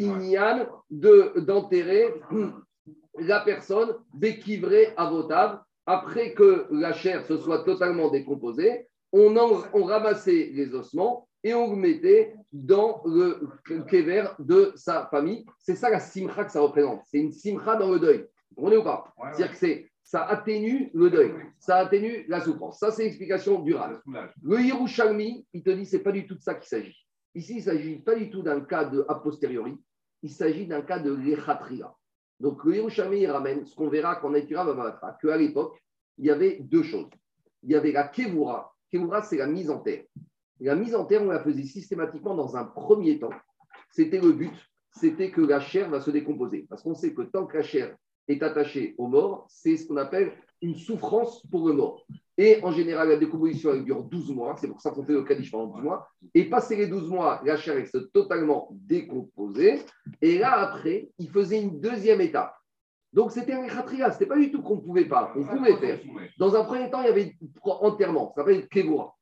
de- 0.90 1.40
d'enterrer 1.40 2.14
la 3.18 3.40
personne 3.40 3.94
béquivrée 4.14 4.88
à 4.97 5.11
votable. 5.11 5.61
Après 5.87 6.33
que 6.33 6.66
la 6.70 6.92
chair 6.92 7.25
se 7.27 7.37
soit 7.37 7.64
totalement 7.64 8.11
décomposée, 8.11 8.88
on, 9.12 9.37
en- 9.37 9.62
on 9.73 9.85
ramassait 9.85 10.51
les 10.53 10.75
ossements 10.75 11.29
et 11.42 11.53
on 11.55 11.70
le 11.73 11.77
mettait 11.77 12.35
dans 12.53 13.03
le 13.05 13.49
kever 13.88 14.25
de 14.38 14.73
sa 14.77 15.07
famille. 15.11 15.44
C'est 15.59 15.77
ça 15.77 15.90
la 15.90 16.01
simcha 16.01 16.44
que 16.44 16.51
ça 16.53 16.61
représente. 16.61 17.03
C'est 17.07 17.18
une 17.18 17.33
simcha 17.33 17.77
dans 17.77 17.90
le 17.90 18.01
deuil. 18.01 18.27
Vous 18.51 18.57
comprenez 18.57 18.77
ou 18.79 18.83
pas? 18.83 19.12
Ouais, 19.18 19.27
ouais. 19.27 19.33
C'est-à-dire 19.35 19.59
que 19.59 19.88
ça 20.03 20.25
atténue 20.25 20.90
le 20.94 21.11
deuil, 21.11 21.33
ça 21.59 21.77
atténue 21.77 22.25
la 22.29 22.40
souffrance. 22.40 22.79
Ça, 22.79 22.90
c'est 22.90 23.05
l'explication 23.05 23.61
du 23.61 23.75
Rav. 23.75 24.01
Le 24.42 24.61
Yerushalmi, 24.61 25.47
il 25.53 25.62
te 25.62 25.70
dit, 25.70 25.87
c'est 25.87 26.03
pas 26.03 26.12
du 26.12 26.27
tout 26.27 26.35
de 26.35 26.40
ça 26.42 26.55
qu'il 26.55 26.68
s'agit. 26.68 27.07
Ici, 27.35 27.55
il 27.55 27.59
ne 27.59 27.62
s'agit 27.62 27.97
pas 27.97 28.14
du 28.14 28.31
tout 28.31 28.42
d'un 28.42 28.61
cas 28.61 28.85
de 28.85 29.05
a 29.09 29.14
posteriori, 29.16 29.75
il 30.23 30.31
s'agit 30.31 30.66
d'un 30.66 30.83
cas 30.83 30.99
de 30.99 31.12
lechatria. 31.14 31.92
Donc, 32.40 32.64
le 32.64 32.77
Yerushalmi, 32.77 33.27
ramène 33.27 33.64
ce 33.64 33.75
qu'on 33.75 33.88
verra 33.88 34.16
quand 34.16 34.31
on 34.31 34.35
étudiera 34.35 34.64
Bavatra, 34.64 35.16
qu'à 35.20 35.37
l'époque, 35.37 35.81
il 36.18 36.27
y 36.27 36.31
avait 36.31 36.59
deux 36.61 36.83
choses. 36.83 37.11
Il 37.62 37.70
y 37.70 37.75
avait 37.75 37.92
la 37.92 38.09
kevura. 38.09 38.75
Kevura, 38.90 39.23
c'est 39.23 39.38
la 39.38 39.47
mise 39.47 39.70
en 39.70 39.79
terre. 39.81 40.05
La 40.61 40.75
mise 40.75 40.94
en 40.94 41.05
terre, 41.05 41.23
on 41.23 41.31
la 41.31 41.42
faisait 41.42 41.64
systématiquement 41.64 42.35
dans 42.35 42.57
un 42.57 42.64
premier 42.64 43.18
temps. 43.18 43.33
C'était 43.90 44.20
le 44.20 44.33
but, 44.33 44.55
c'était 44.92 45.31
que 45.31 45.40
la 45.40 45.61
chair 45.61 45.88
va 45.90 46.01
se 46.01 46.11
décomposer. 46.11 46.66
Parce 46.68 46.83
qu'on 46.83 46.94
sait 46.94 47.14
que 47.14 47.23
tant 47.23 47.47
que 47.47 47.57
la 47.57 47.62
chair 47.62 47.97
est 48.29 48.43
attachée 48.43 48.95
au 48.99 49.07
mort, 49.07 49.47
c'est 49.49 49.77
ce 49.77 49.87
qu'on 49.87 49.97
appelle 49.97 50.33
une 50.63 50.75
souffrance 50.75 51.45
pour 51.51 51.69
le 51.69 51.75
mort. 51.75 52.07
Et 52.37 52.59
en 52.65 52.73
général, 52.73 53.09
la 53.11 53.17
décomposition 53.17 53.73
elle 53.73 53.85
dure 53.85 54.03
12 54.03 54.33
mois, 54.33 54.57
c'est 54.57 54.67
pour 54.67 54.81
ça 54.81 54.91
qu'on 54.91 55.05
fait 55.05 55.13
le 55.13 55.23
Kaddish 55.23 55.51
pendant 55.51 55.73
12 55.75 55.83
mois. 55.83 56.09
Et 56.35 56.45
passé 56.45 56.75
les 56.75 56.89
12 56.89 57.09
mois, 57.11 57.41
la 57.45 57.57
chair 57.57 57.77
reste 57.77 58.13
totalement 58.13 58.69
décomposée. 58.73 59.83
Et 60.21 60.39
là, 60.39 60.59
après, 60.59 61.11
il 61.19 61.31
faisait 61.31 61.63
une 61.63 61.81
deuxième 61.81 62.21
étape. 62.21 62.55
Donc 63.13 63.31
c'était 63.31 63.53
un 63.53 63.69
khatria, 63.69 64.11
ce 64.11 64.15
n'était 64.15 64.27
pas 64.27 64.37
du 64.37 64.51
tout 64.51 64.61
qu'on 64.61 64.77
ne 64.77 64.81
pouvait 64.81 65.05
pas, 65.05 65.33
on 65.37 65.45
pouvait 65.45 65.77
faire. 65.77 66.01
Dans 66.37 66.57
un 66.57 66.65
premier 66.65 66.91
temps, 66.91 67.01
il 67.01 67.07
y 67.07 67.11
avait 67.11 67.37
enterrement, 67.63 68.33
ça 68.35 68.43
s'appelle 68.43 68.67
Kevura. 68.69 69.15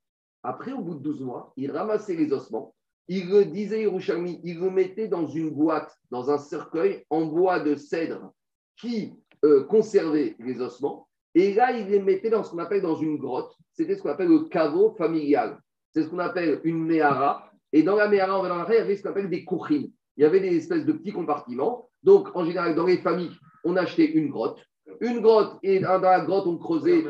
Après, 0.43 0.73
au 0.73 0.81
bout 0.81 0.95
de 0.95 1.03
12 1.03 1.21
mois, 1.21 1.53
il 1.59 1.71
ramassait 1.71 2.17
les 2.17 2.33
ossements, 2.33 2.75
il 3.07 3.29
le 3.29 3.45
disait 3.45 3.83
il 3.83 4.61
le 4.61 4.71
mettait 4.71 5.09
dans 5.09 5.27
une 5.27 5.51
boîte, 5.51 5.95
dans 6.11 6.31
un 6.31 6.39
cercueil 6.39 7.05
en 7.11 7.27
bois 7.27 7.61
de 7.61 7.75
cèdre 7.75 8.33
qui 8.77 9.15
euh, 9.45 9.65
conservait 9.65 10.37
les 10.39 10.61
ossements. 10.61 11.09
Et 11.35 11.55
là, 11.55 11.73
il 11.73 11.89
les 11.89 12.01
mettait 12.01 12.31
dans 12.31 12.45
ce 12.45 12.51
qu'on 12.51 12.59
appelle 12.59 12.83
dans 12.83 12.97
une 12.97 13.17
grotte. 13.17 13.55
C'était 13.73 13.97
ce 13.97 14.03
qu'on 14.03 14.11
appelle 14.11 14.29
le 14.29 14.41
caveau 14.41 14.95
familial. 14.97 15.59
C'est 15.91 16.03
ce 16.03 16.09
qu'on 16.09 16.19
appelle 16.19 16.61
une 16.65 16.85
méhara. 16.85 17.51
Et 17.73 17.83
dans 17.83 17.97
la 17.97 18.09
méhara, 18.09 18.39
on 18.39 18.43
va 18.43 18.49
dans 18.49 18.59
la 18.59 18.69
il 18.69 18.75
y 18.75 18.79
avait 18.79 18.97
ce 18.97 19.03
qu'on 19.03 19.11
appelle 19.11 19.31
des 19.31 19.45
kouchines. 19.45 19.91
Il 20.17 20.23
y 20.23 20.27
avait 20.27 20.41
des 20.41 20.57
espèces 20.57 20.85
de 20.85 20.93
petits 20.93 21.13
compartiments. 21.13 21.89
Donc, 22.03 22.29
en 22.35 22.45
général, 22.45 22.75
dans 22.75 22.87
les 22.87 22.99
familles, 22.99 23.33
on 23.65 23.77
achetait 23.77 24.11
une 24.11 24.29
grotte. 24.29 24.63
Une 25.01 25.21
grotte, 25.21 25.59
et 25.63 25.79
dans 25.79 25.99
la 25.99 26.21
grotte, 26.21 26.47
on 26.47 26.59
creusait. 26.59 27.03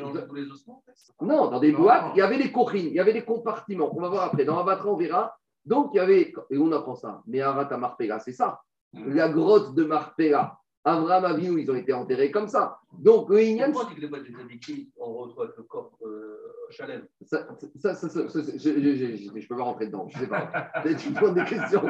Non, 1.20 1.50
dans 1.50 1.58
des 1.58 1.72
boîtes, 1.72 2.12
il 2.14 2.18
y 2.18 2.22
avait 2.22 2.38
des 2.38 2.52
cochines, 2.52 2.88
il 2.88 2.94
y 2.94 3.00
avait 3.00 3.12
des 3.12 3.24
compartiments. 3.24 3.90
On 3.96 4.00
va 4.00 4.08
voir 4.08 4.24
après. 4.24 4.44
Dans 4.44 4.58
Abatra, 4.58 4.88
on 4.92 4.96
verra. 4.96 5.36
Donc, 5.64 5.90
il 5.94 5.96
y 5.96 6.00
avait. 6.00 6.32
Et 6.50 6.58
on 6.58 6.70
apprend 6.72 6.94
ça. 6.94 7.22
Mais 7.26 7.40
Arata 7.40 7.76
Marpella, 7.76 8.18
c'est 8.20 8.32
ça. 8.32 8.60
La 8.92 9.28
grotte 9.28 9.74
de 9.74 9.84
Marpella. 9.84 10.58
Abraham 10.84 11.24
Avinu, 11.24 11.60
ils 11.60 11.70
ont 11.70 11.76
été 11.76 11.92
enterrés 11.92 12.32
comme 12.32 12.48
ça. 12.48 12.78
Donc, 12.98 13.28
le 13.28 13.40
Inyan, 13.40 13.70
Pourquoi 13.70 13.92
les 13.96 14.08
boîtes 14.08 14.24
des 14.24 14.88
on 14.98 15.14
retrouve 15.14 15.44
avec 15.44 15.56
le 15.56 15.62
corps 15.62 15.92
euh, 16.04 16.36
Chalem 16.70 17.06
Ça, 17.24 17.46
ça, 17.80 17.94
ça, 17.94 18.08
ça, 18.08 18.28
ça, 18.28 18.40
je, 18.56 18.58
je 18.58 19.48
peux 19.48 19.56
pas 19.56 19.62
rentrer 19.62 19.86
dedans, 19.86 20.08
je 20.08 20.18
sais 20.18 20.26
pas. 20.26 20.50
tu 20.98 21.10
me 21.10 21.20
poses 21.20 21.34
des 21.34 21.44
questions. 21.44 21.82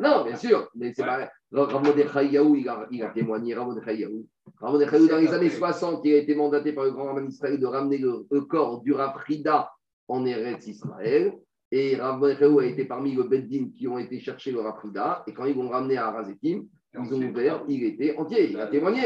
Non, 0.00 0.24
bien 0.24 0.36
sûr, 0.36 0.70
mais 0.76 0.92
c'est 0.94 1.04
pas. 1.04 1.28
Ramon 1.50 1.92
Yaou, 1.96 2.54
il 2.56 2.68
a, 2.68 2.86
il 2.92 3.02
a 3.02 3.08
témoigné, 3.08 3.54
Ramon 3.54 3.80
Yaou. 3.84 4.26
Ramon 4.60 4.80
Yaou, 4.80 5.08
dans 5.08 5.18
les 5.18 5.32
années 5.32 5.50
60, 5.50 6.02
il 6.04 6.14
a 6.14 6.18
été 6.18 6.36
mandaté 6.36 6.72
par 6.72 6.84
le 6.84 6.92
grand 6.92 7.06
Raman 7.06 7.26
Israël 7.26 7.58
de 7.58 7.66
ramener 7.66 7.98
le, 7.98 8.40
corps 8.42 8.82
du 8.82 8.92
Rav 8.92 9.18
Frida 9.18 9.72
en 10.06 10.24
Eretz 10.24 10.66
Israël. 10.68 11.34
Et 11.72 11.96
Ramon 11.96 12.28
Yaou 12.28 12.60
a 12.60 12.66
été 12.66 12.84
parmi 12.84 13.14
le 13.14 13.24
Beddin 13.24 13.70
qui 13.76 13.88
ont 13.88 13.98
été 13.98 14.20
chercher 14.20 14.52
le 14.52 14.60
Rav 14.60 14.78
Frida. 14.78 15.24
Et 15.26 15.34
quand 15.34 15.44
ils 15.44 15.56
l'ont 15.56 15.70
ramené 15.70 15.96
à 15.96 16.06
Arazetim, 16.06 16.62
ils 17.04 17.14
ont 17.14 17.22
ouvert, 17.22 17.62
il 17.68 17.84
était 17.84 18.16
entier, 18.16 18.50
il 18.50 18.60
a 18.60 18.66
témoigné. 18.66 19.02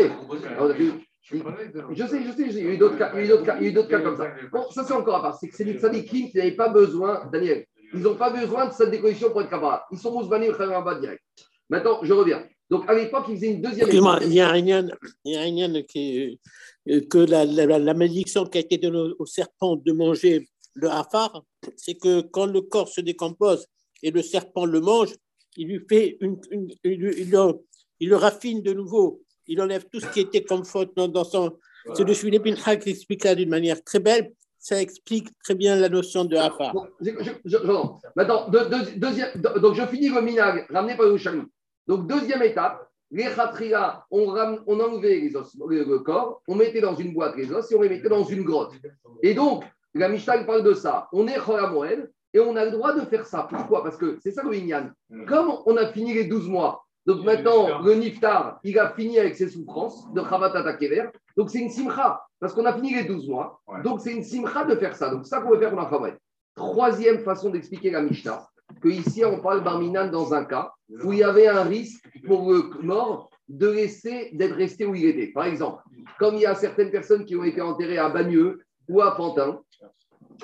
Je 1.94 2.07
sais, 2.07 2.22
je 2.24 2.33
sais, 2.33 2.46
il 2.48 2.64
y 2.64 2.66
a 2.68 2.70
eu 2.72 2.78
d'autres 2.78 2.98
cas, 2.98 3.12
il 3.14 3.18
y 3.18 3.22
a 3.22 3.24
eu 3.24 3.28
d'autres 3.28 3.44
cas, 3.44 3.57
il 3.59 3.62
y 3.64 3.66
a 3.66 3.70
eu 3.70 3.72
d'autres 3.72 3.88
cas 3.88 4.00
comme 4.00 4.16
ça. 4.16 4.26
Bon, 4.52 4.68
ça 4.70 4.85
c'est 4.85 4.92
encore 4.92 5.16
à 5.16 5.22
part. 5.22 5.38
C'est 5.38 5.48
que 5.48 5.57
c'est 5.57 5.64
des 5.64 5.78
tzadikim 5.78 6.31
qui 6.31 6.37
n'avaient 6.37 6.52
pas 6.57 6.68
besoin, 6.68 7.28
Daniel, 7.33 7.64
ils 7.94 8.00
n'ont 8.00 8.16
pas 8.16 8.31
besoin 8.31 8.66
de 8.66 8.72
cette 8.72 8.90
décoration 8.90 9.31
pour 9.31 9.42
être 9.42 9.50
kabbalah. 9.50 9.85
Ils 9.92 9.98
sont 9.98 10.12
mousbani 10.12 10.48
au 10.48 10.52
bas 10.57 10.98
direct. 11.00 11.22
Maintenant, 11.68 12.00
je 12.02 12.12
reviens. 12.12 12.44
Donc 12.68 12.88
à 12.88 12.94
l'époque, 12.94 13.26
ils 13.28 13.37
faisaient 13.37 13.52
une 13.52 13.61
deuxième 13.62 13.87
Excuse-moi, 13.87 14.18
il 14.22 14.33
y 14.35 14.40
a 14.40 14.50
un 14.50 14.61
lien, 14.61 14.88
il 15.24 15.33
y 15.33 15.37
a 15.37 15.42
un 15.42 15.50
lien 15.50 15.83
qui, 15.83 16.40
euh, 16.88 17.00
que 17.09 17.18
la, 17.18 17.44
la- 17.44 17.78
la 17.78 17.94
malédiction 17.94 18.44
qui 18.46 18.59
a 18.59 18.61
été 18.62 18.78
donnée 18.78 19.12
au- 19.18 19.26
serpent 19.26 19.76
de 19.76 19.92
manger 19.92 20.48
le 20.74 20.88
hafar, 20.88 21.42
c'est 21.76 21.94
que 21.94 22.22
quand 22.22 22.46
le 22.46 22.62
corps 22.62 22.88
se 22.88 23.00
décompose 23.02 23.66
et 24.02 24.11
le 24.11 24.22
serpent 24.22 24.64
le 24.64 24.81
mange, 24.81 25.14
il 25.57 25.68
lui 25.68 25.81
fait 25.88 26.16
une, 26.20 26.40
une- 26.50 26.68
il, 26.83 26.92
lui- 26.98 27.31
il 28.02 28.08
le, 28.08 28.16
raffine 28.16 28.62
de 28.62 28.72
nouveau. 28.72 29.22
Il 29.46 29.60
enlève 29.60 29.84
tout 29.90 30.00
ce 30.00 30.06
qui 30.12 30.20
était 30.20 30.42
comme 30.42 30.64
faute 30.64 30.90
dans, 30.96 31.08
dans 31.08 31.24
son. 31.24 31.56
C'est 31.94 32.04
le 32.04 32.14
Shvili 32.14 32.38
Pinchak 32.40 32.80
qui 32.82 32.90
explique 32.90 33.22
ça 33.22 33.34
d'une 33.34 33.48
manière 33.48 33.82
très 33.82 33.98
belle. 34.00 34.32
Ça 34.58 34.80
explique 34.80 35.28
très 35.44 35.54
bien 35.56 35.74
la 35.76 35.88
notion 35.88 36.24
de 36.24 36.36
hafar. 36.36 36.72
Bon, 36.72 36.86
je- 37.00 37.10
je- 37.26 37.30
je- 37.44 37.58
j'entends. 37.64 37.98
Maintenant, 38.14 38.48
deux- 38.48 38.66
deux- 38.66 38.92
deuxième, 38.96 39.30
deux- 39.36 39.58
donc 39.60 39.74
je 39.74 39.84
finis 39.86 40.08
le 40.08 40.20
minag 40.20 40.66
ramené 40.70 40.94
par 40.96 41.06
le 41.06 41.12
Yerushalmi. 41.12 41.42
Donc 41.88 42.06
deuxième 42.06 42.42
étape, 42.42 42.88
les 43.10 43.24
khatria, 43.24 44.04
on, 44.10 44.26
ram- 44.26 44.62
on 44.68 44.78
enlevait 44.80 45.18
les 45.20 45.34
os, 45.36 45.56
le, 45.68 45.84
le 45.84 45.98
corps, 45.98 46.42
on 46.48 46.54
mettait 46.54 46.80
dans 46.80 46.94
une 46.94 47.12
boîte 47.12 47.36
les 47.36 47.50
os 47.52 47.70
et 47.70 47.74
on 47.74 47.82
les 47.82 47.88
mettait 47.88 48.08
dans 48.08 48.24
une 48.24 48.42
grotte. 48.44 48.72
Et 49.22 49.34
donc, 49.34 49.64
la 49.94 50.08
Mishnah 50.08 50.44
parle 50.44 50.62
de 50.62 50.74
ça. 50.74 51.08
On 51.12 51.26
est 51.26 51.38
Choramoel 51.38 52.10
et 52.32 52.38
on 52.40 52.54
a 52.56 52.64
le 52.64 52.70
droit 52.70 52.94
de 52.94 53.00
faire 53.06 53.26
ça. 53.26 53.46
Pourquoi? 53.50 53.82
Parce 53.82 53.96
que 53.96 54.18
c'est 54.22 54.30
ça 54.30 54.42
le 54.44 54.54
Inyan. 54.54 54.90
Comme 55.26 55.50
on 55.66 55.76
a 55.76 55.86
fini 55.92 56.14
les 56.14 56.24
12 56.24 56.48
mois, 56.48 56.84
donc 57.06 57.24
maintenant, 57.24 57.82
le 57.82 57.94
Niftar, 57.94 58.60
il 58.62 58.78
a 58.78 58.90
fini 58.90 59.18
avec 59.18 59.34
ses 59.36 59.48
souffrances 59.48 60.12
de 60.12 60.22
Chavatata 60.22 60.74
Kever. 60.74 61.06
Donc 61.36 61.50
c'est 61.50 61.58
une 61.58 61.70
simcha, 61.70 62.24
parce 62.38 62.54
qu'on 62.54 62.64
a 62.64 62.74
fini 62.74 62.94
les 62.94 63.04
12 63.04 63.28
mois. 63.28 63.60
Ouais. 63.66 63.82
Donc 63.82 64.00
c'est 64.00 64.12
une 64.12 64.22
simcha 64.22 64.64
de 64.64 64.76
faire 64.76 64.94
ça. 64.94 65.10
Donc 65.10 65.26
ça 65.26 65.40
qu'on 65.40 65.50
veut 65.50 65.58
faire 65.58 65.70
pour 65.70 65.80
la 65.80 65.90
Chavat. 65.90 66.16
Troisième 66.54 67.20
façon 67.20 67.50
d'expliquer 67.50 67.90
la 67.90 68.02
Mishnah, 68.02 68.46
que 68.80 68.88
ici 68.88 69.24
on 69.24 69.40
parle 69.40 69.64
Barminan 69.64 70.10
dans 70.10 70.32
un 70.32 70.44
cas 70.44 70.72
où 71.04 71.12
il 71.12 71.20
y 71.20 71.24
avait 71.24 71.48
un 71.48 71.64
risque 71.64 72.06
pour 72.26 72.52
le 72.52 72.70
mort 72.82 73.30
de 73.48 73.68
laisser, 73.68 74.30
d'être 74.34 74.54
resté 74.54 74.86
où 74.86 74.94
il 74.94 75.06
était. 75.06 75.32
Par 75.32 75.44
exemple, 75.44 75.82
comme 76.18 76.36
il 76.36 76.42
y 76.42 76.46
a 76.46 76.54
certaines 76.54 76.90
personnes 76.90 77.24
qui 77.24 77.34
ont 77.34 77.44
été 77.44 77.60
enterrées 77.60 77.98
à 77.98 78.08
Bagneux 78.10 78.60
ou 78.88 79.00
à 79.00 79.16
Pantin, 79.16 79.60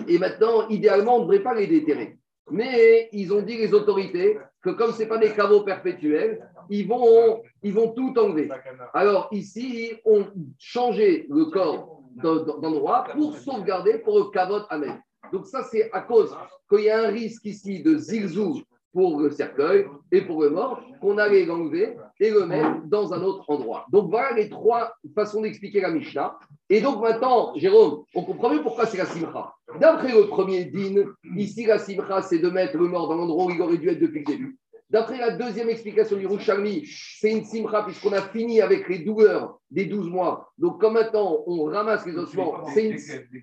et 0.07 0.19
maintenant, 0.19 0.69
idéalement, 0.69 1.17
on 1.17 1.19
ne 1.21 1.25
devrait 1.25 1.43
pas 1.43 1.55
les 1.55 1.67
déterrer. 1.67 2.19
Mais 2.51 3.09
ils 3.13 3.33
ont 3.33 3.43
dit, 3.43 3.57
les 3.57 3.75
autorités, 3.75 4.39
que 4.63 4.71
comme 4.71 4.93
ce 4.93 5.05
pas 5.05 5.19
des 5.19 5.33
caveaux 5.33 5.63
perpétuels, 5.63 6.41
ils 6.71 6.87
vont, 6.87 7.43
ils 7.63 7.73
vont 7.73 7.89
tout 7.93 8.15
enlever. 8.19 8.49
Alors 8.95 9.29
ici, 9.33 9.93
on 10.05 10.27
changeait 10.59 11.27
le 11.29 11.47
corps 11.47 12.03
d'en- 12.17 12.59
d'endroit 12.59 13.05
pour 13.13 13.37
sauvegarder 13.37 13.99
pour 13.99 14.19
le 14.19 14.25
caveau 14.31 14.61
amen. 14.71 15.01
Donc 15.33 15.47
ça, 15.47 15.63
c'est 15.71 15.91
à 15.93 16.01
cause 16.01 16.35
qu'il 16.69 16.85
y 16.85 16.91
a 16.91 17.05
un 17.07 17.09
risque 17.09 17.45
ici 17.45 17.83
de 17.83 17.97
zilzou 17.97 18.63
pour 18.93 19.21
le 19.21 19.31
cercueil 19.31 19.87
et 20.11 20.23
pour 20.23 20.43
le 20.43 20.51
mort, 20.51 20.81
qu'on 21.01 21.19
allait 21.19 21.45
l'enlever 21.45 21.97
et 22.21 22.31
le 22.31 22.47
mettre 22.47 22.83
dans 22.87 23.13
un 23.13 23.23
autre 23.23 23.45
endroit. 23.49 23.87
Donc 23.93 24.11
voilà 24.11 24.33
les 24.33 24.49
trois 24.49 24.93
façons 25.15 25.43
d'expliquer 25.43 25.81
la 25.81 25.91
Mishnah. 25.91 26.39
Et 26.71 26.81
donc 26.81 27.01
maintenant, 27.01 27.53
Jérôme, 27.57 28.03
on 28.15 28.23
comprend 28.23 28.51
mieux 28.51 28.63
pourquoi 28.63 28.87
c'est 28.87 28.99
la 28.99 29.07
simcha. 29.07 29.53
D'après 29.81 30.13
le 30.13 30.27
premier 30.27 30.65
din, 30.65 31.05
ici 31.37 31.67
la 31.67 31.79
simcha, 31.79 32.23
c'est 32.23 32.39
de 32.39 32.51
mettre 32.51 32.77
le 32.77 32.89
mort 32.89 33.09
dans 33.09 33.17
l'endroit 33.17 33.47
où 33.47 33.51
il 33.51 33.61
aurait 33.61 33.79
dû 33.79 33.89
être 33.89 34.01
depuis 34.01 34.21
le 34.21 34.25
début. 34.25 34.59
D'après 34.91 35.19
la 35.19 35.33
deuxième 35.33 35.69
explication 35.69 36.17
du 36.17 36.27
Rouchalmi, 36.27 36.87
c'est 37.21 37.31
une 37.31 37.45
simcha 37.45 37.83
puisqu'on 37.83 38.13
a 38.13 38.23
fini 38.23 38.63
avec 38.63 38.89
les 38.89 39.01
douleurs 39.01 39.61
des 39.71 39.85
12 39.85 40.09
mois. 40.09 40.51
Donc 40.57 40.81
comme 40.81 40.95
maintenant 40.95 41.43
on 41.47 41.65
ramasse 41.65 42.07
les 42.07 42.17
ossements, 42.17 42.67
c'est 42.73 42.89
une, 42.89 42.99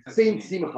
c'est 0.08 0.28
une. 0.28 0.72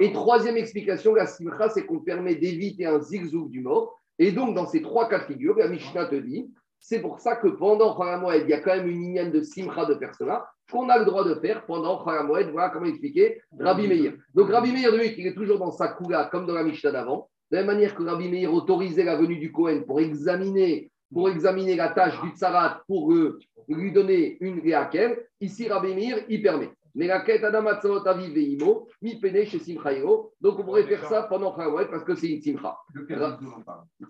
Et 0.00 0.12
troisième 0.12 0.56
explication, 0.56 1.14
la 1.14 1.26
simcha, 1.26 1.68
c'est 1.68 1.86
qu'on 1.86 2.00
permet 2.00 2.34
d'éviter 2.34 2.86
un 2.86 2.98
zigzag 3.00 3.48
du 3.48 3.60
mort. 3.60 3.96
Et 4.18 4.32
donc, 4.32 4.54
dans 4.54 4.66
ces 4.66 4.82
trois 4.82 5.08
cas 5.08 5.20
de 5.20 5.24
figure, 5.24 5.56
la 5.56 5.68
Mishnah 5.68 6.06
te 6.06 6.16
dit, 6.16 6.50
c'est 6.80 7.00
pour 7.00 7.18
ça 7.18 7.36
que 7.36 7.48
pendant 7.48 7.96
Chalamoed, 7.96 8.42
il 8.44 8.48
y 8.48 8.52
a 8.52 8.60
quand 8.60 8.76
même 8.76 8.88
une 8.88 9.00
lignane 9.00 9.30
de 9.30 9.42
simcha 9.42 9.84
de 9.84 9.98
cela, 10.18 10.46
qu'on 10.70 10.88
a 10.88 10.98
le 10.98 11.04
droit 11.04 11.24
de 11.24 11.34
faire 11.34 11.64
pendant 11.66 12.04
Chalamoed. 12.04 12.50
Voilà 12.50 12.70
comment 12.70 12.86
expliquer 12.86 13.40
Rabbi 13.58 13.88
Meir. 13.88 14.14
Donc, 14.34 14.50
Rabbi 14.50 14.72
Meir, 14.72 14.94
lui, 14.94 15.14
il 15.16 15.26
est 15.26 15.34
toujours 15.34 15.58
dans 15.58 15.70
sa 15.70 15.88
coula, 15.88 16.28
comme 16.30 16.46
dans 16.46 16.54
la 16.54 16.62
Mishnah 16.64 16.90
d'avant. 16.90 17.28
De 17.50 17.56
la 17.56 17.62
même 17.62 17.74
manière 17.74 17.94
que 17.94 18.02
Rabbi 18.02 18.28
Meir 18.28 18.52
autorisait 18.52 19.04
la 19.04 19.16
venue 19.16 19.38
du 19.38 19.50
Cohen 19.50 19.82
pour 19.86 20.00
examiner, 20.00 20.90
pour 21.12 21.30
examiner 21.30 21.76
la 21.76 21.88
tâche 21.88 22.20
du 22.20 22.30
tsarat, 22.30 22.82
pour 22.86 23.12
euh, 23.12 23.38
lui 23.68 23.92
donner 23.92 24.36
une 24.40 24.60
réaquelle, 24.60 25.26
ici, 25.40 25.68
Rabbi 25.68 25.94
Meir, 25.94 26.18
il 26.28 26.42
permet. 26.42 26.70
Mais 26.98 27.06
la 27.06 27.20
quête 27.20 27.44
Adam 27.44 27.64
Atzavot 27.68 28.04
Aviv 28.08 28.34
Veimo, 28.34 28.88
mi 29.02 29.20
pene 29.20 29.44
chez 29.44 29.60
Simchaïo. 29.60 30.32
Donc 30.40 30.58
on 30.58 30.64
pourrait 30.64 30.82
faire 30.82 31.04
ça 31.08 31.22
pendant 31.22 31.54
Chalamoed 31.54 31.88
parce 31.88 32.02
que 32.02 32.16
c'est 32.16 32.26
une 32.26 32.42
simcha. 32.42 32.76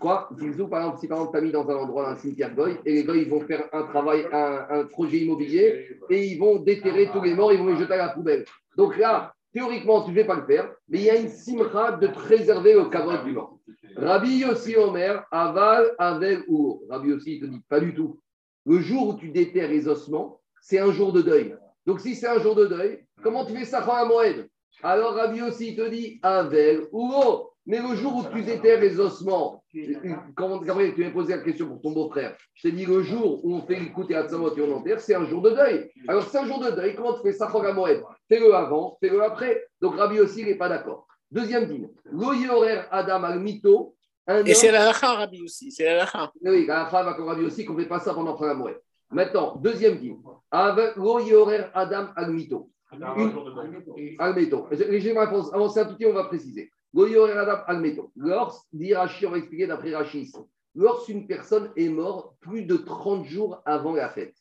Quoi? 0.00 0.30
Zilzou, 0.38 0.68
par 0.68 0.80
exemple, 0.80 0.98
si 0.98 1.06
par 1.06 1.18
exemple 1.18 1.32
tu 1.32 1.38
as 1.38 1.40
mis 1.42 1.52
dans 1.52 1.68
un 1.68 1.76
endroit, 1.76 2.08
un 2.08 2.16
cimetière 2.16 2.54
goy, 2.54 2.78
et 2.86 2.94
les 2.94 3.04
goy, 3.04 3.20
ils 3.24 3.28
vont 3.28 3.42
faire 3.42 3.68
un 3.74 3.82
travail, 3.82 4.26
un, 4.32 4.66
un 4.70 4.84
projet 4.84 5.18
immobilier, 5.18 5.98
et 6.08 6.28
ils 6.28 6.38
vont 6.38 6.60
déterrer 6.60 7.10
tous 7.12 7.20
les 7.20 7.34
morts, 7.34 7.52
ils 7.52 7.58
vont 7.58 7.66
les 7.66 7.76
jeter 7.76 7.92
à 7.92 7.98
la 7.98 8.08
poubelle. 8.08 8.46
Donc 8.74 8.96
là, 8.96 9.34
théoriquement, 9.52 10.02
tu 10.04 10.10
ne 10.12 10.14
vais 10.14 10.24
pas 10.24 10.36
le 10.36 10.46
faire, 10.46 10.72
mais 10.88 11.00
il 11.00 11.04
y 11.04 11.10
a 11.10 11.16
une 11.16 11.28
simcha 11.28 11.92
de 11.92 12.06
préserver 12.06 12.72
le 12.72 12.86
caveau 12.86 13.22
du 13.22 13.32
mort. 13.32 13.58
Rabbi 13.96 14.38
Yossi 14.38 14.76
Omer, 14.76 15.26
aval, 15.30 15.94
avel 15.98 16.42
ou. 16.48 16.82
Rabbi 16.88 17.10
Yossi, 17.10 17.34
il 17.34 17.40
te 17.40 17.44
dit 17.44 17.60
pas 17.68 17.80
du 17.80 17.94
tout. 17.94 18.18
Le 18.64 18.80
jour 18.80 19.08
où 19.08 19.18
tu 19.18 19.28
déterres 19.28 19.68
les 19.68 19.88
ossements, 19.88 20.40
c'est 20.62 20.78
un 20.78 20.90
jour 20.90 21.12
de 21.12 21.20
deuil. 21.20 21.54
Donc 21.88 22.00
si 22.00 22.14
c'est 22.14 22.28
un 22.28 22.38
jour 22.38 22.54
de 22.54 22.66
deuil, 22.66 23.02
comment 23.22 23.46
tu 23.46 23.56
fais 23.56 23.64
ça 23.64 23.78
à 23.78 24.04
Moed 24.04 24.46
Alors 24.82 25.14
Rabbi 25.14 25.40
aussi 25.40 25.68
il 25.68 25.76
te 25.76 25.88
dit 25.88 26.20
Avel 26.22 26.82
ou 26.92 27.10
oh. 27.14 27.50
Mais 27.64 27.78
le 27.80 27.94
jour 27.96 28.14
où 28.16 28.24
tu 28.30 28.42
déterres 28.42 28.80
les 28.80 29.00
ossements, 29.00 29.62
comment, 30.34 30.58
Gabriel, 30.58 30.94
tu 30.94 31.04
m'as 31.04 31.10
posé 31.10 31.34
la 31.34 31.42
question 31.42 31.66
pour 31.66 31.80
ton 31.80 31.92
beau-frère? 31.92 32.36
Je 32.54 32.68
t'ai 32.68 32.74
dit 32.74 32.84
le 32.84 33.02
jour 33.02 33.42
où 33.42 33.54
on 33.54 33.62
fait 33.62 33.78
l'écoute 33.78 34.10
et 34.10 34.16
à 34.16 34.26
Tzamot 34.26 34.54
et 34.56 34.60
on 34.60 34.76
enterre, 34.76 35.00
c'est 35.00 35.14
un 35.14 35.24
jour 35.24 35.40
de 35.40 35.50
deuil. 35.50 35.90
Alors 36.08 36.24
c'est 36.24 36.38
un 36.38 36.46
jour 36.46 36.60
de 36.60 36.70
deuil, 36.72 36.94
comment 36.94 37.14
tu 37.14 37.22
fais 37.22 37.32
ça 37.32 37.46
à 37.46 37.72
Moed 37.72 38.02
Fais-le 38.28 38.54
avant, 38.54 38.98
fais-le 39.00 39.22
après. 39.22 39.66
Donc 39.80 39.96
Rabbi 39.96 40.20
aussi, 40.20 40.40
il 40.40 40.46
n'est 40.46 40.56
pas 40.56 40.68
d'accord. 40.68 41.06
Deuxième 41.30 41.66
dîme. 41.66 41.88
Loyorer 42.04 42.82
Adam 42.90 43.24
al 43.24 43.40
mito. 43.40 43.94
Un 44.26 44.44
Et 44.44 44.52
c'est 44.52 44.72
la 44.72 44.84
lacha, 44.84 45.14
Rabbi 45.14 45.42
aussi. 45.42 45.72
C'est 45.72 45.84
la 45.84 45.96
lacha. 45.96 46.30
oui, 46.42 46.66
la 46.66 46.86
femme 46.86 47.06
va 47.06 47.12
Rabbi 47.12 47.44
aussi 47.46 47.64
qu'on 47.64 47.72
ne 47.72 47.80
fait 47.80 47.88
pas 47.88 48.00
ça 48.00 48.12
pendant 48.12 48.38
la 48.38 48.52
Moed. 48.52 48.78
Maintenant, 49.10 49.56
deuxième 49.56 49.98
Loyorer 50.96 51.66
Adam 51.74 52.08
al 52.16 52.32
mito. 52.32 52.70
Almeto. 54.18 54.66
Je 54.70 54.76
je 54.76 55.08
vais 55.10 55.16
avancer 55.16 55.80
un 55.80 55.84
tout 55.84 55.94
petit, 55.94 56.06
on 56.06 56.14
va 56.14 56.24
préciser. 56.24 56.70
Goyor 56.94 57.28
Adam 57.28 57.82
dit 58.72 58.94
Rashi, 58.94 59.26
on 59.26 59.30
va 59.30 59.38
expliquer 59.38 59.66
d'après 59.66 59.94
Rashi 59.94 60.20
ici. 60.20 60.38
Lorsqu'une 60.74 61.26
personne 61.26 61.70
est 61.76 61.88
morte 61.88 62.36
plus 62.40 62.64
de 62.64 62.76
30 62.76 63.24
jours 63.26 63.60
avant 63.66 63.94
la 63.94 64.08
fête, 64.08 64.34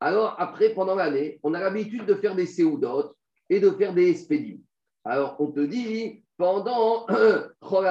alors 0.00 0.34
après, 0.38 0.70
pendant 0.70 0.94
l'année, 0.94 1.38
on 1.42 1.54
a 1.54 1.60
l'habitude 1.60 2.06
de 2.06 2.14
faire 2.14 2.34
des 2.34 2.46
séoudotes 2.46 3.14
et 3.48 3.60
de 3.60 3.70
faire 3.70 3.92
des 3.94 4.10
espédim. 4.10 4.58
Alors, 5.04 5.36
on 5.38 5.48
te 5.48 5.60
dit, 5.60 6.24
pendant 6.36 7.06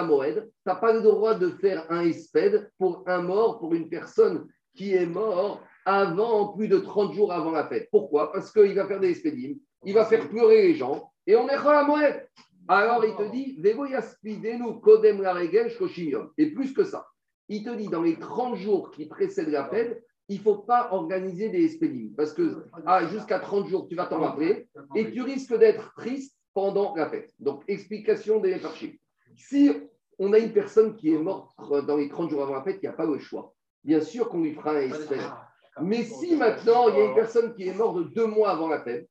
Moed, 0.06 0.44
tu 0.46 0.52
n'as 0.66 0.76
pas 0.76 0.94
le 0.94 1.02
droit 1.02 1.36
de 1.36 1.50
faire 1.50 1.86
un 1.90 2.02
espède 2.02 2.72
pour 2.78 3.04
un 3.08 3.22
mort, 3.22 3.60
pour 3.60 3.74
une 3.74 3.88
personne 3.88 4.48
qui 4.76 4.94
est 4.94 5.06
morte 5.06 5.62
avant, 5.86 6.50
plus 6.50 6.68
de 6.68 6.78
30 6.78 7.14
jours 7.14 7.32
avant 7.32 7.52
la 7.52 7.68
fête. 7.68 7.90
Pourquoi? 7.92 8.32
Parce 8.32 8.52
qu'il 8.52 8.74
va 8.74 8.88
faire 8.88 9.00
des 9.00 9.12
espédim, 9.12 9.56
il 9.86 9.94
va 9.94 10.06
faire 10.06 10.28
pleurer 10.30 10.62
les 10.64 10.76
gens, 10.76 11.12
et 11.28 11.36
on 11.36 11.48
est 11.48 11.58
Chol 11.58 11.86
Moed. 11.86 12.28
Alors, 12.68 13.04
il 13.04 13.16
te 13.16 13.32
dit, 13.32 13.56
la. 15.22 16.32
Et 16.38 16.52
plus 16.52 16.74
que 16.74 16.84
ça, 16.84 17.08
il 17.50 17.64
te 17.64 17.72
dit, 17.72 17.88
dans 17.88 18.02
les 18.02 18.18
30 18.18 18.56
jours 18.56 18.92
qui 18.92 19.08
précèdent 19.08 19.50
la 19.50 19.68
fête, 19.68 20.04
il 20.30 20.38
ne 20.38 20.44
faut 20.44 20.60
pas 20.60 20.90
organiser 20.94 21.50
des 21.50 21.66
expédimes. 21.66 22.14
Parce 22.16 22.34
que 22.34 22.64
ah, 22.86 23.06
jusqu'à 23.08 23.40
30 23.40 23.68
jours, 23.68 23.88
tu 23.88 23.96
vas 23.96 24.06
t'en 24.06 24.20
rappeler 24.20 24.70
et 24.96 25.12
tu 25.12 25.22
risques 25.22 25.58
d'être 25.58 25.94
triste 25.96 26.38
pendant 26.54 26.96
la 26.96 27.10
fête. 27.10 27.34
Donc, 27.40 27.64
explication 27.68 28.40
des 28.40 28.64
archives. 28.64 28.98
Si 29.36 29.72
on 30.20 30.32
a 30.34 30.40
une 30.40 30.54
personne 30.54 30.96
qui 30.96 31.14
est 31.14 31.18
morte 31.18 31.52
dans 31.86 31.98
les 31.98 32.08
30 32.08 32.30
jours 32.30 32.44
avant 32.44 32.56
la 32.56 32.64
fête, 32.64 32.78
il 32.82 32.86
n'y 32.86 32.94
a 32.94 32.94
pas 32.94 33.06
le 33.06 33.20
choix. 33.20 33.54
Bien 33.84 34.00
sûr 34.00 34.30
qu'on 34.30 34.42
lui 34.42 34.54
fera 34.54 34.72
un 34.72 34.82
espèce. 34.82 35.30
Mais 35.80 36.04
si 36.04 36.36
maintenant, 36.36 36.90
il 36.90 36.96
y 36.98 37.02
a 37.02 37.06
une 37.06 37.16
personne 37.16 37.54
qui 37.54 37.68
est 37.68 37.74
morte 37.74 37.98
de 37.98 38.04
deux 38.04 38.26
mois 38.26 38.50
avant 38.52 38.68
la 38.68 38.84
fête, 38.84 39.08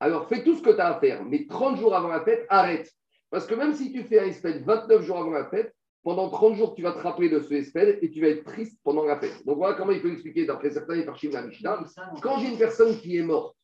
alors 0.00 0.28
fais 0.28 0.44
tout 0.44 0.54
ce 0.56 0.62
que 0.62 0.70
tu 0.70 0.80
as 0.80 0.94
à 0.94 1.00
faire. 1.00 1.24
Mais 1.24 1.46
30 1.46 1.78
jours 1.78 1.94
avant 1.94 2.08
la 2.08 2.22
fête, 2.22 2.46
arrête. 2.48 2.90
Parce 3.30 3.46
que 3.46 3.54
même 3.54 3.74
si 3.74 3.92
tu 3.92 4.04
fais 4.04 4.20
un 4.20 4.26
espèce 4.26 4.62
29 4.62 5.02
jours 5.02 5.18
avant 5.18 5.30
la 5.32 5.46
fête, 5.46 5.74
pendant 6.04 6.28
30 6.28 6.54
jours, 6.56 6.74
tu 6.74 6.82
vas 6.82 6.92
te 6.92 6.98
rappeler 6.98 7.30
de 7.30 7.40
ce 7.40 7.54
espèce 7.54 7.96
et 8.02 8.10
tu 8.10 8.20
vas 8.20 8.28
être 8.28 8.44
triste 8.44 8.78
pendant 8.84 9.04
la 9.04 9.18
fête. 9.18 9.44
Donc 9.46 9.56
voilà 9.56 9.74
comment 9.74 9.90
il 9.92 10.00
faut 10.00 10.08
expliquer 10.08 10.44
d'après 10.44 10.70
certains 10.70 11.00
parchim 11.02 11.28
de 11.30 11.34
la 11.34 11.42
Mishnah. 11.46 11.84
Quand 12.22 12.38
j'ai 12.38 12.48
une 12.48 12.58
personne 12.58 12.96
qui 12.98 13.16
est 13.16 13.22
morte, 13.22 13.56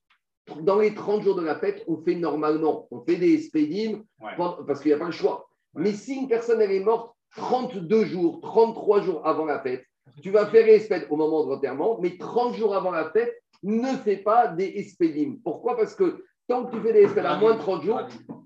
dans 0.63 0.79
les 0.81 0.95
30 0.95 1.23
jours 1.23 1.37
de 1.37 1.43
la 1.45 1.55
fête, 1.57 1.85
on 1.87 1.99
fait 2.03 2.15
normalement, 2.15 2.89
on 2.91 3.05
fait 3.05 3.17
des 3.17 3.35
espédimes 3.35 4.03
Ouais. 4.21 4.31
parce 4.67 4.81
qu'il 4.81 4.89
n'y 4.91 4.95
a 4.95 4.99
pas 4.99 5.05
le 5.07 5.13
choix. 5.13 5.49
Mais 5.75 5.93
si 5.93 6.15
une 6.15 6.29
personne 6.29 6.61
elle 6.61 6.73
est 6.73 6.81
morte 6.81 7.15
32 7.37 8.07
jours, 8.07 8.41
33 8.41 9.03
jours 9.03 9.27
avant 9.27 9.45
la 9.45 9.61
fête, 9.61 9.85
tu 10.21 10.31
vas 10.31 10.47
faire 10.47 10.67
les 10.67 10.75
espèdes 10.75 11.07
au 11.11 11.17
moment 11.17 11.45
de 11.45 11.51
l'enterrement, 11.51 11.99
mais 12.01 12.17
30 12.17 12.55
jours 12.55 12.75
avant 12.75 12.91
la 12.91 13.11
fête, 13.11 13.43
ne 13.63 13.97
fais 14.05 14.17
pas 14.17 14.49
des 14.49 14.67
espédimes. 14.77 15.41
Pourquoi? 15.43 15.77
Parce 15.77 15.95
que 15.95 16.25
tant 16.49 16.67
que 16.67 16.77
tu 16.77 16.83
fais 16.83 16.93
des 16.93 17.03
espèdes 17.03 17.27
à 17.27 17.37
moins 17.37 17.55
de 17.55 17.61
30 17.61 17.83
jours, 17.83 18.01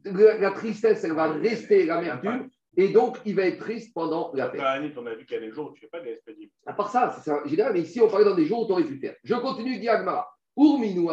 la, 0.05 0.39
la 0.39 0.51
tristesse, 0.51 1.05
elle 1.05 1.13
va 1.13 1.33
rester, 1.33 1.87
l'amertume, 1.87 2.49
et 2.77 2.89
donc 2.89 3.19
il 3.25 3.37
va 3.37 3.43
être 3.43 3.59
triste 3.59 3.93
pendant 3.95 4.33
la 4.35 4.51
fête. 4.51 4.61
On 4.61 5.07
a 5.07 5.15
vu 5.15 5.25
qu'il 5.25 5.35
y 5.35 5.39
a 5.39 5.41
des 5.41 5.51
jours 5.51 5.71
où 5.71 5.75
tu 5.75 5.85
ne 5.85 5.89
fais 5.89 5.99
pas 5.99 6.01
des 6.01 6.11
expédibles. 6.11 6.53
À 6.67 6.73
part 6.73 6.91
ça, 6.91 7.17
c'est 7.23 7.31
un 7.31 7.47
général, 7.47 7.73
mais 7.73 7.81
ici, 7.81 8.01
on 8.01 8.09
parlait 8.09 8.25
dans 8.25 8.35
des 8.35 8.47
jours 8.47 8.63
où 8.63 8.67
tu 8.67 8.73
aurais 8.73 8.85
pu 8.85 8.99
faire. 8.99 9.15
Je 9.23 9.35
continue, 9.35 9.79
dit 9.79 9.89
Agmara. 9.89 10.29
Urminu. 10.57 11.09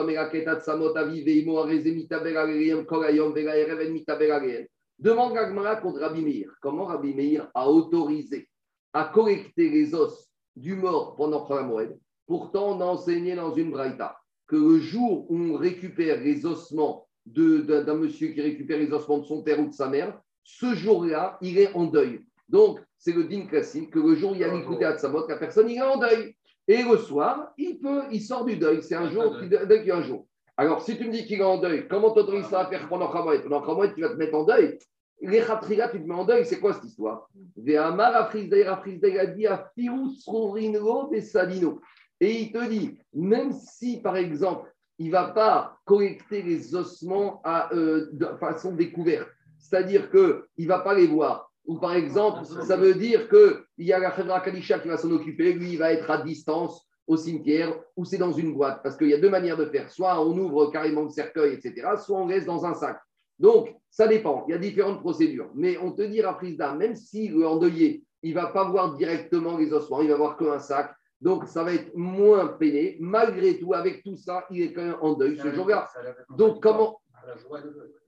Demande 4.99 5.38
Agmara 5.38 5.76
contre 5.78 5.99
Rabbi 5.99 6.22
Meir. 6.22 6.51
Comment 6.62 6.86
Rabbi 6.86 7.14
Meir 7.14 7.49
a 7.55 7.68
autorisé 7.68 8.47
à 8.93 9.05
collecter 9.05 9.70
les 9.70 9.95
os 9.95 10.30
du 10.55 10.75
mort 10.75 11.15
pendant 11.15 11.47
la 11.49 11.63
Moed 11.63 11.97
Pourtant, 12.27 12.77
on 12.77 12.81
a 12.81 12.85
enseigné 12.85 13.35
dans 13.35 13.53
une 13.53 13.71
braïta 13.71 14.17
que 14.47 14.55
le 14.55 14.79
jour 14.79 15.25
où 15.29 15.37
on 15.37 15.57
récupère 15.57 16.21
les 16.21 16.45
ossements 16.45 17.07
d'un 17.25 17.95
monsieur 17.95 18.29
qui 18.29 18.41
récupère 18.41 18.77
les 18.77 18.91
ossements 18.91 19.19
de 19.19 19.25
son 19.25 19.43
père 19.43 19.59
ou 19.59 19.67
de 19.67 19.73
sa 19.73 19.87
mère, 19.87 20.19
ce 20.43 20.73
jour-là, 20.75 21.37
il 21.41 21.57
est 21.57 21.73
en 21.73 21.85
deuil. 21.85 22.21
Donc, 22.49 22.79
c'est 22.97 23.13
le 23.13 23.23
din 23.23 23.45
classique 23.45 23.91
que 23.91 23.99
le 23.99 24.15
jour 24.15 24.31
où 24.31 24.35
il 24.35 24.41
y 24.41 24.43
a 24.43 24.53
l'écouté 24.53 24.85
à 24.85 24.97
Tzamot, 24.97 25.27
la 25.27 25.37
personne 25.37 25.69
il 25.69 25.77
est 25.77 25.81
en 25.81 25.97
deuil. 25.97 26.35
Et 26.67 26.83
le 26.83 26.97
soir, 26.97 27.53
il 27.57 27.79
peut, 27.79 28.03
il 28.11 28.21
sort 28.21 28.45
du 28.45 28.57
deuil. 28.57 28.83
C'est 28.83 28.95
un 28.95 29.09
jour, 29.09 29.39
qui 29.39 29.47
deuil 29.47 29.83
qui 29.83 29.91
un 29.91 30.03
jour. 30.03 30.27
Alors, 30.57 30.81
si 30.81 30.97
tu 30.97 31.05
me 31.05 31.11
dis 31.11 31.25
qu'il 31.25 31.39
est 31.39 31.43
en 31.43 31.57
deuil, 31.57 31.87
comment 31.87 32.11
t'autorises 32.11 32.45
ça 32.45 32.61
à 32.61 32.65
faire 32.67 32.87
pendant 32.87 33.11
Khamoed 33.11 33.41
Pendant 33.41 33.61
Khamoed, 33.61 33.95
tu 33.95 34.01
vas 34.01 34.09
te 34.09 34.15
mettre 34.15 34.35
en 34.35 34.43
deuil. 34.43 34.77
Les 35.22 35.41
Khatriga, 35.41 35.89
tu 35.89 36.01
te 36.01 36.07
mets 36.07 36.15
en 36.15 36.26
deuil. 36.26 36.45
C'est 36.45 36.59
quoi 36.59 36.74
cette 36.74 36.86
histoire? 36.86 37.30
Ve'amar 37.55 38.15
afrizdaï, 38.15 38.63
afrizdaï 38.63 39.19
a 39.19 39.26
dit 39.28 39.45
afiru 39.45 40.09
srorinlo 40.09 41.09
besalino. 41.09 41.80
Et 42.19 42.41
il 42.41 42.51
te 42.51 42.67
dit, 42.67 42.97
même 43.13 43.51
si, 43.51 44.01
par 44.01 44.17
exemple, 44.17 44.72
il 44.97 45.07
ne 45.07 45.11
va 45.11 45.30
pas 45.30 45.78
collecter 45.86 46.41
les 46.41 46.76
ossements 46.76 47.41
à, 47.43 47.74
euh, 47.74 48.09
de 48.13 48.28
façon 48.39 48.74
découverte, 48.74 49.28
c'est-à-dire 49.57 50.11
qu'il 50.11 50.43
ne 50.59 50.67
va 50.67 50.80
pas 50.80 50.93
les 50.93 51.07
voir. 51.07 51.51
Ou 51.65 51.80
par 51.80 51.93
exemple, 51.93 52.45
ça 52.45 52.76
veut 52.76 52.93
dire 52.93 53.30
qu'il 53.30 53.63
y 53.80 53.93
a 53.93 53.99
la 53.99 54.11
Khedra 54.11 54.41
Kadisha 54.41 54.80
qui 54.80 54.88
va 54.88 54.97
s'en 54.97 55.11
occuper, 55.11 55.53
lui, 55.53 55.74
il 55.74 55.78
va 55.78 55.93
être 55.93 56.09
à 56.09 56.22
distance 56.22 56.88
au 57.07 57.17
cimetière 57.17 57.74
ou 57.95 58.05
c'est 58.05 58.17
dans 58.17 58.32
une 58.32 58.53
boîte. 58.53 58.82
Parce 58.84 58.95
qu'il 58.97 59.09
y 59.09 59.13
a 59.13 59.19
deux 59.19 59.30
manières 59.30 59.57
de 59.57 59.65
faire. 59.65 59.89
Soit 59.89 60.19
on 60.22 60.38
ouvre 60.38 60.67
carrément 60.67 61.03
le 61.03 61.09
cercueil, 61.09 61.53
etc., 61.53 61.88
soit 62.03 62.19
on 62.19 62.28
laisse 62.28 62.45
dans 62.45 62.65
un 62.65 62.74
sac. 62.74 62.99
Donc, 63.41 63.75
ça 63.89 64.07
dépend. 64.07 64.45
Il 64.47 64.51
y 64.51 64.53
a 64.53 64.59
différentes 64.59 65.01
procédures. 65.01 65.49
Mais 65.55 65.77
on 65.79 65.91
te 65.91 66.03
dit 66.03 66.21
à 66.21 66.33
prise 66.33 66.57
d'âme, 66.57 66.77
même 66.77 66.95
si 66.95 67.27
le 67.27 67.45
endeuillé, 67.45 68.03
il 68.21 68.35
ne 68.35 68.39
va 68.39 68.47
pas 68.47 68.65
voir 68.69 68.95
directement 68.95 69.57
les 69.57 69.73
ossements, 69.73 70.01
il 70.01 70.09
va 70.09 70.15
voir 70.15 70.37
qu'un 70.37 70.59
sac. 70.59 70.93
Donc, 71.19 71.47
ça 71.47 71.63
va 71.63 71.73
être 71.73 71.91
moins 71.95 72.47
peiné. 72.47 72.97
Malgré 72.99 73.59
tout, 73.59 73.73
avec 73.73 74.03
tout 74.03 74.15
ça, 74.15 74.45
il 74.51 74.61
est 74.61 74.73
quand 74.73 74.83
même 74.83 74.97
en 75.01 75.13
deuil 75.13 75.37
ce 75.37 75.51
jour-là. 75.51 75.89
Donc, 76.37 76.61
comment, 76.61 77.01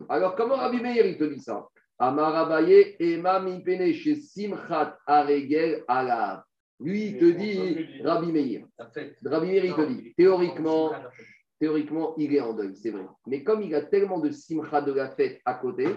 alors, 0.08 0.36
comment 0.36 0.56
Rabbi 0.56 0.80
Meir, 0.80 1.06
il 1.06 1.18
te 1.18 1.24
dit 1.24 1.40
ça? 1.40 1.68
Amarabaye 1.98 2.96
ema 3.00 3.40
mipene 3.40 3.94
chez 3.94 4.16
Simchat 4.16 4.98
Aregel 5.08 5.84
Alav. 5.88 6.44
Lui, 6.80 7.06
il 7.08 7.18
te 7.18 7.26
dit, 7.26 8.04
Rabbi 8.04 8.32
Meir. 8.32 8.66
Rabbi 9.26 9.48
Meir, 9.48 9.66
il 9.66 9.74
te 9.74 9.82
dit, 9.82 10.14
théoriquement, 10.16 10.92
théoriquement, 11.60 12.14
il 12.18 12.36
est 12.36 12.42
en 12.42 12.54
deuil, 12.54 12.76
c'est 12.76 12.92
vrai. 12.92 13.06
Mais 13.28 13.44
comme 13.44 13.62
il 13.62 13.74
a 13.76 13.82
tellement 13.82 14.20
de 14.20 14.32
Simcha 14.32 14.82
de 14.82 14.92
la 14.94 15.10
fête 15.10 15.40
à 15.46 15.54
côté, 15.54 15.88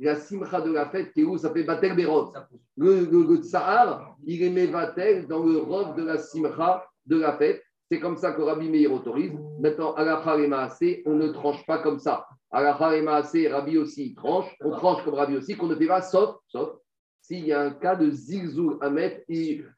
la 0.00 0.16
Simcha 0.16 0.60
de 0.60 0.72
la 0.72 0.88
fête, 0.90 1.12
qui 1.12 1.22
est 1.22 1.24
où? 1.24 1.38
Ça 1.38 1.52
fait 1.52 1.64
Batel 1.64 1.96
Berot. 1.96 2.32
Le, 2.76 3.06
le, 3.06 3.22
le 3.22 3.36
tsahar, 3.36 4.16
il 4.26 4.42
est 4.42 4.50
Mevatel 4.50 5.26
dans 5.26 5.42
le 5.44 5.58
robe 5.58 5.96
de 5.96 6.04
la 6.04 6.18
Simcha 6.18 6.84
de 7.06 7.18
la 7.18 7.36
fête. 7.36 7.62
C'est 7.90 8.00
comme 8.00 8.16
ça 8.16 8.32
que 8.32 8.42
Rabbi 8.42 8.68
Meir 8.68 8.92
autorise. 8.92 9.32
Maintenant, 9.60 9.92
à 9.94 10.04
la 10.04 10.38
et 10.38 10.48
Maasé, 10.48 11.02
on 11.06 11.14
ne 11.14 11.28
tranche 11.28 11.64
pas 11.66 11.78
comme 11.78 11.98
ça. 11.98 12.26
À 12.50 12.62
la 12.62 12.96
et 12.96 13.02
Maasé, 13.02 13.48
Rabbi 13.48 13.76
aussi, 13.78 14.06
il 14.06 14.14
tranche. 14.14 14.54
On 14.62 14.70
tranche 14.70 15.04
comme 15.04 15.14
Rabbi 15.14 15.36
aussi, 15.36 15.56
qu'on 15.56 15.66
ne 15.66 15.76
fait 15.76 15.86
pas, 15.86 16.00
sauf, 16.00 16.36
sauf 16.48 16.78
s'il 17.20 17.46
y 17.46 17.52
a 17.52 17.62
un 17.62 17.70
cas 17.70 17.96
de 17.96 18.10
zigzou 18.10 18.76
à 18.82 18.90
mettre 18.90 19.22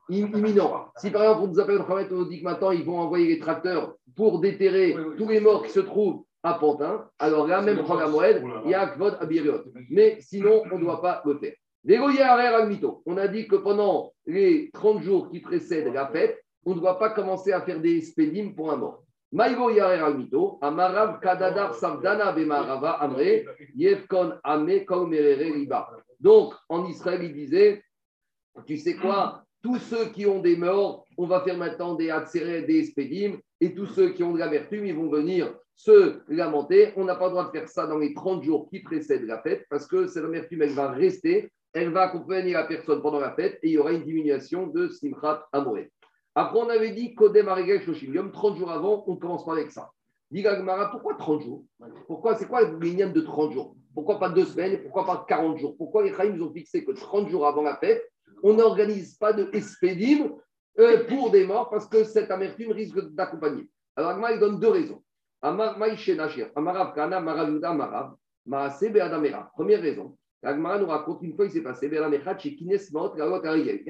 imminent. 0.08 0.86
Si 0.96 1.10
par 1.10 1.22
exemple, 1.22 1.42
on 1.44 1.46
nous 1.46 1.60
appelle 1.60 1.80
on 1.88 2.14
nous 2.16 2.24
dit 2.24 2.40
que 2.40 2.44
maintenant, 2.44 2.72
ils 2.72 2.84
vont 2.84 2.98
envoyer 2.98 3.28
les 3.28 3.38
tracteurs 3.38 3.94
pour 4.16 4.40
déterrer 4.40 4.96
tous 5.16 5.28
les 5.28 5.40
morts 5.40 5.62
qui 5.62 5.70
se 5.70 5.80
trouvent 5.80 6.24
à 6.42 6.54
Pantin, 6.54 7.08
alors 7.18 7.46
là, 7.46 7.60
même 7.60 7.82
Moed, 7.82 8.42
il 8.64 8.70
y 8.70 8.74
a 8.74 8.86
Kvod 8.88 9.18
Abiriot. 9.20 9.64
Mais 9.90 10.18
sinon, 10.20 10.62
on 10.72 10.78
ne 10.78 10.84
doit 10.84 11.02
pas 11.02 11.22
le 11.24 11.38
faire. 11.38 11.54
On 13.06 13.16
a 13.16 13.28
dit 13.28 13.46
que 13.46 13.56
pendant 13.56 14.12
les 14.26 14.70
30 14.72 15.02
jours 15.02 15.30
qui 15.30 15.40
précèdent 15.40 15.92
la 15.92 16.08
fête, 16.08 16.42
on 16.64 16.74
ne 16.74 16.80
doit 16.80 16.98
pas 16.98 17.10
commencer 17.10 17.52
à 17.52 17.60
faire 17.60 17.80
des 17.80 18.00
spédimes 18.00 18.54
pour 18.54 18.72
un 18.72 18.76
mort. 18.76 19.04
Maïgo 19.32 19.70
Yarer 19.70 20.00
Almito, 20.00 20.58
Amarav 20.62 21.20
Kadadar 21.20 21.74
Savdana 21.74 22.32
Bemarava 22.32 22.92
Amre, 22.92 23.44
Yevkon 23.74 24.34
Ame 24.42 24.84
Kol 24.84 25.08
Merere 25.08 25.52
Riba. 25.52 25.88
Donc, 26.18 26.54
en 26.68 26.86
Israël, 26.86 27.22
il 27.22 27.32
disait, 27.32 27.82
tu 28.66 28.78
sais 28.78 28.96
quoi, 28.96 29.44
tous 29.66 29.78
ceux 29.80 30.10
qui 30.10 30.26
ont 30.26 30.38
des 30.38 30.56
morts, 30.56 31.04
on 31.18 31.26
va 31.26 31.40
faire 31.40 31.58
maintenant 31.58 31.96
des 31.96 32.08
Hatzeret, 32.08 32.62
des 32.62 32.78
Espédim, 32.78 33.40
et 33.60 33.74
tous 33.74 33.86
ceux 33.86 34.10
qui 34.10 34.22
ont 34.22 34.32
de 34.32 34.38
l'amertume, 34.38 34.86
ils 34.86 34.94
vont 34.94 35.10
venir 35.10 35.52
se 35.74 36.20
lamenter. 36.28 36.92
On 36.94 37.04
n'a 37.04 37.16
pas 37.16 37.24
le 37.24 37.30
droit 37.32 37.46
de 37.46 37.50
faire 37.50 37.68
ça 37.68 37.88
dans 37.88 37.98
les 37.98 38.14
30 38.14 38.44
jours 38.44 38.68
qui 38.70 38.78
précèdent 38.78 39.26
la 39.26 39.42
fête, 39.42 39.66
parce 39.68 39.88
que 39.88 40.06
cette 40.06 40.24
amertume, 40.24 40.62
elle 40.62 40.74
va 40.74 40.92
rester, 40.92 41.50
elle 41.72 41.90
va 41.90 42.02
accompagner 42.02 42.52
la 42.52 42.62
personne 42.62 43.02
pendant 43.02 43.18
la 43.18 43.32
fête, 43.32 43.58
et 43.64 43.70
il 43.70 43.72
y 43.72 43.78
aura 43.78 43.90
une 43.90 44.04
diminution 44.04 44.68
de 44.68 44.86
Simchat 44.86 45.48
Amoré. 45.50 45.90
Après, 46.36 46.60
on 46.60 46.68
avait 46.68 46.92
dit 46.92 47.16
Kodem 47.16 47.48
Aregel 47.48 47.82
Shoshim 47.82 48.14
Yom, 48.14 48.30
30 48.30 48.58
jours 48.58 48.70
avant, 48.70 49.02
on 49.08 49.16
commence 49.16 49.44
pas 49.44 49.54
avec 49.54 49.72
ça. 49.72 49.90
Dit 50.30 50.44
pourquoi 50.92 51.14
30 51.14 51.42
jours? 51.42 51.64
Pourquoi 52.06 52.36
C'est 52.36 52.46
quoi 52.46 52.62
le 52.62 52.78
de 52.78 53.20
30 53.20 53.52
jours? 53.52 53.74
Pourquoi 53.94 54.20
pas 54.20 54.28
deux 54.28 54.44
semaines? 54.44 54.80
Pourquoi 54.82 55.04
pas 55.06 55.24
40 55.28 55.58
jours? 55.58 55.76
Pourquoi 55.76 56.04
les 56.04 56.14
Chaïms 56.14 56.40
ont 56.40 56.52
fixé 56.52 56.84
que 56.84 56.92
30 56.92 57.28
jours 57.30 57.48
avant 57.48 57.62
la 57.62 57.76
fête, 57.76 58.04
on 58.42 58.54
n'organise 58.54 59.14
pas 59.14 59.32
de 59.32 59.48
espédim 59.52 60.32
euh, 60.78 61.04
pour 61.06 61.30
des 61.30 61.46
morts 61.46 61.70
parce 61.70 61.86
que 61.86 62.04
cette 62.04 62.30
amertume 62.30 62.72
risque 62.72 63.00
d'accompagner 63.12 63.68
Alors, 63.96 64.10
Agma, 64.10 64.32
il 64.32 64.40
donne 64.40 64.60
deux 64.60 64.68
raisons. 64.68 65.02
Première 69.54 69.80
raison. 69.80 70.16
Agmara 70.42 70.78
nous 70.78 70.86
raconte 70.86 71.22
une 71.22 71.34
fois, 71.34 71.46
il 71.46 71.50
s'est 71.50 71.62
passé. 71.62 71.88
Il 71.88 71.94
y 71.94 71.98
a 71.98 72.06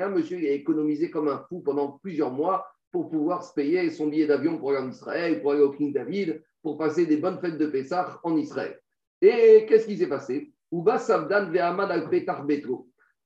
un 0.07 0.11
monsieur 0.11 0.39
qui 0.39 0.49
a 0.49 0.53
économisé 0.53 1.11
comme 1.11 1.29
un 1.29 1.45
fou 1.49 1.61
pendant 1.61 1.99
plusieurs 2.03 2.31
mois 2.31 2.67
pour 2.93 3.11
pouvoir 3.11 3.43
se 3.43 3.53
payer 3.53 3.91
son 3.91 4.07
billet 4.07 4.27
d'avion 4.27 4.59
pour 4.59 4.71
aller 4.71 4.79
en 4.79 4.89
Israël, 4.89 5.43
pour 5.43 5.53
aller 5.53 5.61
au 5.61 5.73
King 5.73 5.93
David, 5.93 6.43
pour 6.63 6.79
passer 6.79 7.05
des 7.05 7.19
bonnes 7.19 7.39
fêtes 7.41 7.59
de 7.59 7.67
Pessah 7.67 8.19
en 8.23 8.37
Israël. 8.37 8.81
Et 9.21 9.67
qu'est-ce 9.69 9.87
qui 9.87 9.99
s'est 9.99 10.09
passé? 10.09 10.53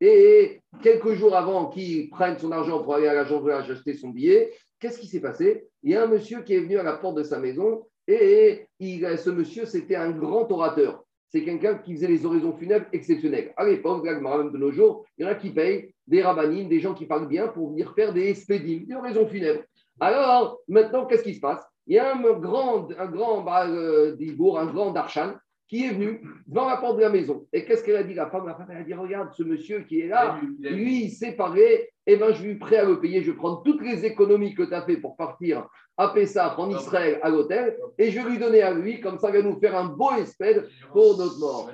Et 0.01 0.59
quelques 0.83 1.14
jours 1.14 1.37
avant 1.37 1.68
qu'il 1.68 2.11
prenne 2.11 2.39
son 2.39 2.53
argent 2.53 2.83
pour 2.83 2.95
aller 2.95 3.09
à 3.09 3.14
l'agent 3.14 3.41
voyage 3.41 3.71
acheter 3.71 3.95
son 3.95 4.09
billet, 4.09 4.53
qu'est-ce 4.79 4.99
qui 4.99 5.07
s'est 5.07 5.21
passé? 5.21 5.66
Il 5.83 5.91
y 5.91 5.97
a 5.97 6.05
un 6.05 6.07
monsieur 6.07 6.43
qui 6.43 6.55
est 6.55 6.61
venu 6.61 6.79
à 6.79 6.83
la 6.83 6.95
porte 6.95 7.16
de 7.16 7.23
sa 7.23 7.39
maison 7.39 7.87
et 8.07 8.66
ce 8.79 9.31
monsieur, 9.31 9.66
c'était 9.66 9.97
un 9.97 10.11
grand 10.11 10.51
orateur. 10.51 11.05
C'est 11.29 11.45
quelqu'un 11.45 11.77
qui 11.77 11.95
faisait 11.95 12.09
les 12.09 12.27
oraisons 12.27 12.57
funèbres 12.57 12.87
exceptionnelles. 12.93 13.53
À 13.57 13.64
l'époque, 13.64 14.03
même 14.05 14.51
de 14.51 14.59
nos 14.59 14.73
jours, 14.73 15.05
il 15.16 15.25
y 15.25 15.29
en 15.29 15.31
a 15.31 15.37
qui 15.37 15.51
payent 15.51 15.95
des 16.09 16.23
rabbinines, 16.23 16.68
des 16.68 16.81
gens 16.81 16.93
qui 16.93 17.07
parlent 17.07 17.29
bien 17.29 17.47
pour 17.47 17.71
venir 17.71 17.95
faire 17.95 18.12
des 18.12 18.35
spédimes, 18.35 18.85
des 18.85 18.97
oraisons 18.97 19.29
funèbres. 19.29 19.62
Alors, 20.01 20.59
maintenant, 20.66 21.07
qu'est-ce 21.07 21.23
qui 21.23 21.35
se 21.35 21.41
passe? 21.41 21.64
Il 21.87 21.95
y 21.95 21.99
a 21.99 22.16
un 22.16 22.21
grand, 22.41 22.89
un 22.99 23.07
grand 23.07 23.43
bah, 23.43 23.68
euh, 23.68 24.16
un 24.18 24.66
grand 24.66 24.91
Darshan, 24.91 25.35
qui 25.71 25.87
est 25.87 25.91
venu 25.91 26.21
devant 26.49 26.68
la 26.68 26.79
porte 26.79 26.97
de 26.97 27.03
la 27.03 27.11
maison. 27.11 27.47
Et 27.53 27.64
qu'est-ce 27.64 27.85
qu'elle 27.85 27.97
a 27.97 28.03
dit 28.03 28.14
La 28.14 28.29
femme, 28.29 28.45
la 28.45 28.57
femme, 28.57 28.66
elle 28.71 28.79
a 28.79 28.83
dit 28.83 28.93
Regarde, 28.93 29.31
ce 29.33 29.45
monsieur 29.45 29.85
qui 29.85 30.01
est 30.01 30.09
là, 30.09 30.41
lui, 30.59 31.05
il 31.05 31.11
s'est 31.11 31.33
paré 31.33 31.89
eh 32.07 32.16
ben, 32.16 32.33
je 32.33 32.41
suis 32.41 32.57
prêt 32.57 32.79
à 32.79 32.85
le 32.85 32.99
payer. 32.99 33.23
Je 33.23 33.31
vais 33.31 33.37
prendre 33.37 33.62
toutes 33.62 33.83
les 33.83 34.05
économies 34.05 34.53
que 34.55 34.64
tu 34.64 34.75
as 34.75 34.83
fait 34.83 34.97
pour 34.97 35.16
partir 35.16 35.68
à 35.97 36.09
Pessah, 36.09 36.59
en 36.59 36.71
Israël, 36.71 37.21
à 37.23 37.29
l'hôtel, 37.29 37.77
et 37.99 38.11
je 38.11 38.18
vais 38.18 38.31
lui 38.31 38.39
donner 38.39 38.62
à 38.62 38.73
lui, 38.73 39.01
comme 39.01 39.18
ça, 39.18 39.29
il 39.29 39.37
va 39.37 39.43
nous 39.43 39.61
faire 39.61 39.77
un 39.77 39.85
beau 39.85 40.11
espèce 40.12 40.59
pour 40.93 41.18
notre 41.18 41.39
mort. 41.39 41.71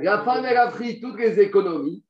La 0.00 0.22
femme, 0.24 0.44
elle 0.46 0.56
a 0.56 0.68
pris 0.68 1.00
toutes 1.00 1.20
les 1.20 1.38
économies. 1.38 2.02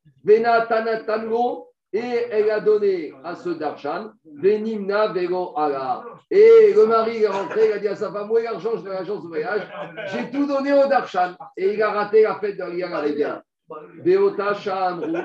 Et 1.93 2.27
elle 2.31 2.49
a 2.49 2.59
donné 2.59 3.13
à 3.23 3.35
ce 3.35 3.49
Darshan, 3.49 4.11
Venimna 4.25 5.07
Vero 5.11 5.57
Ala. 5.57 6.05
Et 6.29 6.73
le 6.73 6.85
mari 6.85 7.23
est 7.23 7.27
rentré, 7.27 7.67
il 7.67 7.73
a 7.73 7.79
dit 7.79 7.87
à 7.87 7.95
sa 7.95 8.11
femme, 8.11 8.29
oui, 8.31 8.43
l'argent, 8.43 8.77
je 8.77 8.83
vais 8.83 8.91
à 8.91 8.99
l'agence 8.99 9.23
de 9.23 9.27
voyage, 9.27 9.69
j'ai 10.07 10.31
tout 10.31 10.45
donné 10.45 10.71
au 10.73 10.87
Darshan. 10.87 11.35
Et 11.57 11.73
il 11.73 11.81
a 11.81 11.91
raté 11.91 12.23
la 12.23 12.35
fête 12.35 12.57
de 12.57 12.63
Arédia. 12.63 13.43
Veota 14.03 14.53
Shahamru. 14.53 15.19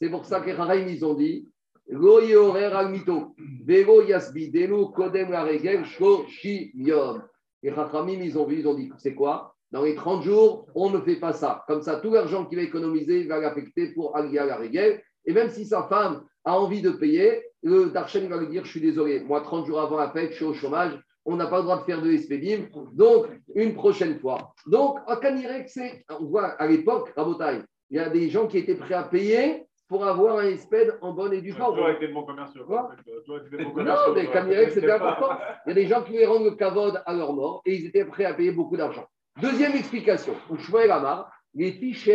C'est 0.00 0.10
pour 0.10 0.24
ça 0.24 0.40
que 0.40 0.50
les 0.50 0.92
ils 0.92 1.04
ont 1.04 1.14
dit, 1.14 1.48
Lo 1.88 2.20
Yorer 2.20 2.64
al 2.74 2.90
Mito, 2.90 3.34
Vero 3.64 4.02
Yasbi, 4.02 4.50
Denu 4.50 4.92
Kodem 4.92 5.30
la 5.30 5.44
Regel, 5.44 5.84
Shko 5.84 6.26
Shi 6.26 6.72
Yom. 6.74 7.22
Les 7.62 7.74
Chachamim, 7.74 8.20
ils 8.20 8.38
ont 8.38 8.44
vu, 8.44 8.60
ils 8.60 8.68
ont 8.68 8.74
dit, 8.74 8.90
c'est 8.98 9.14
quoi? 9.14 9.54
Dans 9.70 9.82
les 9.82 9.94
30 9.94 10.22
jours, 10.22 10.66
on 10.74 10.90
ne 10.90 11.00
fait 11.00 11.16
pas 11.16 11.32
ça. 11.32 11.64
Comme 11.66 11.82
ça, 11.82 11.96
tout 11.96 12.12
l'argent 12.12 12.44
qu'il 12.44 12.58
va 12.58 12.64
économiser, 12.64 13.20
il 13.20 13.28
va 13.28 13.40
l'affecter 13.40 13.92
pour 13.94 14.16
Aliyah 14.16 14.46
la 14.46 14.56
Regel. 14.56 15.02
Et 15.26 15.32
même 15.32 15.50
si 15.50 15.64
sa 15.66 15.84
femme 15.84 16.24
a 16.44 16.58
envie 16.58 16.82
de 16.82 16.90
payer, 16.90 17.42
le 17.62 17.86
Darshan 17.86 18.28
va 18.28 18.38
lui 18.38 18.48
dire 18.48 18.64
Je 18.64 18.70
suis 18.70 18.80
désolé, 18.80 19.20
moi, 19.20 19.40
30 19.40 19.66
jours 19.66 19.80
avant 19.80 19.98
la 19.98 20.10
fête, 20.10 20.30
je 20.30 20.36
suis 20.36 20.44
au 20.44 20.54
chômage, 20.54 20.98
on 21.24 21.36
n'a 21.36 21.46
pas 21.46 21.58
le 21.58 21.64
droit 21.64 21.78
de 21.78 21.84
faire 21.84 22.00
de 22.00 22.10
Espedim, 22.10 22.66
donc 22.92 23.26
une 23.54 23.74
prochaine 23.74 24.18
fois. 24.20 24.54
Donc, 24.66 24.98
à 25.08 25.16
Kanirek, 25.16 25.68
c'est, 25.68 26.04
on 26.20 26.26
voit 26.26 26.44
à 26.44 26.66
l'époque, 26.68 27.12
à 27.16 27.24
Botaï, 27.24 27.62
il 27.90 27.96
y 27.96 28.00
a 28.00 28.08
des 28.08 28.30
gens 28.30 28.46
qui 28.46 28.58
étaient 28.58 28.76
prêts 28.76 28.94
à 28.94 29.02
payer 29.02 29.64
pour 29.88 30.04
avoir 30.04 30.38
un 30.38 30.46
espède 30.46 30.96
en 31.00 31.12
bonne 31.12 31.32
et 31.32 31.40
due 31.40 31.52
forme. 31.52 31.76
Toi, 31.76 31.88
avec 31.88 32.00
des 32.00 32.08
bons 32.08 32.24
commerciaux. 32.24 32.64
Quoi 32.64 32.90
Toi, 33.24 33.38
avec 33.38 33.50
des 33.50 33.64
bons 33.64 33.82
Non, 33.82 34.14
mais. 34.14 34.30
Kanirek, 34.30 34.70
c'était 34.70 34.90
important. 34.90 35.38
Il 35.66 35.70
y 35.70 35.72
a 35.72 35.74
des 35.74 35.86
gens 35.86 36.02
qui 36.02 36.12
voulaient 36.12 36.26
rendre 36.26 36.44
le 36.44 36.50
kavod 36.52 37.02
à 37.04 37.14
leur 37.14 37.32
mort 37.32 37.62
et 37.66 37.74
ils 37.74 37.86
étaient 37.86 38.04
prêts 38.04 38.24
à 38.24 38.34
payer 38.34 38.52
beaucoup 38.52 38.76
d'argent. 38.76 39.06
Deuxième 39.40 39.72
explication, 39.72 40.34
pour 40.46 40.58
Shmuel 40.58 40.90
Amar, 40.90 41.30
les 41.54 41.72
fiches 41.72 42.08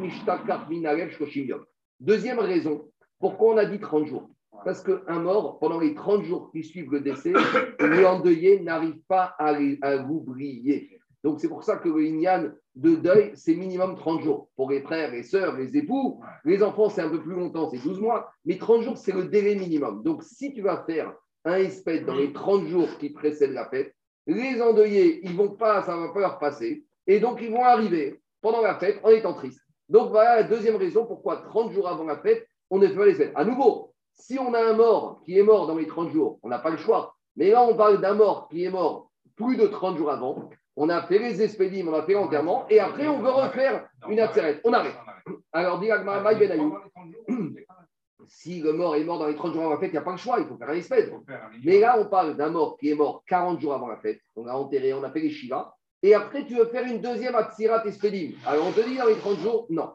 Mishtakar 0.00 0.68
Minarek 0.68 1.12
Shkoshim 1.12 1.46
Yom. 1.46 1.64
Deuxième 2.00 2.38
raison, 2.38 2.90
pourquoi 3.18 3.54
on 3.54 3.56
a 3.56 3.64
dit 3.64 3.80
30 3.80 4.06
jours? 4.06 4.30
Parce 4.64 4.82
qu'un 4.82 5.18
mort, 5.18 5.58
pendant 5.58 5.80
les 5.80 5.94
30 5.94 6.24
jours 6.24 6.50
qui 6.50 6.62
suivent 6.62 6.90
le 6.90 7.00
décès, 7.00 7.32
l'endeuillé 7.78 8.60
n'arrive 8.60 8.98
pas 9.08 9.34
à, 9.38 9.56
à 9.82 9.96
l'oublier. 9.96 10.98
Donc 11.22 11.40
c'est 11.40 11.48
pour 11.48 11.64
ça 11.64 11.76
que 11.76 11.88
le 11.88 12.54
de 12.74 12.96
deuil, 12.96 13.32
c'est 13.34 13.54
minimum 13.54 13.96
30 13.96 14.22
jours. 14.22 14.48
Pour 14.56 14.70
les 14.70 14.80
frères, 14.80 15.12
les 15.12 15.22
sœurs, 15.22 15.56
les 15.56 15.76
époux, 15.76 16.20
les 16.44 16.62
enfants, 16.62 16.88
c'est 16.88 17.02
un 17.02 17.08
peu 17.08 17.22
plus 17.22 17.34
longtemps, 17.34 17.70
c'est 17.70 17.82
12 17.82 18.00
mois. 18.00 18.30
Mais 18.44 18.58
30 18.58 18.82
jours, 18.82 18.98
c'est 18.98 19.12
le 19.12 19.24
délai 19.24 19.54
minimum. 19.54 20.02
Donc 20.02 20.22
si 20.22 20.52
tu 20.52 20.62
vas 20.62 20.84
faire 20.84 21.12
un 21.44 21.56
espèce 21.56 22.04
dans 22.04 22.14
les 22.14 22.32
30 22.32 22.66
jours 22.66 22.88
qui 22.98 23.10
précèdent 23.10 23.52
la 23.52 23.68
fête, 23.68 23.94
les 24.26 24.60
endeuillés, 24.60 25.20
ils 25.24 25.36
vont 25.36 25.50
pas, 25.50 25.82
ça 25.82 25.96
ne 25.96 26.06
va 26.06 26.12
pas 26.12 26.20
leur 26.20 26.38
passer. 26.38 26.84
Et 27.06 27.20
donc, 27.20 27.40
ils 27.42 27.50
vont 27.50 27.64
arriver 27.64 28.20
pendant 28.40 28.62
la 28.62 28.78
fête 28.78 29.00
en 29.02 29.10
étant 29.10 29.34
tristes. 29.34 29.63
Donc, 29.88 30.10
voilà 30.10 30.36
la 30.36 30.42
deuxième 30.44 30.76
raison 30.76 31.06
pourquoi 31.06 31.36
30 31.36 31.72
jours 31.72 31.88
avant 31.88 32.04
la 32.04 32.16
fête, 32.18 32.48
on 32.70 32.78
ne 32.78 32.88
fait 32.88 32.96
pas 32.96 33.06
les 33.06 33.14
fêtes. 33.14 33.32
À 33.34 33.44
nouveau, 33.44 33.92
si 34.14 34.38
on 34.38 34.54
a 34.54 34.64
un 34.64 34.74
mort 34.74 35.20
qui 35.24 35.38
est 35.38 35.42
mort 35.42 35.66
dans 35.66 35.76
les 35.76 35.86
30 35.86 36.10
jours, 36.10 36.38
on 36.42 36.48
n'a 36.48 36.58
pas 36.58 36.70
le 36.70 36.76
choix. 36.76 37.14
Mais 37.36 37.50
là, 37.50 37.62
on 37.62 37.76
parle 37.76 38.00
d'un 38.00 38.14
mort 38.14 38.48
qui 38.48 38.64
est 38.64 38.70
mort 38.70 39.10
plus 39.36 39.56
de 39.56 39.66
30 39.66 39.98
jours 39.98 40.10
avant. 40.10 40.50
On 40.76 40.88
a 40.88 41.02
fait 41.02 41.18
les 41.18 41.42
expédimes, 41.42 41.88
on 41.88 41.94
a 41.94 42.02
fait 42.02 42.14
l'enterrement, 42.14 42.66
et 42.68 42.80
après, 42.80 43.06
on 43.06 43.20
veut 43.20 43.30
refaire 43.30 43.88
une 44.08 44.20
atzeret. 44.20 44.60
On 44.64 44.72
arrête. 44.72 44.96
Alors, 45.52 45.78
dit 45.78 45.90
Agmara 45.90 46.20
Maï 46.20 46.36
Ben 46.36 46.50
Ayou, 46.50 46.76
si 48.26 48.60
le 48.60 48.72
mort 48.72 48.96
est 48.96 49.04
mort 49.04 49.18
dans 49.18 49.26
les 49.26 49.34
30 49.34 49.52
jours 49.52 49.62
avant 49.62 49.72
la 49.74 49.78
fête, 49.78 49.90
il 49.90 49.92
n'y 49.92 49.98
a 49.98 50.02
pas 50.02 50.12
le 50.12 50.16
choix, 50.16 50.40
il 50.40 50.46
faut 50.46 50.56
faire 50.56 50.70
un 50.70 50.74
espèce. 50.74 51.10
Mais 51.64 51.78
là, 51.78 51.96
on 51.98 52.06
parle 52.06 52.36
d'un 52.36 52.50
mort 52.50 52.76
qui 52.78 52.90
est 52.90 52.94
mort 52.94 53.22
40 53.28 53.60
jours 53.60 53.74
avant 53.74 53.88
la 53.88 53.98
fête. 53.98 54.20
On 54.36 54.46
a 54.46 54.52
enterré, 54.52 54.92
on 54.94 55.02
a 55.02 55.10
fait 55.10 55.20
les 55.20 55.30
Shiva. 55.30 55.74
Et 56.04 56.12
après, 56.12 56.44
tu 56.44 56.54
veux 56.54 56.66
faire 56.66 56.84
une 56.86 57.00
deuxième 57.00 57.34
Atsirat 57.34 57.86
Espedim. 57.86 58.32
Alors, 58.44 58.66
on 58.66 58.72
te 58.72 58.86
dit 58.86 58.98
dans 58.98 59.06
les 59.06 59.14
30 59.14 59.38
jours, 59.38 59.66
non. 59.70 59.94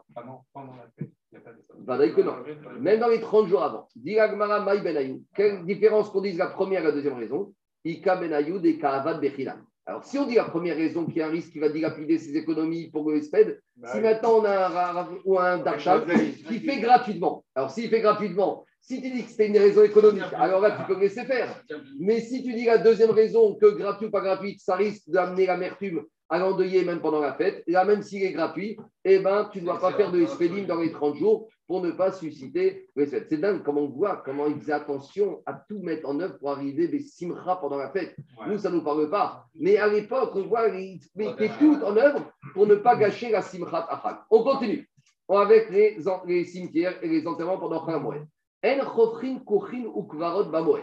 Bah, 1.78 1.96
d'ailleurs 1.96 2.16
que 2.16 2.22
non. 2.22 2.34
Même 2.80 2.98
dans 2.98 3.06
les 3.06 3.20
30 3.20 3.46
jours 3.46 3.62
avant. 3.62 3.88
Dit 3.94 4.18
Agmara 4.18 4.58
Maï 4.58 4.82
Ben 4.82 4.96
Ayou. 4.96 5.22
Quelle 5.36 5.64
différence 5.64 6.10
qu'on 6.10 6.20
dise 6.20 6.36
la 6.36 6.48
première 6.48 6.80
et 6.80 6.86
la 6.86 6.90
deuxième 6.90 7.14
raison? 7.14 7.54
Ika 7.84 8.16
Ben 8.16 8.32
Ayou 8.32 8.58
des 8.58 8.76
Kaavat 8.76 9.18
Bechilam. 9.18 9.64
Alors, 9.86 10.04
si 10.04 10.18
on 10.18 10.26
dit 10.26 10.34
la 10.34 10.46
première 10.46 10.76
raison 10.76 11.06
qu'il 11.06 11.18
y 11.18 11.22
a 11.22 11.28
un 11.28 11.30
risque 11.30 11.52
qui 11.52 11.60
va 11.60 11.68
dilapider 11.68 12.18
ses 12.18 12.36
économies 12.36 12.90
pour 12.90 13.08
le 13.08 13.22
sped, 13.22 13.60
si 13.92 14.00
maintenant 14.00 14.40
on 14.40 14.44
a 14.44 15.00
un, 15.02 15.08
ou 15.24 15.38
un 15.38 15.58
Darshan 15.58 16.06
qui 16.48 16.58
fait 16.58 16.80
gratuitement, 16.80 17.44
alors 17.54 17.70
s'il 17.70 17.88
fait 17.88 18.00
gratuitement, 18.00 18.64
si 18.80 19.00
tu 19.00 19.10
dis 19.10 19.24
que 19.24 19.30
c'était 19.30 19.48
une 19.48 19.58
raison 19.58 19.82
économique, 19.82 20.32
alors 20.34 20.60
là 20.60 20.72
tu 20.72 20.86
peux 20.86 20.94
le 20.94 21.00
laisser 21.00 21.24
faire. 21.24 21.62
Mais 21.98 22.20
si 22.20 22.42
tu 22.42 22.52
dis 22.52 22.64
la 22.64 22.78
deuxième 22.78 23.10
raison, 23.10 23.54
que 23.54 23.66
gratuit 23.66 24.06
ou 24.06 24.10
pas 24.10 24.20
gratuit, 24.20 24.58
ça 24.58 24.74
risque 24.74 25.08
d'amener 25.08 25.46
l'amertume 25.46 26.04
à 26.30 26.38
l'endeuillé 26.38 26.84
même 26.84 27.00
pendant 27.00 27.20
la 27.20 27.34
fête, 27.34 27.64
là 27.66 27.84
même 27.84 28.02
s'il 28.02 28.22
est 28.22 28.32
gratuit, 28.32 28.78
eh 29.04 29.18
ben, 29.18 29.50
tu 29.52 29.60
ne 29.60 29.64
dois 29.64 29.80
pas 29.80 29.92
faire 29.92 30.12
de 30.12 30.20
espédim 30.20 30.62
dans 30.62 30.80
les 30.80 30.92
30 30.92 31.16
jours 31.16 31.48
pour 31.66 31.82
ne 31.82 31.90
pas 31.90 32.12
susciter 32.12 32.88
le 32.94 33.06
sped. 33.06 33.26
C'est 33.28 33.38
dingue 33.38 33.62
comment 33.64 33.82
on 33.82 33.88
voit, 33.88 34.22
comment 34.24 34.46
ils 34.46 34.58
faisaient 34.58 34.72
attention 34.72 35.42
à 35.44 35.54
tout 35.68 35.80
mettre 35.80 36.08
en 36.08 36.18
œuvre 36.20 36.38
pour 36.38 36.50
arriver 36.50 36.86
des 36.86 37.00
simra 37.00 37.60
pendant 37.60 37.76
la 37.78 37.90
fête. 37.90 38.14
Nous, 38.46 38.58
ça 38.58 38.70
ne 38.70 38.76
nous 38.76 38.84
parle 38.84 39.10
pas. 39.10 39.46
Mais 39.56 39.76
à 39.76 39.88
l'époque, 39.88 40.32
on 40.34 40.46
voit, 40.46 40.68
ils 40.68 41.00
mettaient 41.16 41.50
tout 41.58 41.78
en 41.84 41.96
œuvre 41.96 42.32
pour 42.54 42.66
ne 42.66 42.76
pas 42.76 42.96
gâcher 42.96 43.30
la 43.30 43.42
simchat 43.42 43.86
achag. 43.88 44.16
On 44.30 44.42
continue 44.42 44.88
avec 45.28 45.70
les, 45.70 45.98
les 46.26 46.44
cimetières 46.44 47.02
et 47.02 47.08
les 47.08 47.26
enterrements 47.26 47.58
pendant 47.58 47.86
un 47.86 47.98
mois. 47.98 48.16
En 48.62 48.84
chofrin 48.84 49.38
kochin 49.40 49.84
ou 49.86 50.02
kvarot 50.04 50.44
bamoed. 50.50 50.82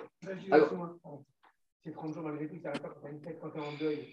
Alors- 0.51 0.73
Alors, 0.73 1.23
c'est 1.83 1.91
30 1.91 2.13
jours 2.13 2.23
malgré 2.23 2.47
tout, 2.47 2.59
ça 2.61 2.71
pas 2.71 2.79
quand 2.89 2.99
tu 3.01 3.07
as 3.07 3.09
une 3.11 3.21
fête, 3.21 3.39
quand 3.39 3.49
tu 3.51 3.57
es 3.59 3.61
en 3.61 3.77
deuil. 3.79 4.07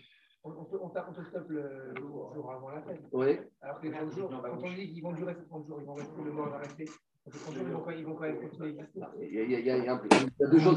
On, 0.45 0.51
on 0.51 0.65
te, 0.65 0.77
on, 0.77 0.93
on 0.93 1.13
te 1.13 1.25
stoppe 1.27 1.49
le, 1.49 1.95
jour 1.97 2.53
avant 2.53 2.69
la 2.71 2.83
fête. 2.83 3.01
Oui. 3.13 3.39
Alors 3.63 3.81
que 3.81 3.87
les 3.87 3.93
30 3.93 4.13
jours, 4.13 4.31
quand 4.31 4.59
on 4.63 4.73
dit 4.75 4.93
qu'ils 4.93 5.03
vont 5.03 5.13
durer 5.13 5.35
ces 5.35 5.47
30 5.47 5.67
jours, 5.67 5.79
ils 5.81 5.87
vont 5.87 5.95
rester, 5.95 6.23
le 6.23 6.33
mort 6.33 6.51
va 6.51 6.59
rester. 6.59 6.85
Donc, 6.85 7.35
les 7.35 7.41
30 7.41 7.55
jours, 7.55 7.65
ils 7.67 7.73
vont, 7.73 7.81
quand- 7.81 7.91
ils 7.91 8.05
vont 8.05 8.15
quand 8.15 8.21
même 8.21 8.41
continuer 8.43 8.69
à 8.69 8.71
exister. 8.71 9.01
Il 9.23 9.65
y, 9.67 9.71
a, 9.71 10.01
deux 10.51 10.59
choses. 10.59 10.77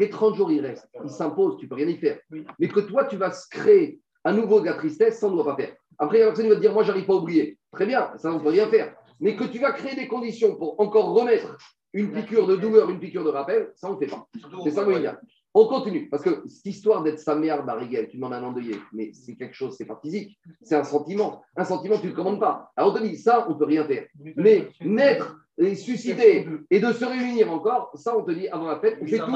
Les 0.00 0.10
30 0.10 0.34
jours, 0.34 0.50
ils 0.50 0.60
restent. 0.60 0.88
Ils 1.04 1.10
s'imposent, 1.10 1.56
tu 1.58 1.66
ne 1.66 1.68
peux 1.68 1.76
rien 1.76 1.86
y 1.86 1.96
faire. 1.96 2.18
Oui. 2.32 2.44
Mais 2.58 2.66
que 2.66 2.80
toi, 2.80 3.04
tu 3.04 3.16
vas 3.16 3.30
se 3.30 3.48
créer 3.48 4.00
à 4.24 4.32
nouveau 4.32 4.60
de 4.60 4.66
la 4.66 4.74
tristesse, 4.74 5.20
ça, 5.20 5.28
on 5.28 5.30
ne 5.30 5.36
doit 5.36 5.54
pas 5.54 5.62
faire. 5.62 5.76
Après, 5.98 6.18
la 6.18 6.26
personne 6.26 6.48
va 6.48 6.56
te 6.56 6.60
dire, 6.60 6.72
moi, 6.72 6.82
j'arrive 6.82 7.06
pas 7.06 7.12
à 7.12 7.16
oublier. 7.16 7.58
Très 7.70 7.86
bien, 7.86 8.12
ça, 8.16 8.32
on 8.32 8.38
ne 8.38 8.42
peut 8.42 8.48
rien 8.48 8.66
faire. 8.68 8.96
Mais 9.20 9.36
que 9.36 9.44
tu 9.44 9.60
vas 9.60 9.70
créer 9.70 9.94
des 9.94 10.08
conditions 10.08 10.56
pour 10.56 10.80
encore 10.80 11.14
remettre 11.14 11.56
une 11.92 12.12
piqûre 12.12 12.46
de 12.46 12.56
douleur, 12.56 12.88
une 12.90 12.98
piqûre 12.98 13.24
de 13.24 13.30
rappel, 13.30 13.70
ça, 13.74 13.90
on 13.90 13.94
ne 13.94 13.98
fait 13.98 14.06
pas. 14.06 14.26
C'est 14.64 14.70
ça 14.70 14.84
le 14.84 14.98
lien. 14.98 15.16
On 15.54 15.66
continue, 15.66 16.08
parce 16.08 16.22
que 16.22 16.48
cette 16.48 16.64
histoire 16.64 17.02
d'être 17.02 17.18
sa 17.18 17.34
mère 17.34 17.62
barriguelle, 17.62 18.08
tu 18.08 18.16
demandes 18.16 18.32
à 18.32 18.38
un 18.38 18.42
endeuillé, 18.42 18.76
mais 18.94 19.12
c'est 19.12 19.34
quelque 19.34 19.54
chose, 19.54 19.74
c'est 19.76 19.84
pas 19.84 19.98
physique, 20.02 20.38
c'est 20.62 20.76
un 20.76 20.84
sentiment. 20.84 21.42
Un 21.56 21.64
sentiment, 21.64 21.98
tu 21.98 22.06
ne 22.06 22.12
le 22.12 22.16
commandes 22.16 22.40
pas. 22.40 22.72
Alors 22.74 22.92
on 22.92 22.94
te 22.98 23.02
dit, 23.02 23.18
ça, 23.18 23.46
on 23.48 23.52
ne 23.52 23.58
peut 23.58 23.66
rien 23.66 23.84
faire. 23.84 24.06
Mais 24.36 24.68
naître 24.80 25.36
et 25.58 25.74
susciter 25.74 26.48
et 26.70 26.80
de 26.80 26.92
se 26.92 27.04
réunir 27.04 27.52
encore, 27.52 27.90
ça, 27.94 28.16
on 28.16 28.22
te 28.22 28.30
dit, 28.30 28.48
avant 28.48 28.66
la 28.66 28.80
fête, 28.80 28.96
on 29.02 29.06
fait 29.06 29.18
tout 29.18 29.26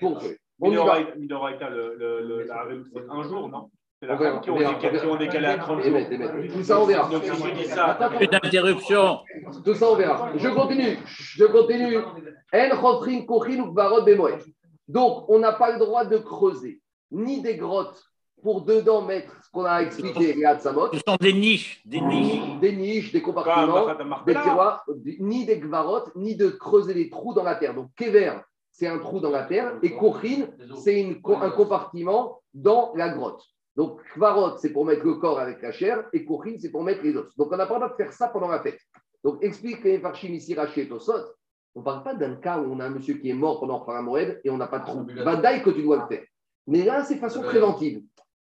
pour 0.00 0.20
faire. 0.22 0.36
On 0.60 0.70
y 0.70 0.76
va. 0.76 1.00
Le, 1.00 1.96
le, 1.96 2.26
le, 2.28 2.42
la 2.44 2.62
règle, 2.64 2.84
c'est 2.92 3.08
un 3.08 3.22
jour, 3.22 3.48
non? 3.48 3.70
C'est 4.04 4.08
la 4.08 4.14
On 4.14 4.18
verra, 4.18 4.32
femme 4.32 4.40
qui 4.42 4.50
on 4.50 4.54
ont 4.54 4.58
verra, 4.58 4.74
décalé, 4.74 4.98
qui 4.98 5.06
ont 5.06 5.16
décalé 5.16 5.46
à 5.46 5.56
30 5.58 5.82
jours. 5.82 5.86
Émet, 5.86 6.08
émet. 6.10 6.48
Tout 6.48 6.62
ça, 6.62 6.80
on 6.80 6.84
verra. 6.84 7.08
Donc, 7.08 7.24
si 7.24 7.30
je 7.30 7.54
dis 7.54 7.64
ça, 7.64 7.84
Attends, 7.86 8.16
Plus 8.16 8.26
d'interruption. 8.28 9.18
Tout 9.64 9.74
ça, 9.74 9.90
on 9.90 9.94
verra. 9.96 10.32
Je 10.36 10.48
continue. 10.48 10.98
Je 11.06 11.44
continue. 11.44 11.98
Donc, 14.88 15.24
on 15.30 15.38
n'a 15.38 15.52
pas 15.52 15.72
le 15.72 15.78
droit 15.78 16.04
de 16.04 16.18
creuser 16.18 16.80
ni 17.10 17.40
des 17.40 17.56
grottes 17.56 18.02
pour 18.42 18.62
dedans 18.62 19.00
mettre 19.00 19.32
ce 19.42 19.50
qu'on 19.50 19.64
a 19.64 19.80
expliqué, 19.80 20.44
Hatzamot, 20.44 20.92
Ce 20.92 20.98
sont 20.98 21.16
des 21.18 21.32
niches, 21.32 21.80
des 21.86 22.00
niches. 22.00 22.42
ni 22.42 22.58
des 22.60 22.72
niches, 22.76 23.12
des 23.12 23.22
compartiments, 23.22 23.86
des 24.26 24.34
tiroirs, 24.34 24.84
ni 25.18 25.46
des 25.46 25.58
gvarotes, 25.58 26.14
ni 26.14 26.36
de 26.36 26.48
creuser 26.48 26.92
des 26.92 27.08
trous 27.08 27.32
dans 27.32 27.42
la 27.42 27.54
terre. 27.54 27.74
Donc, 27.74 27.88
kever, 27.96 28.32
c'est 28.70 28.88
un 28.88 28.98
trou 28.98 29.20
dans 29.20 29.30
la 29.30 29.44
terre, 29.44 29.72
et 29.82 29.96
kochin, 29.96 30.48
c'est 30.76 31.02
un 31.06 31.50
compartiment 31.50 32.42
dans 32.52 32.92
la 32.96 33.08
grotte. 33.08 33.42
Donc, 33.76 34.00
kvarot, 34.14 34.56
c'est 34.58 34.72
pour 34.72 34.84
mettre 34.84 35.04
le 35.04 35.14
corps 35.14 35.40
avec 35.40 35.60
la 35.62 35.72
chair, 35.72 36.04
et 36.12 36.24
kochin, 36.24 36.56
c'est 36.58 36.70
pour 36.70 36.84
mettre 36.84 37.02
les 37.02 37.16
os. 37.16 37.34
Donc, 37.36 37.48
on 37.50 37.56
n'a 37.56 37.66
pas 37.66 37.74
le 37.74 37.80
droit 37.80 37.90
de 37.90 37.96
faire 37.96 38.12
ça 38.12 38.28
pendant 38.28 38.48
la 38.48 38.60
fête. 38.60 38.78
Donc, 39.24 39.42
explique 39.42 39.82
les 39.84 39.98
Farshim 39.98 40.34
ici, 40.34 40.54
Rashi 40.54 40.80
et 40.80 40.88
Tosot. 40.88 41.24
On 41.74 41.80
ne 41.80 41.84
parle 41.84 42.04
pas 42.04 42.14
d'un 42.14 42.36
cas 42.36 42.58
où 42.58 42.72
on 42.72 42.78
a 42.78 42.86
un 42.86 42.90
monsieur 42.90 43.14
qui 43.14 43.30
est 43.30 43.34
mort 43.34 43.58
pendant 43.58 43.84
un 43.88 44.02
Moed 44.02 44.40
et 44.44 44.50
on 44.50 44.56
n'a 44.56 44.68
pas 44.68 44.78
de 44.78 44.84
trou. 44.84 45.04
Vadaï 45.24 45.62
que 45.62 45.70
tu 45.70 45.82
dois 45.82 45.96
le 45.96 46.06
faire. 46.06 46.24
Mais 46.68 46.84
là, 46.84 47.04
c'est 47.04 47.16
façon 47.16 47.42
préventive. 47.42 48.02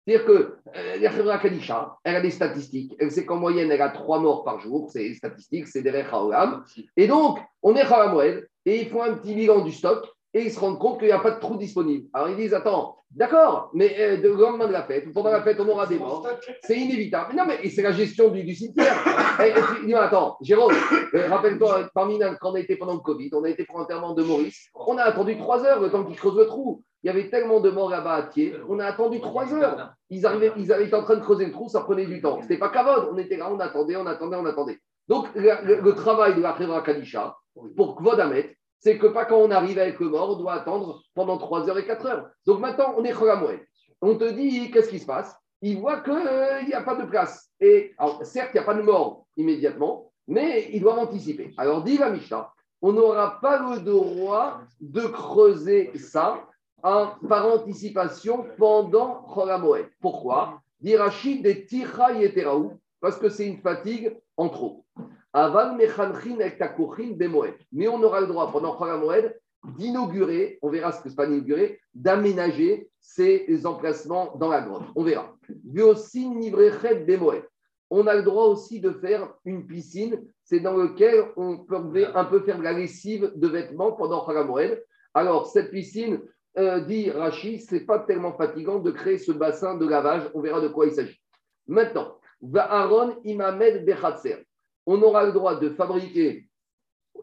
C'est-à-dire 0.07 0.25
que 0.25 0.55
euh, 0.75 1.23
la 1.23 1.37
Kadisha, 1.37 1.97
elle 2.03 2.15
a 2.15 2.21
des 2.21 2.31
statistiques. 2.31 2.95
Elle 2.97 3.11
sait 3.11 3.25
qu'en 3.25 3.35
moyenne, 3.35 3.69
elle 3.69 3.81
a 3.81 3.89
trois 3.89 4.19
morts 4.19 4.43
par 4.43 4.59
jour. 4.59 4.89
C'est 4.91 5.13
statistiques, 5.13 5.67
c'est 5.67 5.83
des 5.83 5.91
Rechaolam. 5.91 6.63
Et 6.97 7.07
donc, 7.07 7.39
on 7.61 7.75
est 7.75 7.87
Moed 7.87 8.47
et 8.65 8.81
ils 8.81 8.89
font 8.89 9.03
un 9.03 9.13
petit 9.13 9.35
bilan 9.35 9.61
du 9.61 9.71
stock 9.71 10.07
et 10.33 10.43
ils 10.43 10.51
se 10.51 10.59
rendent 10.59 10.79
compte 10.79 10.99
qu'il 10.99 11.07
n'y 11.07 11.13
a 11.13 11.19
pas 11.19 11.31
de 11.31 11.39
trou 11.39 11.55
disponible. 11.57 12.07
Alors 12.13 12.29
ils 12.29 12.35
disent 12.35 12.53
Attends, 12.53 12.97
d'accord, 13.11 13.71
mais 13.73 13.95
euh, 13.99 14.17
le 14.17 14.33
lendemain 14.33 14.67
de 14.67 14.71
la 14.73 14.83
fête, 14.83 15.07
ou 15.07 15.11
pendant 15.11 15.31
la 15.31 15.41
fête, 15.41 15.59
on 15.59 15.67
aura 15.67 15.87
des 15.87 15.97
morts. 15.97 16.27
C'est 16.63 16.77
inévitable. 16.77 17.35
Non, 17.35 17.45
mais 17.47 17.67
c'est 17.69 17.81
la 17.81 17.91
gestion 17.91 18.29
du, 18.29 18.43
du 18.43 18.53
cimetière. 18.53 18.95
Et, 19.43 19.49
et 19.49 19.87
tu 19.87 19.95
Attends, 19.95 20.37
Jérôme, 20.41 20.73
euh, 21.15 21.27
rappelle-toi, 21.29 21.89
parmi 21.93 22.19
nous, 22.19 22.27
quand 22.39 22.51
on 22.51 22.55
a 22.55 22.59
été 22.59 22.75
pendant 22.75 22.93
le 22.93 22.99
Covid, 22.99 23.29
on 23.33 23.43
a 23.43 23.49
été 23.49 23.63
pour 23.65 23.79
l'enterrement 23.79 24.13
de 24.13 24.23
Maurice, 24.23 24.69
on 24.75 24.97
a 24.97 25.03
attendu 25.03 25.37
trois 25.37 25.63
heures 25.65 25.79
le 25.81 25.89
temps 25.89 26.03
qu'ils 26.03 26.15
creusent 26.17 26.37
le 26.37 26.45
trou. 26.45 26.83
Il 27.01 27.07
y 27.07 27.09
avait 27.09 27.29
tellement 27.29 27.61
de 27.61 27.69
morts 27.69 27.89
là-bas 27.89 28.15
à 28.15 28.23
Thiers, 28.23 28.55
on 28.67 28.77
a 28.77 28.85
attendu 28.85 29.21
trois 29.21 29.53
heures. 29.53 29.93
Ils, 30.09 30.25
arrivaient, 30.25 30.51
ils 30.57 30.71
avaient 30.73 30.85
été 30.85 30.95
en 30.95 31.03
train 31.03 31.15
de 31.15 31.21
creuser 31.21 31.45
le 31.45 31.51
trou, 31.53 31.69
ça 31.69 31.79
prenait 31.81 32.05
du 32.05 32.21
temps. 32.21 32.39
C'était 32.41 32.57
pas 32.57 32.67
cavode, 32.69 33.09
on 33.13 33.17
était 33.17 33.37
là, 33.37 33.49
on 33.51 33.59
attendait, 33.59 33.95
on 33.95 34.05
attendait, 34.05 34.35
on 34.35 34.45
attendait. 34.45 34.77
Donc, 35.07 35.27
le, 35.33 35.49
le- 35.63 35.81
le 35.81 35.95
travail 35.95 36.35
de 36.35 36.41
la 36.41 36.51
Khevra 36.53 36.81
Kadisha, 36.81 37.35
pour 37.77 37.95
Kvod 37.95 38.19
Hamet, 38.19 38.55
c'est 38.79 38.97
que 38.97 39.07
pas 39.07 39.25
quand 39.25 39.37
on 39.37 39.51
arrive 39.51 39.77
avec 39.79 39.99
le 39.99 40.09
mort, 40.09 40.31
on 40.31 40.35
doit 40.41 40.53
attendre 40.53 41.01
pendant 41.13 41.37
3 41.37 41.69
heures 41.69 41.77
et 41.77 41.85
4 41.85 42.05
heures. 42.05 42.29
Donc 42.45 42.59
maintenant, 42.59 42.93
on 42.97 43.03
est 43.03 43.11
Cholamoued. 43.11 43.59
On 44.01 44.15
te 44.15 44.29
dit, 44.31 44.71
qu'est-ce 44.71 44.89
qui 44.89 44.99
se 44.99 45.05
passe? 45.05 45.35
Il 45.61 45.79
voit 45.79 45.99
qu'il 45.99 46.67
n'y 46.67 46.73
a 46.73 46.81
pas 46.81 46.95
de 46.95 47.05
place. 47.05 47.49
Et 47.59 47.93
certes, 48.23 48.51
il 48.53 48.57
n'y 48.57 48.61
a 48.61 48.65
pas 48.65 48.73
de 48.73 48.81
mort 48.81 49.25
immédiatement, 49.35 50.11
mais 50.27 50.69
ils 50.71 50.79
doivent 50.79 50.99
anticiper. 50.99 51.53
Alors, 51.57 51.83
dit 51.83 51.97
la 51.97 52.09
Mishnah, 52.09 52.49
on 52.81 52.93
n'aura 52.93 53.41
pas 53.41 53.59
le 53.59 53.81
droit 53.81 54.61
de 54.79 55.01
creuser 55.01 55.91
ça 55.97 56.45
en- 56.81 57.09
par 57.27 57.45
anticipation 57.45 58.45
pendant 58.57 59.23
Cholamoued. 59.23 59.89
Pourquoi? 59.99 60.61
Dit 60.79 60.95
des 61.41 61.65
Tira 61.65 62.13
Yeteraou, 62.13 62.79
parce 63.01 63.17
que 63.17 63.27
c'est 63.27 63.45
une 63.47 63.57
fatigue 63.57 64.15
en 64.37 64.47
trop. 64.47 64.85
Aval 65.33 65.77
mechanchin 65.77 66.39
et 66.39 66.57
takochin 66.57 67.11
bemoed. 67.15 67.53
Mais 67.71 67.87
on 67.87 68.01
aura 68.01 68.21
le 68.21 68.27
droit 68.27 68.51
pendant 68.51 68.75
Chol 68.77 68.99
Moed 68.99 69.39
d'inaugurer, 69.77 70.57
on 70.61 70.69
verra 70.69 70.91
ce 70.91 71.01
que 71.01 71.09
c'est 71.09 71.15
pas 71.15 71.25
inaugurer, 71.25 71.79
d'aménager 71.93 72.89
ces 72.99 73.65
emplacements 73.65 74.35
dans 74.37 74.49
la 74.49 74.61
grotte. 74.61 74.85
On 74.95 75.03
verra. 75.03 75.35
Aussi 75.81 76.27
nivrechet 76.27 77.03
bemoed. 77.05 77.43
On 77.89 78.07
a 78.07 78.15
le 78.15 78.23
droit 78.23 78.45
aussi 78.45 78.79
de 78.79 78.91
faire 78.91 79.33
une 79.45 79.67
piscine, 79.67 80.23
c'est 80.43 80.59
dans 80.59 80.77
lequel 80.77 81.25
on 81.35 81.57
peut 81.57 82.07
un 82.13 82.25
peu 82.25 82.41
faire 82.41 82.57
de 82.57 82.63
la 82.63 82.73
lessive 82.73 83.31
de 83.35 83.47
vêtements 83.47 83.91
pendant 83.91 84.25
Chol 84.25 84.45
Moed. 84.45 84.83
Alors 85.13 85.47
cette 85.47 85.71
piscine, 85.71 86.21
euh, 86.57 86.79
dit 86.81 87.11
Rachid, 87.11 87.61
c'est 87.61 87.85
pas 87.85 87.99
tellement 87.99 88.33
fatigant 88.33 88.79
de 88.79 88.91
créer 88.91 89.17
ce 89.17 89.31
bassin 89.31 89.75
de 89.75 89.87
lavage. 89.87 90.23
On 90.33 90.41
verra 90.41 90.61
de 90.61 90.67
quoi 90.67 90.87
il 90.87 90.93
s'agit. 90.93 91.19
Maintenant, 91.67 92.17
va 92.41 92.63
Aaron 92.71 93.17
imamed 93.23 93.85
bechatzer 93.85 94.45
on 94.89 95.03
aura 95.03 95.23
le 95.23 95.33
droit 95.33 95.55
de 95.55 95.69
fabriquer 95.69 96.47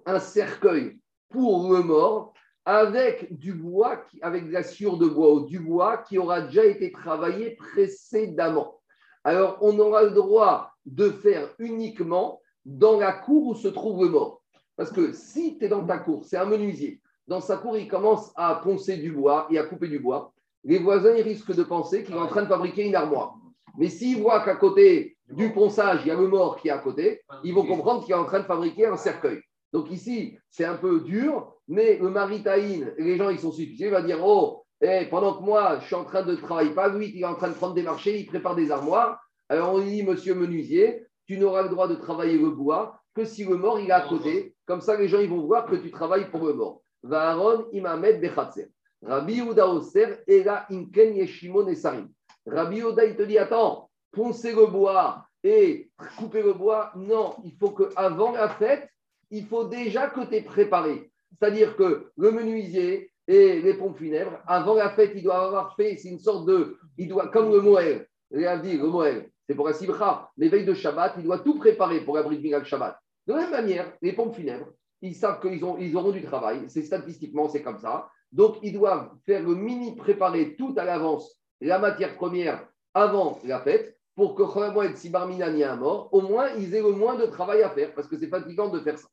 un 0.06 0.20
cercueil 0.20 1.00
pour 1.30 1.72
le 1.72 1.82
mort 1.82 2.32
avec 2.64 3.36
du 3.36 3.54
bois, 3.54 4.04
avec 4.22 4.46
de 4.46 4.52
la 4.52 4.62
sciure 4.62 4.98
de 4.98 5.08
bois 5.08 5.32
ou 5.34 5.46
du 5.46 5.58
bois 5.58 5.98
qui 5.98 6.16
aura 6.16 6.42
déjà 6.42 6.64
été 6.64 6.92
travaillé 6.92 7.56
précédemment. 7.56 8.80
Alors, 9.24 9.58
on 9.62 9.76
aura 9.80 10.04
le 10.04 10.12
droit 10.12 10.70
de 10.84 11.10
faire 11.10 11.48
uniquement 11.58 12.40
dans 12.64 13.00
la 13.00 13.10
cour 13.10 13.48
où 13.48 13.54
se 13.56 13.66
trouve 13.66 14.04
le 14.04 14.10
mort. 14.10 14.42
Parce 14.76 14.92
que 14.92 15.12
si 15.12 15.58
tu 15.58 15.64
es 15.64 15.68
dans 15.68 15.84
ta 15.84 15.98
cour, 15.98 16.24
c'est 16.24 16.36
un 16.36 16.44
menuisier, 16.44 17.00
dans 17.26 17.40
sa 17.40 17.56
cour, 17.56 17.76
il 17.76 17.88
commence 17.88 18.30
à 18.36 18.54
poncer 18.62 18.96
du 18.96 19.10
bois 19.10 19.48
et 19.50 19.58
à 19.58 19.64
couper 19.64 19.88
du 19.88 19.98
bois, 19.98 20.32
les 20.62 20.78
voisins 20.78 21.16
ils 21.16 21.22
risquent 21.22 21.54
de 21.54 21.64
penser 21.64 22.04
qu'il 22.04 22.14
est 22.14 22.18
en 22.18 22.28
train 22.28 22.42
de 22.42 22.48
fabriquer 22.48 22.86
une 22.86 22.94
armoire. 22.94 23.34
Mais 23.76 23.88
s'ils 23.88 24.22
voient 24.22 24.44
qu'à 24.44 24.54
côté 24.54 25.15
du 25.28 25.52
ponçage, 25.52 26.00
il 26.04 26.08
y 26.08 26.10
a 26.10 26.14
le 26.14 26.28
mort 26.28 26.56
qui 26.56 26.68
est 26.68 26.72
à 26.72 26.78
côté, 26.78 27.20
ils 27.44 27.54
vont 27.54 27.66
comprendre 27.66 28.04
qu'il 28.04 28.12
est 28.12 28.18
en 28.18 28.24
train 28.24 28.40
de 28.40 28.44
fabriquer 28.44 28.86
un 28.86 28.96
cercueil. 28.96 29.40
Donc 29.72 29.90
ici, 29.90 30.38
c'est 30.50 30.64
un 30.64 30.76
peu 30.76 31.00
dur, 31.00 31.52
mais 31.68 31.98
le 31.98 32.08
maritaïne, 32.08 32.94
les 32.98 33.16
gens, 33.16 33.30
ils 33.30 33.40
sont 33.40 33.52
suffisants, 33.52 33.86
il 33.86 33.90
va 33.90 34.02
dire, 34.02 34.24
oh, 34.24 34.64
eh, 34.80 35.06
pendant 35.06 35.34
que 35.34 35.42
moi, 35.42 35.78
je 35.80 35.86
suis 35.86 35.94
en 35.94 36.04
train 36.04 36.22
de 36.22 36.34
travailler, 36.36 36.70
pas 36.70 36.88
lui, 36.88 37.10
il 37.14 37.22
est 37.22 37.26
en 37.26 37.34
train 37.34 37.48
de 37.48 37.54
prendre 37.54 37.74
des 37.74 37.82
marchés, 37.82 38.20
il 38.20 38.26
prépare 38.26 38.54
des 38.54 38.70
armoires. 38.70 39.18
Alors 39.48 39.74
on 39.74 39.78
lui 39.78 39.90
dit, 39.90 40.02
monsieur 40.02 40.34
menuisier, 40.34 41.04
tu 41.26 41.38
n'auras 41.38 41.62
le 41.62 41.68
droit 41.68 41.88
de 41.88 41.94
travailler 41.94 42.38
le 42.38 42.50
bois 42.50 43.00
que 43.14 43.24
si 43.24 43.44
le 43.44 43.56
mort, 43.56 43.80
il 43.80 43.88
est 43.88 43.92
à 43.92 44.02
côté. 44.02 44.54
Comme 44.66 44.82
ça, 44.82 44.96
les 44.96 45.08
gens, 45.08 45.20
ils 45.20 45.28
vont 45.28 45.46
voir 45.46 45.66
que 45.66 45.76
tu 45.76 45.90
travailles 45.90 46.30
pour 46.30 46.46
le 46.46 46.52
mort. 46.52 46.82
Vaharon 47.02 47.66
imamed 47.72 48.20
bechatzer. 48.20 48.68
Rabbi 49.02 49.34
Yehuda 49.34 49.68
Oser, 49.68 50.18
Ela 50.28 50.66
Inken 50.70 51.14
Yeshimon 51.14 51.66
Esarim. 51.68 52.08
Rabbi 52.46 52.76
Yehuda, 52.76 53.04
il 53.06 53.16
te 53.16 53.22
dit, 53.22 53.38
attends, 53.38 53.85
poncer 54.16 54.52
le 54.52 54.66
bois 54.66 55.26
et 55.44 55.90
couper 56.18 56.42
le 56.42 56.54
bois, 56.54 56.90
non, 56.96 57.36
il 57.44 57.52
faut 57.52 57.70
qu'avant 57.70 58.32
la 58.32 58.48
fête, 58.48 58.88
il 59.30 59.46
faut 59.46 59.64
déjà 59.64 60.08
que 60.08 60.24
tu 60.26 60.34
es 60.36 60.40
préparé. 60.40 61.10
C'est-à-dire 61.30 61.76
que 61.76 62.10
le 62.16 62.30
menuisier 62.32 63.12
et 63.28 63.60
les 63.60 63.74
pompes 63.74 63.98
funèbres, 63.98 64.38
avant 64.46 64.74
la 64.74 64.90
fête, 64.90 65.12
il 65.14 65.22
doit 65.22 65.44
avoir 65.44 65.76
fait, 65.76 65.98
c'est 65.98 66.08
une 66.08 66.18
sorte 66.18 66.46
de, 66.46 66.78
il 66.96 67.08
doit, 67.08 67.28
comme 67.28 67.52
le 67.52 67.60
Moël, 67.60 68.08
dit 68.30 68.78
le 68.78 68.86
Moël, 68.88 69.30
c'est 69.46 69.54
pour 69.54 69.66
la 69.66 69.74
Sibra, 69.74 70.32
les 70.38 70.48
veilles 70.48 70.64
de 70.64 70.74
Shabbat, 70.74 71.14
il 71.18 71.24
doit 71.24 71.40
tout 71.40 71.58
préparer 71.58 72.00
pour 72.00 72.16
la 72.16 72.22
Brit 72.22 72.42
Shabbat. 72.64 72.98
De 73.26 73.34
la 73.34 73.40
même 73.40 73.50
manière, 73.50 73.92
les 74.00 74.14
pompes 74.14 74.34
funèbres, 74.34 74.72
ils 75.02 75.14
savent 75.14 75.40
qu'ils 75.40 75.60
ils 75.80 75.96
auront 75.96 76.12
du 76.12 76.22
travail, 76.22 76.64
c'est 76.68 76.82
statistiquement, 76.82 77.48
c'est 77.48 77.62
comme 77.62 77.78
ça. 77.78 78.08
Donc, 78.32 78.56
ils 78.62 78.72
doivent 78.72 79.10
faire 79.26 79.42
le 79.42 79.54
mini 79.54 79.94
préparer 79.94 80.56
tout 80.56 80.74
à 80.76 80.84
l'avance 80.84 81.38
la 81.60 81.78
matière 81.78 82.16
première 82.16 82.66
avant 82.94 83.38
la 83.44 83.60
fête 83.60 83.95
pour 84.16 84.34
que 84.34 84.42
Cholamoued, 84.42 84.96
si 84.96 85.10
Barminan 85.10 85.54
y 85.54 85.62
a 85.62 85.74
un 85.74 85.76
mort, 85.76 86.08
au 86.10 86.22
moins 86.22 86.48
ils 86.56 86.74
aient 86.74 86.82
le 86.82 86.92
moins 86.92 87.16
de 87.16 87.26
travail 87.26 87.62
à 87.62 87.70
faire 87.70 87.94
parce 87.94 88.08
que 88.08 88.16
c'est 88.16 88.28
fatigant 88.28 88.70
de 88.70 88.80
faire 88.80 88.98
ça. 88.98 89.06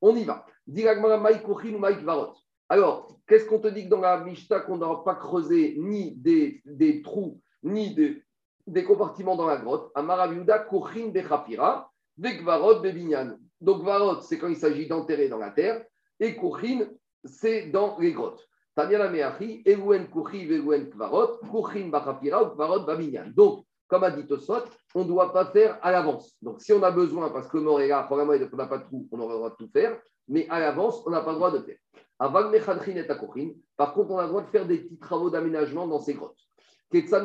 On 0.00 0.16
y 0.16 0.24
va. 0.24 0.46
Kochin. 1.44 1.78
Alors, 2.68 3.16
qu'est-ce 3.28 3.44
qu'on 3.44 3.60
te 3.60 3.68
dit 3.68 3.84
que 3.84 3.90
dans 3.90 4.00
la 4.00 4.24
Mishnah 4.24 4.60
qu'on 4.60 4.78
n'aura 4.78 5.04
pas 5.04 5.14
creusé 5.14 5.76
ni 5.78 6.16
des, 6.16 7.02
trous, 7.02 7.40
ni 7.62 7.94
des, 7.94 8.84
compartiments 8.84 9.36
dans 9.36 9.46
la 9.46 9.58
grotte? 9.58 9.92
Amaraviuda 9.94 10.60
Kochin 10.60 11.08
Bechapira, 11.08 11.90
Vekvarot 12.16 12.80
Bebinyan. 12.80 13.36
Donc, 13.60 13.84
Varot, 13.84 14.22
c'est 14.22 14.38
quand 14.38 14.48
il 14.48 14.56
s'agit 14.56 14.88
d'enterrer 14.88 15.28
dans 15.28 15.38
la 15.38 15.50
terre, 15.50 15.84
et 16.18 16.34
Kochin, 16.34 16.88
c'est 17.24 17.66
dans 17.66 17.98
les 17.98 18.12
grottes. 18.12 18.48
Tanyana 18.74 19.08
Meachi, 19.08 19.62
Ewen 19.64 20.08
Kuchi, 20.08 20.42
Ewen 20.42 20.90
Kvarot, 20.90 21.38
Kuchin 21.50 21.88
Bachapira 21.88 22.44
Kvarot 22.50 22.80
Babinyan. 22.80 23.30
Donc, 23.34 23.65
comme 23.88 24.04
a 24.04 24.10
dit 24.10 24.26
Tosot, 24.26 24.64
on 24.94 25.02
ne 25.02 25.08
doit 25.08 25.32
pas 25.32 25.46
faire 25.46 25.78
à 25.82 25.92
l'avance. 25.92 26.36
Donc, 26.42 26.60
si 26.60 26.72
on 26.72 26.82
a 26.82 26.90
besoin, 26.90 27.30
parce 27.30 27.48
que 27.48 27.58
là, 27.58 28.02
probablement, 28.04 28.46
on 28.52 28.56
n'a 28.56 28.66
pas 28.66 28.78
de 28.78 28.84
trou, 28.84 29.06
on 29.12 29.20
aura 29.20 29.32
le 29.32 29.38
droit 29.38 29.50
de 29.50 29.56
tout 29.56 29.70
faire, 29.72 29.98
mais 30.28 30.46
à 30.48 30.60
l'avance, 30.60 31.02
on 31.06 31.10
n'a 31.10 31.20
pas 31.20 31.30
le 31.30 31.36
droit 31.36 31.50
de 31.50 31.58
faire. 31.60 31.76
Avant 32.18 32.50
et 32.52 32.60
Akochin, 32.60 33.52
par 33.76 33.92
contre, 33.92 34.10
on 34.10 34.18
a 34.18 34.22
le 34.22 34.28
droit 34.28 34.42
de 34.42 34.48
faire 34.48 34.66
des 34.66 34.78
petits 34.78 34.98
travaux 34.98 35.30
d'aménagement 35.30 35.86
dans 35.86 36.00
ces 36.00 36.14
grottes. 36.14 36.38
Ketsa 36.90 37.22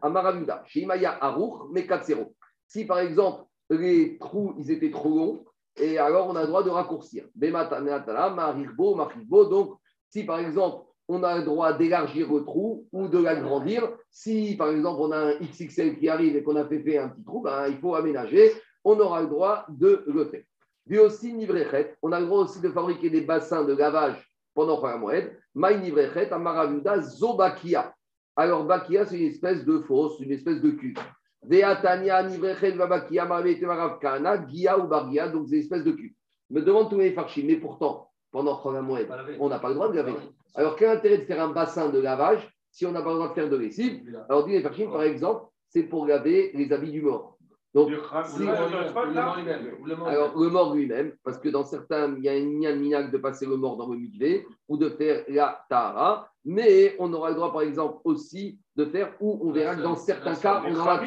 Amaravuda, 0.00 0.62
Shimaya 0.66 1.18
Aruch, 1.22 1.70
Mekatsero. 1.70 2.34
Si, 2.66 2.84
par 2.84 3.00
exemple, 3.00 3.44
les 3.68 4.18
trous, 4.18 4.54
ils 4.58 4.70
étaient 4.70 4.90
trop 4.90 5.10
longs, 5.10 5.44
et 5.76 5.98
alors 5.98 6.28
on 6.28 6.36
a 6.36 6.42
le 6.42 6.48
droit 6.48 6.62
de 6.62 6.70
raccourcir. 6.70 7.26
Bematanatala, 7.34 8.54
donc 9.50 9.78
si 10.10 10.24
par 10.24 10.38
exemple 10.38 10.84
on 11.08 11.22
a 11.22 11.38
le 11.38 11.44
droit 11.44 11.72
d'élargir 11.72 12.32
le 12.32 12.44
trou 12.44 12.86
ou 12.92 13.08
de 13.08 13.18
l'agrandir, 13.18 13.90
si 14.10 14.56
par 14.56 14.70
exemple 14.70 15.00
on 15.00 15.12
a 15.12 15.18
un 15.18 15.34
XXL 15.40 15.98
qui 15.98 16.08
arrive 16.08 16.36
et 16.36 16.42
qu'on 16.42 16.56
a 16.56 16.64
fait, 16.66 16.98
un 16.98 17.08
petit 17.08 17.24
trou, 17.24 17.42
ben, 17.42 17.66
il 17.68 17.78
faut 17.78 17.94
aménager, 17.94 18.52
on 18.84 18.98
aura 18.98 19.22
le 19.22 19.28
droit 19.28 19.64
de 19.68 20.04
le 20.06 20.24
faire. 20.26 20.42
Lui 20.86 20.98
aussi, 20.98 21.34
on 22.02 22.12
a 22.12 22.20
le 22.20 22.26
droit 22.26 22.44
aussi 22.44 22.60
de 22.60 22.68
fabriquer 22.68 23.08
des 23.10 23.20
bassins 23.20 23.64
de 23.64 23.72
lavage 23.72 24.16
pendant 24.54 24.98
Moed. 24.98 25.32
Maï 25.54 25.80
Nivrechet. 25.80 26.30
Alors, 28.34 28.64
Bakia, 28.64 29.06
c'est 29.06 29.18
une 29.18 29.28
espèce 29.28 29.64
de 29.64 29.80
fosse, 29.80 30.18
une 30.20 30.32
espèce 30.32 30.60
de 30.60 30.70
cul. 30.70 30.94
Veatania, 31.42 32.22
Nivrechet, 32.24 32.72
Vabakia, 32.72 33.26
Maravete, 33.26 33.62
Maravkana, 33.62 34.46
Gia 34.48 34.78
ou 34.78 34.88
Bagia, 34.88 35.28
donc 35.28 35.48
c'est 35.48 35.56
une 35.56 35.62
espèce 35.62 35.84
de 35.84 35.92
cul. 35.92 36.16
Me 36.50 36.62
demande 36.62 36.90
tous 36.90 36.98
les 36.98 37.12
farchis, 37.12 37.44
mais 37.44 37.56
pourtant, 37.56 38.10
pendant 38.32 38.58
Moed, 38.82 39.06
on 39.38 39.48
n'a 39.48 39.58
pas 39.60 39.68
le 39.68 39.74
droit 39.74 39.88
de 39.88 39.96
laver. 39.96 40.12
Alors, 40.54 40.76
quel 40.76 40.90
intérêt 40.90 41.18
de 41.18 41.24
faire 41.24 41.42
un 41.42 41.48
bassin 41.52 41.88
de 41.90 41.98
lavage 42.00 42.48
si 42.70 42.86
on 42.86 42.92
n'a 42.92 43.02
pas 43.02 43.10
le 43.10 43.16
droit 43.16 43.28
de 43.28 43.34
faire 43.34 43.48
de 43.50 43.56
lessive 43.56 44.02
Alors, 44.28 44.44
dit 44.46 44.60
par 44.92 45.02
exemple, 45.02 45.44
c'est 45.68 45.84
pour 45.84 46.06
laver 46.06 46.50
les 46.54 46.72
habits 46.72 46.90
du 46.90 47.02
mort. 47.02 47.36
Donc, 47.74 47.88
si- 48.26 48.42
alors, 50.06 50.38
le 50.38 50.48
mort 50.50 50.74
lui-même, 50.74 51.14
parce 51.24 51.38
que 51.38 51.48
dans 51.48 51.64
certains, 51.64 52.14
il 52.18 52.22
y 52.24 52.28
a 52.28 52.36
une 52.36 52.58
minac 52.80 53.10
de 53.10 53.16
passer 53.16 53.46
le 53.46 53.56
mort 53.56 53.78
dans 53.78 53.88
le 53.88 53.96
mikvé 53.98 54.46
ou 54.68 54.76
de 54.76 54.90
faire 54.90 55.24
la 55.28 55.64
tahara, 55.70 56.28
mais 56.44 56.94
on 56.98 57.10
aura 57.14 57.30
le 57.30 57.36
droit, 57.36 57.50
par 57.50 57.62
exemple, 57.62 57.98
aussi 58.04 58.58
de 58.76 58.84
faire, 58.84 59.14
ou 59.20 59.38
on 59.42 59.52
verra 59.52 59.74
que 59.74 59.80
dans 59.84 59.96
certains 59.96 60.34
cas, 60.42 60.60
on 60.68 60.74
aura, 60.80 60.98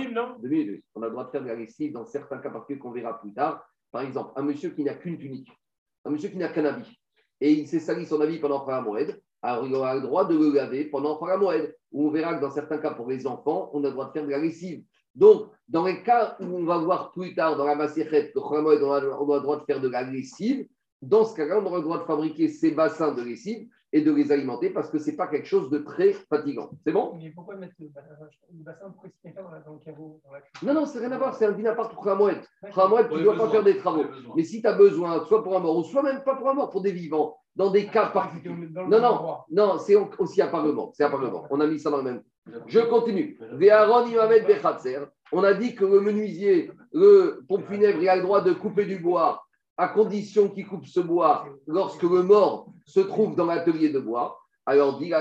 on 0.96 1.02
a 1.04 1.06
le 1.06 1.12
droit 1.12 1.26
de 1.26 1.30
faire 1.30 1.44
de 1.44 1.48
la 1.48 1.56
lessive 1.56 1.94
dans 1.94 2.06
certains 2.06 2.40
cas, 2.40 2.50
parce 2.50 2.66
que 2.66 2.74
qu'on 2.74 2.92
verra 2.92 3.20
plus 3.20 3.34
tard. 3.34 3.64
Par 3.92 4.02
exemple, 4.02 4.32
un 4.36 4.42
monsieur 4.44 4.72
qui 4.72 4.84
n'a 4.84 4.96
qu'une 4.96 5.20
tunique, 5.20 5.50
un 6.04 6.10
monsieur 6.10 6.30
qui 6.30 6.38
n'a 6.38 6.50
qu'un 6.50 6.66
habit, 6.66 7.00
et 7.42 7.52
il 7.52 7.68
s'est 7.68 7.80
sali 7.80 8.06
son 8.06 8.22
habit 8.22 8.40
pendant 8.40 8.66
Phara 8.66 8.82
Moed, 8.82 9.20
alors 9.42 9.66
il 9.66 9.74
aura 9.76 9.96
le 9.96 10.02
droit 10.02 10.26
de 10.26 10.36
le 10.38 10.54
laver 10.54 10.86
pendant 10.86 11.18
Phara 11.20 11.38
Moed. 11.38 11.76
On 11.92 12.10
verra 12.10 12.36
que 12.36 12.42
dans 12.42 12.52
certains 12.52 12.78
cas, 12.78 12.92
pour 12.92 13.10
les 13.10 13.28
enfants, 13.28 13.70
on 13.74 13.84
a 13.84 13.88
le 13.88 13.92
droit 13.92 14.08
de 14.08 14.12
faire 14.12 14.26
de 14.26 14.32
la 14.32 14.40
lessive. 14.40 14.84
Donc, 15.14 15.50
dans 15.70 15.86
les 15.86 16.04
cas 16.04 16.36
où 16.40 16.46
on 16.46 16.66
va 16.66 16.78
voir 16.78 17.12
plus 17.12 17.36
tard 17.36 17.56
dans 17.56 17.66
la 17.66 17.76
Massérette 17.76 18.34
que 18.34 18.40
Phara 18.40 18.62
Moed, 18.62 18.82
on 18.82 18.92
a, 18.92 19.06
on 19.06 19.32
a 19.32 19.36
le 19.36 19.42
droit 19.42 19.60
de 19.60 19.66
faire 19.66 19.80
de 19.80 19.88
la 19.88 20.04
lessive, 20.04 20.68
dans 21.02 21.26
ce 21.26 21.36
cas-là, 21.36 21.60
on 21.60 21.66
aura 21.66 21.78
le 21.78 21.84
droit 21.84 22.00
de 22.00 22.06
fabriquer 22.06 22.48
ces 22.48 22.72
bassins 22.72 23.14
de 23.14 23.22
lessive. 23.22 23.68
Et 23.96 24.02
de 24.02 24.12
les 24.12 24.30
alimenter 24.34 24.72
parce 24.72 24.90
que 24.90 25.00
ce 25.00 25.10
n'est 25.10 25.16
pas 25.16 25.28
quelque 25.28 25.48
chose 25.48 25.70
de 25.70 25.78
très 25.78 26.12
fatigant. 26.12 26.70
C'est 26.84 26.92
bon? 26.92 27.14
Mais 27.18 27.30
pourquoi 27.30 27.56
mettre 27.56 27.76
le 27.80 27.88
bassin, 28.52 28.94
pourquoi 28.94 29.50
pas 29.50 29.64
dans 29.66 29.74
le 29.76 29.80
caveau 29.80 30.20
Non, 30.64 30.74
non, 30.74 30.86
c'est 30.86 31.00
rien 31.00 31.14
à 31.14 31.18
voir, 31.18 31.34
c'est 31.34 31.46
un 31.46 31.54
dinapart 31.54 31.88
pour 31.88 32.04
Khamoued. 32.04 32.42
Khamoued, 32.76 33.08
tu 33.08 33.16
ne 33.16 33.24
dois 33.24 33.38
pas 33.38 33.50
faire 33.50 33.64
des 33.64 33.78
travaux. 33.78 34.04
Mais 34.36 34.44
si 34.44 34.62
tu 34.62 34.68
as 34.68 34.74
besoin, 34.74 35.24
soit 35.24 35.42
pour 35.42 35.56
un 35.56 35.62
mort, 35.62 35.78
ou 35.78 35.86
soit 35.86 36.04
même 36.04 36.22
pas 36.26 36.36
pour 36.36 36.50
un 36.50 36.54
mort, 36.56 36.72
pour 36.72 36.82
des 36.82 36.92
vivants, 36.92 37.38
dans 37.56 37.72
des 37.72 37.86
cas 37.86 38.08
particuliers. 38.08 38.68
Non, 38.74 39.00
non, 39.00 39.38
non, 39.50 39.78
c'est 39.80 39.96
aussi 39.96 40.42
Parlement. 40.52 40.92
C'est 40.94 41.10
Parlement. 41.10 41.46
On 41.50 41.62
a 41.62 41.66
mis 41.66 41.80
ça 41.80 41.90
dans 41.90 41.98
le 41.98 42.04
même. 42.04 42.22
Je 42.68 42.82
continue. 42.82 43.40
On 45.32 45.44
a 45.44 45.54
dit 45.54 45.74
que 45.74 45.86
le 45.86 46.02
menuisier, 46.02 46.70
le 46.92 47.46
pompe 47.48 47.66
funèbre, 47.66 48.00
il 48.02 48.10
a 48.10 48.18
le 48.18 48.24
droit 48.24 48.42
de 48.42 48.52
couper 48.52 48.86
du 48.86 49.00
bois 49.00 49.45
à 49.78 49.88
condition 49.90 50.50
qu'il 50.50 50.68
coupe 50.68 50.86
ce 50.86 51.00
bois 51.00 51.48
lorsque 51.68 52.04
le 52.04 52.24
mort 52.24 52.68
se 52.86 53.00
trouve 53.00 53.36
dans 53.36 53.46
l'atelier 53.46 53.90
de 53.90 54.00
bois. 54.00 54.40
Alors, 54.66 54.98
dit. 54.98 55.12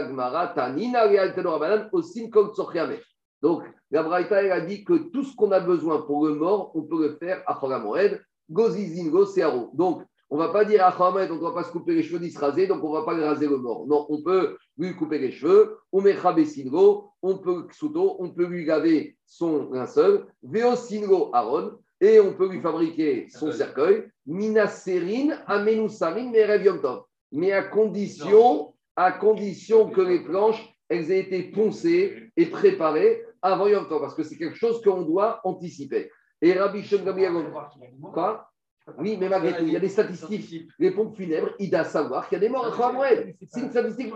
Donc, 3.43 3.63
la 3.91 4.03
Braïta, 4.03 4.43
elle 4.43 4.53
a 4.53 4.61
dit 4.61 4.85
que 4.85 4.95
tout 5.11 5.23
ce 5.23 5.37
qu'on 5.37 5.53
a 5.53 5.61
besoin 5.61 6.03
pour 6.03 6.27
le 6.27 6.35
mort, 6.35 6.71
on 6.75 6.83
peut 6.83 7.03
le 7.03 7.17
faire 7.17 7.43
à 7.47 7.55
Choramoed, 7.55 8.21
Gozizin, 8.51 9.11
Gosearo. 9.11 9.71
Donc, 9.75 10.03
on 10.31 10.39
ne 10.39 10.43
va 10.43 10.49
pas 10.49 10.65
dire 10.65 10.85
à 10.87 10.93
Choramoed, 10.93 11.31
on 11.31 11.35
ne 11.35 11.41
doit 11.41 11.55
pas 11.55 11.65
se 11.65 11.71
couper 11.71 11.95
les 11.95 12.03
cheveux 12.03 12.19
ni 12.19 12.31
se 12.31 12.39
raser, 12.39 12.67
donc 12.67 12.83
on 12.83 12.89
ne 12.89 12.99
va 12.99 13.05
pas 13.05 13.15
raser 13.15 13.47
le 13.47 13.59
mort. 13.59 13.87
Non, 13.87 14.07
on 14.09 14.23
peut 14.23 14.57
lui 14.79 14.97
couper 14.97 15.19
les 15.19 15.31
cheveux, 15.31 15.79
on 15.93 16.01
met 16.01 16.17
Singo, 16.45 17.11
on 17.23 17.39
peut 17.39 17.69
on 18.19 18.31
peut 18.31 18.47
lui 18.47 18.65
laver 18.65 19.17
son 19.27 19.71
linceul, 19.71 20.27
Veo 20.43 20.75
Singo 20.75 21.31
Aaron, 21.35 21.73
et 22.01 22.21
on 22.21 22.35
peut 22.35 22.49
lui 22.49 22.61
fabriquer 22.61 23.29
son 23.29 23.53
cercueil, 23.53 24.05
Minaserine, 24.27 25.39
Amenusarin, 25.47 26.31
Merev 26.31 26.81
Tov. 26.81 27.03
Mais 27.33 27.53
à 27.53 27.63
condition, 27.63 28.75
à 28.97 29.13
condition 29.13 29.91
que 29.91 30.01
les 30.01 30.21
planches, 30.21 30.63
elles 30.89 31.11
aient 31.11 31.21
été 31.21 31.43
poncées 31.45 32.31
et 32.37 32.47
préparées 32.47 33.25
avant 33.43 33.67
Yom 33.67 33.89
Tov, 33.89 34.01
parce 34.01 34.15
que 34.15 34.23
c'est 34.23 34.37
quelque 34.37 34.57
chose 34.57 34.83
qu'on 34.83 35.03
doit 35.03 35.41
anticiper. 35.45 36.11
Et 36.41 36.53
Rabbi 36.53 36.83
Gamliel, 36.83 37.33
quoi? 38.13 38.51
Oui, 38.99 39.17
mais 39.19 39.31
malgré 39.31 39.57
tout, 39.57 39.65
il 39.65 39.73
y 39.73 39.77
a 39.77 39.81
des 39.81 39.89
statistiques. 39.89 40.69
Les 40.79 40.91
pompes 40.91 41.17
funèbres, 41.17 41.55
il 41.59 41.71
doit 41.71 41.85
savoir 41.85 42.29
qu'il 42.29 42.37
y 42.37 42.39
a 42.39 42.41
des 42.41 42.51
morts 42.51 42.67
à 42.67 42.77
Chohamoued. 42.77 43.35
C'est 43.51 43.61
une 43.61 43.71
statistique, 43.71 44.13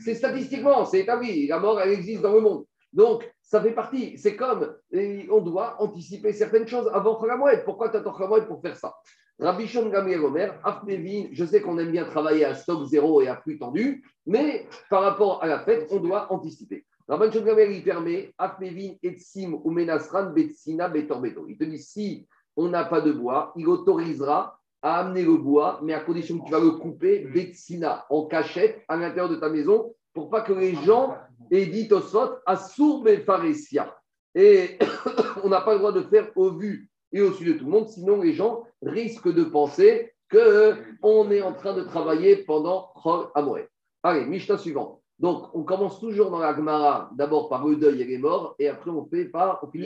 c'est 0.00 0.14
statistiquement, 0.14 0.84
c'est 0.84 1.00
établi. 1.00 1.46
La 1.46 1.60
mort, 1.60 1.80
elle 1.80 1.92
existe 1.92 2.22
dans 2.22 2.34
le 2.34 2.40
monde. 2.40 2.64
Donc, 2.92 3.30
ça 3.40 3.60
fait 3.60 3.72
partie. 3.72 4.18
C'est 4.18 4.36
comme, 4.36 4.74
on 4.92 5.40
doit 5.40 5.80
anticiper 5.82 6.32
certaines 6.32 6.66
choses 6.66 6.88
avant 6.92 7.18
Chohamoued. 7.20 7.64
Pourquoi 7.64 7.88
tu 7.88 7.96
attends 7.96 8.16
Chohamoued 8.16 8.46
pour 8.46 8.60
faire 8.60 8.76
ça? 8.76 8.94
Rabbi 9.38 9.66
Shon 9.66 9.88
Gamliel 9.88 10.20
Omer, 10.20 10.60
Afnevin, 10.62 11.28
je 11.32 11.44
sais 11.46 11.62
qu'on 11.62 11.78
aime 11.78 11.92
bien 11.92 12.04
travailler 12.04 12.44
à 12.44 12.54
stock 12.54 12.84
zéro 12.86 13.22
et 13.22 13.28
à 13.28 13.36
flux 13.36 13.58
tendu, 13.58 14.04
mais 14.26 14.66
par 14.90 15.02
rapport 15.02 15.42
à 15.42 15.46
la 15.46 15.60
fête, 15.60 15.88
on 15.90 15.96
doit 15.98 16.30
anticiper. 16.30 16.84
Rabbi 17.08 17.32
Shon 17.32 17.44
Gamliel, 17.44 17.72
il 17.72 17.82
permet 17.82 18.34
Afnevin, 18.36 18.96
Etsim, 19.02 19.58
ou 19.64 19.70
Menasran, 19.70 20.30
Betsina, 20.30 20.88
Betorbeto. 20.88 21.46
Il 21.48 21.56
te 21.56 21.64
dit 21.64 21.78
si 21.78 22.28
on 22.54 22.68
n'a 22.68 22.84
pas 22.84 23.00
de 23.00 23.12
bois, 23.12 23.52
il 23.56 23.66
autorisera 23.66 24.58
à 24.82 25.00
amener 25.00 25.22
le 25.22 25.36
bois, 25.36 25.80
mais 25.82 25.94
à 25.94 26.00
condition 26.00 26.38
que 26.38 26.44
tu 26.44 26.52
vas 26.52 26.60
le 26.60 26.72
couper, 26.72 27.20
Betsina, 27.20 28.04
en 28.10 28.26
cachette, 28.26 28.82
à 28.88 28.96
l'intérieur 28.96 29.30
de 29.30 29.36
ta 29.36 29.48
maison, 29.48 29.94
pour 30.12 30.30
pas 30.30 30.40
que 30.42 30.52
les 30.52 30.74
gens 30.74 31.16
aient 31.50 31.66
dit 31.66 31.88
au 31.92 32.00
sot, 32.00 32.36
à 32.46 32.56
Faresia. 32.56 33.96
Et 34.34 34.78
on 35.42 35.48
n'a 35.48 35.60
pas 35.60 35.72
le 35.72 35.78
droit 35.78 35.92
de 35.92 36.02
faire 36.02 36.30
au 36.36 36.52
vu 36.52 36.88
et 37.12 37.20
au-dessus 37.20 37.44
de 37.44 37.52
tout 37.54 37.64
le 37.64 37.70
monde, 37.70 37.88
sinon 37.88 38.20
les 38.20 38.32
gens 38.32 38.64
risquent 38.82 39.32
de 39.32 39.44
penser 39.44 40.12
qu'on 40.30 41.30
est 41.30 41.42
en 41.42 41.52
train 41.52 41.74
de 41.74 41.82
travailler 41.82 42.36
pendant 42.36 42.92
Chol 43.02 43.26
Amoed. 43.34 43.66
Allez, 44.02 44.24
Mishnah 44.24 44.58
suivant. 44.58 45.02
Donc, 45.18 45.54
on 45.54 45.64
commence 45.64 46.00
toujours 46.00 46.30
dans 46.30 46.38
la 46.38 46.54
Gemara, 46.54 47.10
d'abord 47.14 47.48
par 47.48 47.66
le 47.66 47.76
deuil 47.76 48.00
et 48.00 48.04
les 48.04 48.16
morts, 48.16 48.54
et 48.58 48.68
après 48.68 48.90
on, 48.90 49.06
finit 49.06 49.26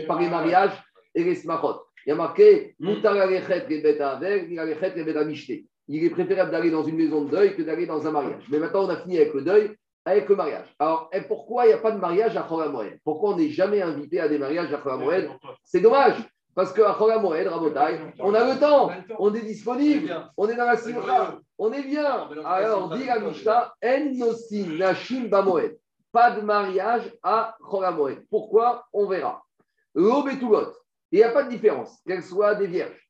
par 0.07 0.21
les 0.21 0.29
mariages 0.29 0.81
et 1.15 1.25
les 1.25 1.35
smachot. 1.35 1.81
Il 2.07 2.11
y 2.11 2.13
a 2.13 2.15
marqué. 2.15 2.77
Il 5.89 6.05
est 6.05 6.11
préférable 6.11 6.51
d'aller 6.51 6.71
dans 6.71 6.85
une 6.85 6.97
maison 6.97 7.25
de 7.25 7.31
deuil 7.31 7.57
que 7.57 7.63
d'aller 7.63 7.87
dans 7.87 8.07
un 8.07 8.11
mariage. 8.11 8.45
Mais 8.51 8.59
maintenant, 8.59 8.85
on 8.85 8.91
a 8.91 8.97
fini 8.97 9.17
avec 9.17 9.35
le 9.35 9.43
deuil, 9.43 9.71
avec 10.05 10.29
le 10.29 10.37
mariage. 10.37 10.75
Alors, 10.79 11.09
et 11.13 11.23
pourquoi 11.23 11.65
il 11.65 11.69
n'y 11.69 11.75
a 11.75 11.79
pas 11.79 11.93
de 11.93 11.99
mariage 11.99 12.37
à 12.37 12.43
Amoed 12.43 12.99
Pourquoi 13.05 13.31
on 13.31 13.37
n'est 13.37 13.51
jamais 13.51 13.81
invité 13.81 14.21
à 14.21 14.29
des 14.29 14.39
mariages 14.39 14.73
à 14.73 14.93
Amoed 14.93 15.31
C'est 15.65 15.81
dommage. 15.81 16.17
Parce 16.55 16.73
qu'à 16.73 16.95
Chol 16.97 17.11
Amoed, 17.11 17.47
Rabotai, 17.47 17.99
on 18.21 18.33
a 18.33 18.53
le 18.53 18.61
temps, 18.61 18.91
on 19.19 19.35
est 19.35 19.41
disponible, 19.41 20.15
on 20.37 20.49
est 20.49 20.55
dans 20.55 20.67
la 20.67 20.77
simcha, 20.77 21.39
on 21.59 21.73
est 21.73 21.83
bien. 21.83 22.29
Alors, 22.45 22.95
dit 22.95 23.07
la 23.07 23.19
Mishnah, 23.19 23.75
En 23.83 24.79
nashim 24.79 25.29
bamoed. 25.29 25.77
Pas 26.13 26.31
de 26.31 26.43
mariage 26.43 27.13
à 27.25 27.57
Amoed. 27.83 28.25
Pourquoi? 28.31 28.85
On 28.93 29.07
verra. 29.07 29.43
L'obetulot. 29.95 30.75
Il 31.11 31.19
n'y 31.19 31.25
a 31.25 31.31
pas 31.31 31.45
de 31.45 31.51
différence, 31.51 32.01
qu'elles 32.07 32.23
soient 32.23 32.55
des 32.55 32.67
vierges. 32.67 33.04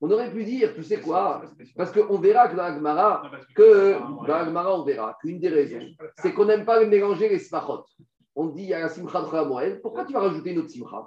On 0.00 0.10
aurait 0.10 0.30
pu 0.30 0.44
dire, 0.44 0.74
tu 0.74 0.82
sais 0.82 1.00
quoi 1.00 1.42
Parce 1.76 1.92
qu'on 1.92 2.18
verra 2.18 2.48
que 2.48 2.56
dans 2.56 2.62
la 2.62 2.74
Gemara, 2.74 3.30
que 3.54 3.98
dans 3.98 4.22
la 4.26 4.44
Gemara, 4.44 4.78
on 4.80 4.84
verra 4.84 5.16
qu'une 5.20 5.38
des 5.38 5.48
raisons, 5.48 5.86
c'est 6.16 6.32
qu'on 6.32 6.46
n'aime 6.46 6.64
pas 6.64 6.84
mélanger 6.84 7.28
les 7.28 7.38
smachot. 7.38 7.84
On 8.34 8.46
dit, 8.46 8.62
il 8.62 8.68
y 8.70 8.74
a 8.74 8.80
la 8.80 8.88
simcha 8.88 9.20
de 9.20 9.26
Chol 9.26 9.80
pourquoi 9.82 10.06
tu 10.06 10.14
vas 10.14 10.20
rajouter 10.20 10.52
une 10.52 10.60
autre 10.60 10.70
simcha? 10.70 11.06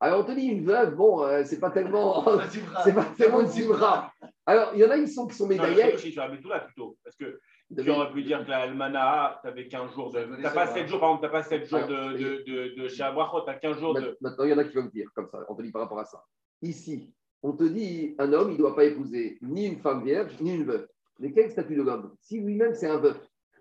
Alors 0.00 0.20
on 0.20 0.24
te 0.24 0.32
dit, 0.32 0.46
une 0.46 0.64
veuve, 0.64 0.94
bon, 0.94 1.22
euh, 1.22 1.42
c'est 1.44 1.60
pas 1.60 1.70
tellement, 1.70 2.24
c'est 2.84 2.94
pas 2.94 3.04
tellement 3.16 3.42
une 3.42 3.48
simcha. 3.48 4.10
Alors, 4.46 4.70
il 4.74 4.80
y 4.80 4.84
en 4.84 4.90
a, 4.90 4.96
ils 4.96 5.06
sont 5.08 5.26
qui 5.26 5.36
sont 5.36 5.44
Non, 5.44 5.50
médaillés. 5.50 5.94
tout 6.40 6.48
là 6.48 6.60
plutôt. 6.60 6.96
Parce 7.04 7.16
que 7.16 7.38
tu 7.76 7.90
aurais 7.90 8.10
pu 8.10 8.22
dire 8.22 8.42
que 8.44 8.50
la 8.50 8.60
Almana, 8.62 9.38
tu 9.42 9.48
avais 9.48 9.68
15 9.68 9.92
jours 9.92 10.12
de. 10.12 10.24
Tu 10.24 10.40
n'as 10.42 10.50
pas 10.50 10.66
7 10.66 10.88
jours, 10.88 10.98
par 11.00 11.10
exemple, 11.10 11.26
tu 11.26 11.32
pas 11.32 11.42
7 11.42 11.68
jours 11.68 11.86
de, 11.86 12.12
de, 12.12 12.44
de, 12.46 12.82
de 12.82 12.88
tu 12.88 13.02
as 13.02 13.54
15 13.54 13.78
jours 13.78 13.94
de. 13.94 14.16
Maintenant, 14.22 14.44
il 14.44 14.50
y 14.50 14.54
en 14.54 14.58
a 14.58 14.64
qui 14.64 14.74
vont 14.74 14.84
me 14.84 14.90
dire 14.90 15.08
comme 15.14 15.28
ça. 15.28 15.44
On 15.48 15.54
te 15.54 15.62
dit 15.62 15.70
par 15.70 15.82
rapport 15.82 15.98
à 16.00 16.06
ça. 16.06 16.24
Ici, 16.62 17.12
on 17.42 17.52
te 17.52 17.64
dit, 17.64 18.14
un 18.18 18.32
homme, 18.32 18.50
il 18.50 18.54
ne 18.54 18.58
doit 18.58 18.76
pas 18.76 18.84
épouser 18.84 19.38
ni 19.42 19.66
une 19.66 19.78
femme 19.78 20.04
vierge, 20.04 20.32
ni 20.40 20.54
une 20.54 20.64
veuve. 20.64 20.86
Mais 21.18 21.32
quel 21.32 21.50
statut 21.50 21.76
de 21.76 21.82
l'homme? 21.82 22.14
Si 22.20 22.40
lui-même, 22.40 22.74
c'est 22.74 22.88
un 22.88 22.98
veuf. 22.98 23.18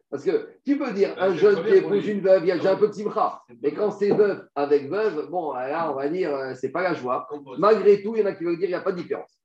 Parce 0.09 0.25
que 0.25 0.49
tu 0.65 0.77
peux 0.77 0.91
dire, 0.91 1.15
un 1.17 1.33
jeune 1.35 1.63
qui 1.63 1.75
épouse 1.75 2.05
une 2.05 2.19
veuve, 2.19 2.43
il 2.43 2.47
y 2.47 2.51
a 2.51 2.57
déjà 2.57 2.73
un 2.73 2.75
peu 2.75 2.89
de 2.89 2.93
simcha. 2.93 3.41
Mais 3.63 3.71
quand 3.71 3.91
c'est 3.91 4.11
veuf 4.11 4.41
avec 4.55 4.89
veuve, 4.89 5.29
bon, 5.29 5.53
là, 5.53 5.89
on 5.89 5.95
va 5.95 6.09
dire, 6.09 6.35
euh, 6.35 6.53
c'est 6.53 6.69
pas 6.69 6.83
la 6.83 6.93
joie. 6.93 7.27
Malgré 7.57 8.03
tout, 8.03 8.15
il 8.15 8.19
y 8.19 8.23
en 8.23 8.25
a 8.25 8.33
qui 8.33 8.43
veulent 8.43 8.57
dire, 8.57 8.67
il 8.67 8.71
n'y 8.71 8.75
a 8.75 8.81
pas 8.81 8.91
de 8.91 8.97
différence. 8.97 9.39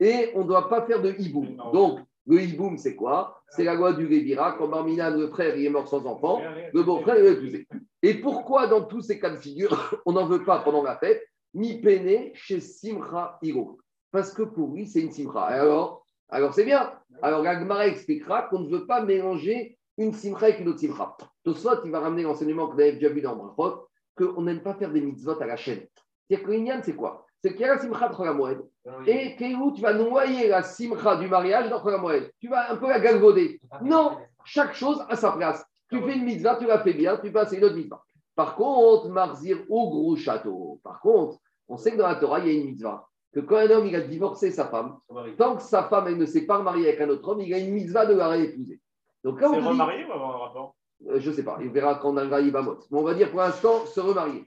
Et 0.00 0.30
on 0.34 0.42
ne 0.42 0.48
doit 0.48 0.70
pas 0.70 0.86
faire 0.86 1.02
de 1.02 1.14
hiboum. 1.18 1.56
Donc, 1.72 2.00
le 2.26 2.40
hiboum, 2.40 2.78
c'est 2.78 2.96
quoi? 2.96 3.42
C'est 3.50 3.64
la 3.64 3.74
loi 3.74 3.92
du 3.92 4.08
Lévira. 4.08 4.52
Quand 4.52 4.68
Barminan, 4.68 5.14
le 5.14 5.28
frère, 5.28 5.54
il 5.54 5.66
est 5.66 5.70
mort 5.70 5.86
sans 5.86 6.06
enfant, 6.06 6.40
le 6.72 6.82
beau-frère, 6.82 7.18
il 7.18 7.24
va 7.24 7.30
épouser. 7.30 7.68
Et 8.02 8.14
pourquoi, 8.14 8.66
dans 8.66 8.82
tous 8.82 9.02
ces 9.02 9.20
cas 9.20 9.30
de 9.30 9.36
figure, 9.36 10.00
on 10.06 10.12
n'en 10.12 10.26
veut 10.26 10.44
pas 10.44 10.60
pendant 10.60 10.82
la 10.82 10.96
fête, 10.96 11.22
ni 11.54 11.80
peine 11.80 12.30
chez 12.34 12.60
Simcha 12.60 13.38
Hiro 13.42 13.78
Parce 14.10 14.32
que 14.32 14.42
pour 14.42 14.72
lui, 14.72 14.86
c'est 14.86 15.00
une 15.00 15.12
Simcha. 15.12 15.40
Alors, 15.42 16.04
alors 16.28 16.52
c'est 16.52 16.64
bien. 16.64 16.92
Alors, 17.22 17.42
la 17.42 17.58
Gemara 17.58 17.86
expliquera 17.86 18.42
qu'on 18.42 18.60
ne 18.60 18.68
veut 18.68 18.86
pas 18.86 19.02
mélanger 19.02 19.78
une 19.96 20.12
Simcha 20.12 20.46
avec 20.46 20.60
une 20.60 20.68
autre 20.68 20.80
Simcha. 20.80 21.16
Tosfot, 21.44 21.84
il 21.84 21.90
va 21.90 22.00
ramener 22.00 22.22
l'enseignement 22.22 22.68
que 22.68 22.74
vous 22.74 22.80
avez 22.80 22.92
déjà 22.92 23.08
vu 23.08 23.20
dans 23.20 23.36
Brachot, 23.36 23.88
qu'on 24.16 24.42
n'aime 24.42 24.62
pas 24.62 24.74
faire 24.74 24.92
des 24.92 25.00
mitzvot 25.00 25.40
à 25.40 25.46
la 25.46 25.56
chaîne. 25.56 25.86
C'est-à-dire 26.28 26.46
que 26.46 26.52
l'Inyan, 26.52 26.80
c'est 26.82 26.94
quoi? 26.94 27.26
C'est 27.42 27.52
qu'il 27.52 27.60
y 27.60 27.64
a 27.64 27.74
la 27.74 27.78
Simcha 27.78 28.08
de 28.08 28.14
Cholamoed. 28.14 28.66
Et 29.06 29.36
Kéhou, 29.36 29.72
tu 29.72 29.82
vas 29.82 29.92
noyer 29.92 30.48
la 30.48 30.62
Simcha 30.62 31.16
du 31.16 31.28
mariage 31.28 31.68
dans 31.70 31.82
Cholamoed. 31.82 32.30
Tu 32.40 32.48
vas 32.48 32.72
un 32.72 32.76
peu 32.76 32.88
la 32.88 33.00
galvauder. 33.00 33.60
Non, 33.82 34.16
chaque 34.44 34.74
chose 34.74 35.04
à 35.08 35.16
sa 35.16 35.32
place. 35.32 35.64
Tu 35.90 36.00
fais 36.00 36.16
une 36.16 36.24
mitzvah, 36.24 36.56
tu 36.56 36.66
la 36.66 36.80
fais 36.80 36.94
bien, 36.94 37.18
tu 37.18 37.30
passes 37.30 37.52
une 37.52 37.64
autre 37.64 37.76
mitzvah. 37.76 38.02
Par 38.34 38.56
contre, 38.56 39.08
Marzir 39.10 39.58
au 39.68 39.90
gros 39.90 40.16
château. 40.16 40.80
Par 40.82 41.00
contre, 41.00 41.38
on 41.68 41.76
sait 41.76 41.92
que 41.92 41.96
dans 41.96 42.08
la 42.08 42.16
Torah, 42.16 42.40
il 42.40 42.46
y 42.46 42.50
a 42.50 42.60
une 42.60 42.66
mitzvah. 42.66 43.08
Que 43.32 43.40
quand 43.40 43.56
un 43.56 43.70
homme 43.70 43.86
il 43.86 43.96
a 43.96 44.00
divorcé 44.00 44.50
sa 44.50 44.66
femme, 44.66 44.98
tant 45.36 45.56
que 45.56 45.62
sa 45.62 45.84
femme 45.84 46.06
elle 46.06 46.18
ne 46.18 46.26
s'est 46.26 46.46
pas 46.46 46.58
remariée 46.58 46.88
avec 46.88 47.00
un 47.00 47.08
autre 47.08 47.28
homme, 47.28 47.40
il 47.40 47.52
a 47.52 47.58
une 47.58 47.72
mitzvah 47.72 48.06
de 48.06 48.14
la 48.14 48.28
réépouser. 48.28 48.80
Donc 49.24 49.40
là, 49.40 49.50
on 49.50 49.54
te 49.54 49.60
dit, 49.60 49.66
remarié 49.66 50.04
ou 50.04 50.12
avoir 50.12 50.36
un 50.36 50.38
rapport 50.46 50.76
euh, 51.08 51.20
je 51.20 51.30
ne 51.30 51.34
sais 51.34 51.42
pas, 51.42 51.58
il 51.60 51.70
verra 51.70 51.96
quand 51.96 52.12
on 52.12 52.16
arrivera 52.16 52.38
à 52.38 52.40
Yibamot. 52.40 52.78
Mais 52.90 52.98
on 52.98 53.02
va 53.02 53.14
dire 53.14 53.30
pour 53.30 53.40
l'instant 53.40 53.84
se 53.86 54.00
remarier. 54.00 54.44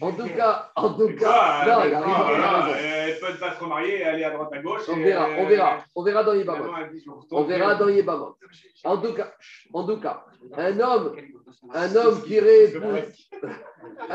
En 0.00 0.12
tout 0.12 0.28
cas, 0.28 0.70
en 0.76 0.94
tout 0.94 1.08
cas, 1.18 1.62
il 1.64 1.70
a 1.70 1.78
raison. 1.78 2.02
Elle 2.78 3.18
peut 3.18 3.38
pas 3.40 3.54
se 3.54 3.60
remarier 3.60 3.98
et 4.00 4.04
aller 4.04 4.24
à 4.24 4.30
droite 4.30 4.50
à 4.52 4.58
gauche. 4.58 4.82
On 4.88 4.96
verra, 4.96 5.28
on 5.38 5.46
verra, 5.46 5.78
on 5.94 6.02
verra 6.04 6.22
dans 6.22 6.32
retourne. 6.32 7.24
On 7.32 7.42
verra 7.44 7.74
dans 7.74 7.88
Yibamot. 7.88 8.36
En 8.84 8.98
tout 8.98 9.12
cas, 9.12 9.32
en 9.72 9.84
tout 9.84 9.96
cas, 9.98 10.24
un 10.56 10.78
homme, 10.78 11.16
un 11.74 11.96
homme 11.96 12.22
qui 12.22 12.38
réépouse, 12.38 13.28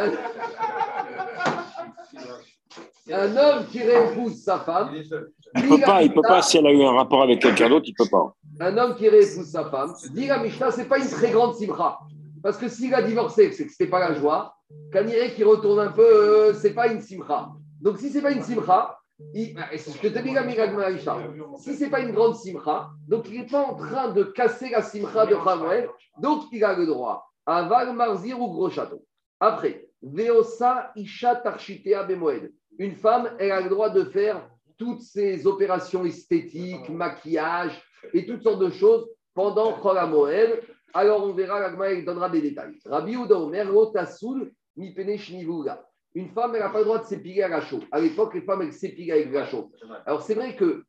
un, 3.11 3.37
homme 3.37 3.65
qui 3.69 3.83
réépouse 3.83 4.41
sa 4.41 4.59
femme, 4.59 4.95
Il 4.95 5.67
peut 5.67 5.81
pas, 5.81 6.01
il 6.01 6.13
peut 6.13 6.21
pas, 6.21 6.41
si 6.41 6.57
elle 6.57 6.67
a 6.67 6.71
eu 6.71 6.81
un 6.83 6.93
rapport 6.93 7.23
avec 7.23 7.41
quelqu'un 7.41 7.67
d'autre, 7.67 7.87
il 7.87 7.93
peut 7.93 8.09
pas. 8.09 8.33
un 8.61 8.77
homme 8.77 8.95
qui 8.95 9.09
réépouse 9.09 9.51
sa 9.51 9.65
femme, 9.69 9.93
dit 10.11 10.27
la 10.27 10.39
Mishnah, 10.39 10.71
ce 10.71 10.77
n'est 10.77 10.85
pas 10.85 10.99
une 10.99 11.09
très 11.09 11.31
grande 11.31 11.55
simcha. 11.55 11.99
Parce 12.41 12.57
que 12.57 12.67
s'il 12.67 12.93
a 12.93 13.01
divorcé, 13.01 13.51
c'est 13.51 13.65
que 13.65 13.71
ce 13.71 13.83
n'était 13.83 13.89
pas 13.89 13.99
la 13.99 14.13
joie. 14.13 14.55
Kaniré 14.91 15.31
qui 15.33 15.43
retourne 15.43 15.79
un 15.79 15.91
peu, 15.91 16.01
euh, 16.05 16.53
ce 16.53 16.67
n'est 16.67 16.73
pas 16.73 16.87
une 16.87 17.01
simcha. 17.01 17.49
Donc 17.81 17.97
si 17.97 18.09
ce 18.09 18.17
n'est 18.17 18.23
pas 18.23 18.31
une 18.31 18.43
simcha, 18.43 18.97
il- 19.33 19.55
ah, 19.57 19.69
je 19.73 20.07
te 20.07 20.07
dis 20.07 20.37
Aïcha. 20.37 21.17
Si 21.57 21.75
ce 21.75 21.83
n'est 21.83 21.89
pas 21.89 21.99
une 22.01 22.11
grande 22.11 22.35
simcha, 22.35 22.89
donc 23.07 23.27
il 23.29 23.39
n'est 23.41 23.47
pas 23.47 23.63
en 23.65 23.75
train 23.75 24.09
de 24.11 24.23
casser 24.23 24.69
la 24.69 24.81
simcha 24.81 25.25
de 25.25 25.35
Hamoed, 25.35 25.89
donc 26.19 26.43
il 26.51 26.63
a 26.63 26.75
le 26.77 26.85
droit. 26.85 27.25
Aval 27.45 27.93
Marzir 27.93 28.39
ou 28.39 28.47
gros 28.51 28.69
château. 28.69 29.03
Après, 29.39 29.87
Veosa 30.01 30.91
Isha 30.95 31.35
Tarchitea 31.37 32.03
Bemoed. 32.03 32.51
Une 32.77 32.95
femme, 32.95 33.31
elle 33.39 33.51
a 33.51 33.61
le 33.61 33.69
droit 33.69 33.89
de 33.89 34.03
faire 34.05 34.47
toutes 34.77 35.01
ces 35.01 35.45
opérations 35.47 36.05
esthétiques, 36.05 36.89
maquillage 36.89 37.81
et 38.13 38.25
toutes 38.25 38.43
sortes 38.43 38.59
de 38.59 38.69
choses 38.69 39.07
pendant 39.33 39.75
HaMoed. 39.81 40.61
Alors 40.93 41.23
on 41.25 41.33
verra, 41.33 41.59
l'Agma 41.59 41.91
il 41.91 42.05
donnera 42.05 42.29
des 42.29 42.41
détails. 42.41 42.77
Rabbi 42.85 43.13
Uda 43.15 43.35
Omer, 43.35 43.71
Rotasoul, 43.71 44.51
Mipene 44.75 45.17
Shnivuga. 45.17 45.85
Une 46.15 46.29
femme, 46.29 46.53
elle 46.53 46.61
n'a 46.61 46.69
pas 46.69 46.79
le 46.79 46.85
droit 46.85 46.99
de 46.99 47.05
s'épiler 47.05 47.41
à 47.41 47.47
la 47.47 47.61
chaux. 47.61 47.81
À 47.91 47.99
l'époque, 47.99 48.35
les 48.35 48.41
femmes, 48.41 48.61
elles 48.61 48.73
s'épilaient 48.73 49.13
avec 49.13 49.31
la 49.31 49.45
chaux. 49.45 49.71
Alors 50.05 50.21
c'est 50.21 50.35
vrai 50.35 50.55
que 50.55 50.83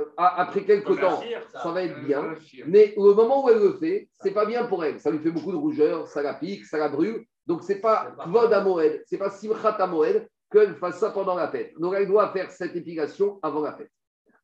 euh, 0.00 0.04
après 0.16 0.64
quelques 0.64 0.98
temps, 0.98 1.22
ça 1.52 1.70
va 1.70 1.82
être 1.82 2.02
bien. 2.04 2.34
Mais 2.66 2.94
au 2.96 3.14
moment 3.14 3.44
où 3.44 3.50
elle 3.50 3.58
le 3.58 3.74
fait, 3.74 4.08
c'est 4.20 4.32
pas 4.32 4.46
bien 4.46 4.64
pour 4.64 4.84
elle. 4.84 4.98
Ça 5.00 5.10
lui 5.10 5.18
fait 5.18 5.30
beaucoup 5.30 5.52
de 5.52 5.56
rougeur, 5.56 6.08
ça 6.08 6.22
la 6.22 6.34
pique, 6.34 6.64
ça 6.64 6.78
la 6.78 6.88
brûle. 6.88 7.24
Donc 7.46 7.62
c'est 7.62 7.80
pas 7.80 8.14
Kvod 8.18 8.52
à 8.52 8.62
Moed, 8.62 9.02
c'est 9.06 9.18
pas 9.18 9.30
Simchat 9.30 9.76
à 9.78 9.86
Moed 9.86 10.26
qu'elle 10.50 10.74
fasse 10.76 10.98
ça 10.98 11.10
pendant 11.10 11.34
la 11.34 11.48
fête. 11.48 11.72
Donc 11.78 11.94
elle 11.96 12.06
doit 12.06 12.32
faire 12.32 12.50
cette 12.50 12.74
épilation 12.74 13.38
avant 13.42 13.60
la 13.60 13.72
fête. 13.72 13.90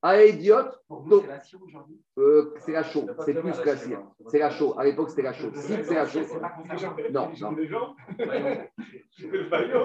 À 0.03 0.23
idiote, 0.25 0.79
donc, 0.89 1.25
euh, 2.19 2.55
c'est 2.65 2.73
la 2.73 2.85
chaux, 2.85 3.07
c'est 3.25 3.35
plus 3.35 3.53
que 3.53 3.67
la 3.67 3.77
cire. 3.77 4.03
C'est 4.29 4.39
la 4.39 4.51
chaux. 4.51 4.79
À 4.79 4.85
l'époque, 4.85 5.09
c'était 5.11 5.23
la 5.23 5.33
chaux. 5.33 5.51
Si 5.55 5.73
c'est 5.83 5.95
la 5.95 6.07
chaux. 6.07 6.21
Non, 7.13 7.31
non. 7.41 7.57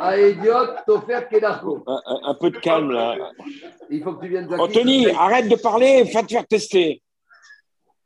À 0.02 0.20
idiote, 0.20 0.80
t'offert 0.86 1.30
Kedarko. 1.30 1.84
Un, 1.88 2.36
peu 2.36 2.52
de 2.52 2.60
calme 2.60 2.92
là. 2.92 3.32
Il 3.90 4.04
faut 4.04 4.14
que 4.16 4.26
tu 4.26 4.30
viennes 4.30 4.48
de 4.48 4.56
Anthony, 4.56 5.10
arrête 5.12 5.48
de 5.50 5.56
parler, 5.56 6.04
va 6.14 6.24
te 6.24 6.32
faire 6.32 6.48
tester. 6.48 7.02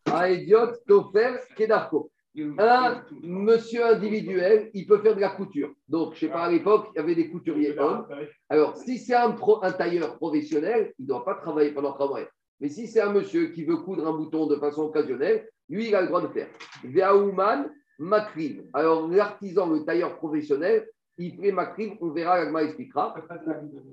À 0.06 0.30
idiote, 0.30 0.86
t'offert 0.88 1.40
Kedarko. 1.56 2.12
Un 2.58 3.04
monsieur 3.24 3.86
individuel, 3.86 4.70
il 4.74 4.86
peut 4.86 5.00
faire 5.00 5.16
de 5.16 5.22
la 5.22 5.30
couture. 5.30 5.72
Donc, 5.88 6.16
je 6.16 6.20
sais 6.22 6.28
pas, 6.28 6.44
à 6.44 6.52
l'époque, 6.52 6.88
il 6.94 6.98
y 6.98 7.02
avait 7.02 7.16
des 7.16 7.30
couturiers 7.30 7.78
hommes. 7.80 8.06
Alors, 8.50 8.76
si 8.76 8.98
c'est 8.98 9.16
un, 9.16 9.32
pro- 9.32 9.64
un 9.64 9.72
tailleur 9.72 10.18
professionnel, 10.18 10.94
il 11.00 11.04
ne 11.04 11.08
doit 11.08 11.24
pas 11.24 11.36
travailler 11.36 11.72
pendant 11.72 11.94
trois 11.94 12.08
mois. 12.10 12.20
Mais 12.60 12.70
si 12.70 12.88
c'est 12.88 13.02
un 13.02 13.12
monsieur 13.12 13.48
qui 13.48 13.64
veut 13.66 13.78
coudre 13.78 14.08
un 14.08 14.14
bouton 14.14 14.48
de 14.48 14.56
façon 14.58 14.84
occasionnelle, 14.84 15.48
lui, 15.70 15.88
il 15.88 15.96
a 15.96 16.02
le 16.02 16.08
droit 16.08 16.22
de 16.22 16.28
faire. 16.28 16.48
Veaouman, 16.84 17.70
Makrim. 18.00 18.64
Alors, 18.74 19.08
l'artisan, 19.08 19.70
le 19.70 19.84
tailleur 19.86 20.18
professionnel, 20.18 20.88
il 21.18 21.38
fait 21.38 21.54
Makrim, 21.54 21.96
on 22.02 22.10
verra, 22.10 22.40
l'agma 22.40 22.64
expliquera. 22.64 23.16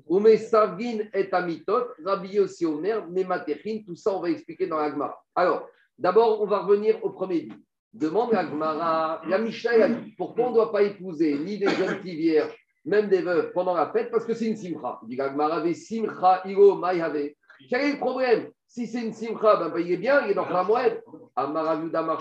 Ome 0.09 0.37
Sargin 0.37 1.09
et 1.15 1.29
Amitot, 1.33 1.87
Rabbi 2.05 2.35
Yossi 2.35 2.67
Omer, 2.67 3.09
Nematechin, 3.09 3.83
tout 3.87 3.95
ça, 3.95 4.13
on 4.13 4.21
va 4.21 4.31
expliquer 4.31 4.67
dans 4.67 4.79
l'agma. 4.79 5.15
Alors, 5.37 5.69
d'abord, 5.97 6.43
on 6.43 6.47
va 6.47 6.65
revenir 6.65 6.99
au 7.05 7.11
premier 7.11 7.43
dit. 7.43 7.53
Demande 7.93 8.33
la 8.33 8.47
Gemara, 8.49 9.21
la 9.29 9.39
Mishnah, 9.39 9.89
pourquoi 10.17 10.47
on 10.47 10.51
ne 10.51 10.55
doit 10.55 10.73
pas 10.73 10.83
épouser 10.83 11.37
ni 11.39 11.59
des 11.59 11.69
jeunes 11.69 11.99
filles 12.01 12.17
vierges, 12.17 12.57
même 12.87 13.09
des 13.09 13.21
veuves 13.21 13.53
pendant 13.53 13.75
la 13.75 13.93
fête 13.93 14.11
Parce 14.11 14.25
que 14.25 14.33
c'est 14.33 14.47
une 14.47 14.57
simcha. 14.57 14.99
Il 15.07 15.09
dit 15.09 15.17
ve 15.17 15.75
simcha, 15.75 16.43
ilo, 16.47 16.77
maïhave. 16.77 17.29
Quel 17.69 17.81
est 17.83 17.93
le 17.93 17.99
problème? 17.99 18.49
Si 18.67 18.87
c'est 18.87 19.03
une 19.03 19.13
simcha, 19.13 19.57
ben, 19.57 19.69
ben, 19.69 19.81
il 19.81 19.93
est 19.93 19.97
bien, 19.99 20.25
il 20.25 20.31
est 20.31 20.35
dans 20.35 20.49
la 20.49 20.65
moed. 20.65 21.03
Amaravuda 21.37 22.19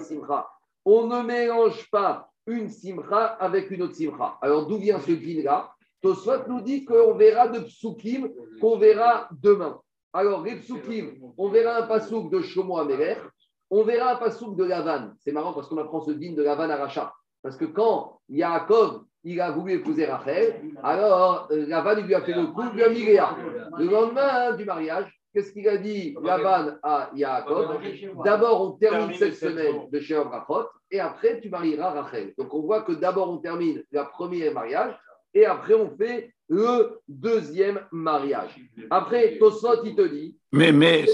simcha. 0.00 0.48
On 0.86 1.06
ne 1.06 1.22
mélange 1.22 1.90
pas 1.90 2.30
une 2.46 2.70
simcha 2.70 3.24
avec 3.38 3.70
une 3.70 3.82
autre 3.82 3.94
simcha. 3.94 4.38
Alors 4.40 4.66
d'où 4.66 4.78
vient 4.78 4.98
ce 5.00 5.12
din-là 5.12 5.70
Tosfot 6.00 6.48
nous 6.48 6.60
dit 6.60 6.84
qu'on 6.84 7.14
verra 7.14 7.48
de 7.48 7.60
psukim 7.60 8.30
qu'on 8.60 8.78
verra 8.78 9.28
demain. 9.30 9.78
Alors, 10.12 10.42
les 10.42 10.56
psukim, 10.56 11.14
on 11.36 11.48
verra 11.48 11.78
un 11.78 11.86
pasouk 11.86 12.30
de 12.30 12.40
Shlomo 12.40 12.78
Améler, 12.78 13.16
on 13.70 13.82
verra 13.82 14.12
un 14.12 14.16
pasouk 14.16 14.56
de 14.56 14.64
Lavan. 14.64 15.12
C'est 15.18 15.32
marrant 15.32 15.52
parce 15.52 15.68
qu'on 15.68 15.78
apprend 15.78 16.00
ce 16.00 16.12
din 16.12 16.32
de 16.32 16.42
Lavan 16.42 16.70
à 16.70 16.76
Racha. 16.76 17.12
Parce 17.42 17.56
que 17.56 17.64
quand 17.64 18.20
Yaakov, 18.28 19.04
il 19.24 19.40
a 19.40 19.50
voulu 19.50 19.74
épouser 19.74 20.06
Rachel, 20.06 20.60
alors 20.82 21.48
euh, 21.50 21.66
Lavan, 21.66 21.98
il 21.98 22.06
lui 22.06 22.14
a 22.14 22.22
fait 22.22 22.32
le 22.32 22.46
coup, 22.46 22.62
il 22.72 22.76
lui 22.76 22.82
a 22.84 22.88
mis 22.88 23.04
Léa. 23.04 23.36
Le 23.78 23.86
lendemain 23.86 24.52
du 24.52 24.64
mariage, 24.64 25.12
qu'est-ce 25.34 25.52
qu'il 25.52 25.68
a 25.68 25.76
dit 25.76 26.16
Lavan 26.22 26.76
à 26.82 27.10
Yaakov? 27.14 27.78
D'abord, 28.24 28.62
on 28.62 28.70
termine 28.72 29.14
cette 29.14 29.34
semaine 29.34 29.90
de 29.90 30.00
chez 30.00 30.16
Rachot, 30.16 30.68
et 30.90 31.00
après, 31.00 31.40
tu 31.40 31.50
marieras 31.50 31.90
Rachel. 31.90 32.32
Donc, 32.38 32.54
on 32.54 32.62
voit 32.62 32.82
que 32.82 32.92
d'abord, 32.92 33.30
on 33.30 33.38
termine 33.38 33.82
le 33.90 34.02
premier 34.10 34.50
mariage, 34.50 34.96
et 35.34 35.44
après, 35.44 35.74
on 35.74 35.90
fait 35.96 36.32
le 36.48 37.00
deuxième 37.08 37.80
mariage. 37.90 38.56
Après, 38.90 39.36
Tosot, 39.38 39.84
il 39.84 39.96
te 39.96 40.06
dit, 40.06 40.36
Mais, 40.52 40.72
mais 40.72 41.06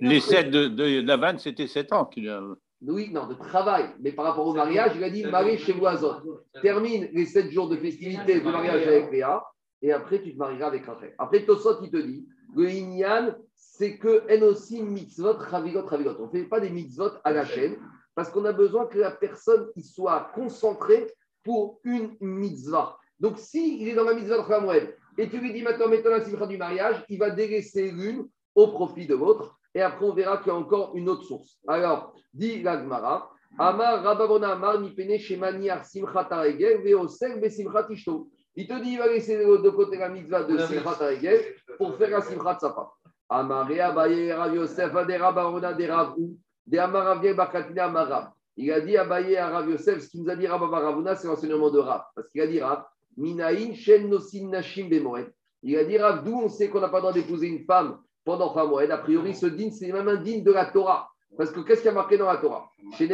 les 0.00 0.20
sept 0.20 0.50
de, 0.50 0.68
de 0.68 1.38
c'était 1.38 1.66
sept 1.66 1.92
ans 1.92 2.06
qu'il 2.06 2.28
a. 2.28 2.42
oui, 2.82 3.10
non, 3.12 3.26
de 3.26 3.34
travail, 3.34 3.90
mais 4.00 4.12
par 4.12 4.24
rapport 4.26 4.46
au 4.46 4.54
mariage, 4.54 4.92
il 4.96 5.04
a 5.04 5.10
dit 5.10 5.24
marie 5.24 5.58
chez 5.58 5.72
voisin. 5.72 6.22
Termine 6.62 7.08
les 7.12 7.26
sept 7.26 7.50
jours 7.50 7.68
de 7.68 7.76
festivité 7.76 8.40
de 8.40 8.44
mariage 8.44 8.86
avec 8.86 9.12
Léa, 9.12 9.42
et 9.82 9.92
après, 9.92 10.22
tu 10.22 10.32
te 10.32 10.38
marieras 10.38 10.68
avec 10.68 10.86
Rachel. 10.86 11.14
Après, 11.18 11.44
Tosot, 11.44 11.82
il 11.82 11.90
te 11.90 11.98
dit, 11.98 12.26
le 12.54 12.70
Inyan, 12.70 13.34
c'est 13.54 13.98
que 13.98 14.22
en 14.30 14.42
aussi 14.46 14.82
mitzvot, 14.82 15.34
ravigot, 15.34 15.84
ravigot. 15.84 16.16
On 16.18 16.26
ne 16.26 16.30
fait 16.30 16.44
pas 16.44 16.60
des 16.60 16.70
mitzvot 16.70 17.10
à 17.24 17.32
la 17.32 17.44
chaîne, 17.44 17.76
parce 18.14 18.30
qu'on 18.30 18.46
a 18.46 18.52
besoin 18.52 18.86
que 18.86 18.98
la 18.98 19.10
personne 19.10 19.66
il 19.76 19.84
soit 19.84 20.30
concentrée 20.34 21.06
pour 21.44 21.80
une 21.84 22.16
mitzvah. 22.20 22.96
Donc, 23.18 23.38
s'il 23.38 23.88
est 23.88 23.94
dans 23.94 24.04
la 24.04 24.14
mitzvah 24.14 24.38
de 24.38 24.48
Khamoued, 24.48 24.94
et 25.18 25.28
tu 25.28 25.38
lui 25.38 25.52
dis 25.52 25.62
maintenant, 25.62 25.88
mettons 25.88 26.10
la 26.10 26.22
simcha 26.22 26.46
du 26.46 26.58
mariage, 26.58 27.04
il 27.08 27.18
va 27.18 27.30
délaisser 27.30 27.90
l'une 27.90 28.28
au 28.54 28.68
profit 28.68 29.06
de 29.06 29.14
l'autre. 29.14 29.56
Et 29.74 29.80
après, 29.80 30.04
on 30.04 30.12
verra 30.12 30.38
qu'il 30.38 30.48
y 30.48 30.50
a 30.50 30.58
encore 30.58 30.92
une 30.94 31.08
autre 31.08 31.24
source. 31.24 31.58
Alors, 31.66 32.14
dit 32.32 32.62
la 32.62 32.78
Gemara, 32.78 33.30
Amar 33.58 34.02
Rababona 34.02 34.52
Amar 34.52 34.80
Nipene 34.80 35.18
Shemaniar 35.18 35.84
Simchat 35.84 36.28
Haregel 36.30 36.82
Veosek 36.82 37.40
Besimchat 37.40 37.86
Ishto. 37.90 38.28
Il 38.54 38.66
te 38.66 38.82
dit, 38.82 38.92
il 38.92 38.98
va 38.98 39.06
laisser 39.06 39.36
de 39.36 39.70
côté 39.70 39.96
la 39.96 40.08
mitzvah 40.08 40.44
de 40.44 40.58
Simchat 40.58 40.96
Haregel 41.00 41.40
pour 41.78 41.96
faire 41.96 42.10
la 42.10 42.20
Simchat 42.20 42.54
de 42.54 42.60
sa 42.60 42.72
femme. 42.72 42.86
Amar 43.28 43.66
Rea 43.66 43.90
Baye 43.92 44.32
Rav 44.32 44.54
Yosef 44.54 44.92
de 44.92 45.18
Rabbarona 45.18 45.72
de 45.72 45.84
Rav 45.86 46.14
Ou 46.18 46.36
de 46.66 46.78
Amar 46.78 47.08
Aviel 47.08 47.36
Bakatina 47.36 47.86
Amarav. 47.86 48.30
Il 48.56 48.72
a 48.72 48.80
dit 48.80 48.96
à 48.96 49.04
Baye 49.04 49.36
à 49.36 49.48
Rav 49.48 49.68
Yosef, 49.70 50.02
ce 50.02 50.08
qu'il 50.08 50.22
nous 50.22 50.30
a 50.30 50.36
dit 50.36 50.46
Rav 50.46 50.62
Ravuna, 50.62 51.14
c'est 51.14 51.28
l'enseignement 51.28 51.70
de 51.70 51.78
Rav. 51.78 52.02
Parce 52.14 52.28
qu'il 52.28 52.40
a 52.40 52.46
dit 52.46 52.60
Rav, 52.60 52.84
Minaïn 53.16 53.74
Shen 53.74 54.08
Nosin 54.08 54.48
Nashim 54.48 54.88
Bemoed. 54.88 55.32
Il 55.62 55.76
a 55.76 55.84
dit 55.84 55.98
d'où 56.24 56.40
on 56.44 56.48
sait 56.48 56.68
qu'on 56.68 56.80
n'a 56.80 56.88
pas 56.88 56.98
le 56.98 57.02
droit 57.02 57.12
d'épouser 57.12 57.48
une 57.48 57.64
femme 57.64 57.98
pendant 58.24 58.52
Khamoed. 58.52 58.90
A 58.90 58.98
priori, 58.98 59.34
ce 59.34 59.46
din, 59.46 59.70
c'est 59.70 59.90
même 59.90 60.08
un 60.08 60.16
din 60.16 60.42
de 60.42 60.52
la 60.52 60.66
Torah. 60.66 61.08
Parce 61.36 61.50
que 61.50 61.60
qu'est-ce 61.60 61.80
qu'il 61.80 61.88
y 61.88 61.90
a 61.90 61.94
marqué 61.94 62.16
dans 62.16 62.26
la 62.26 62.36
Torah? 62.36 62.70
Tu 62.98 63.08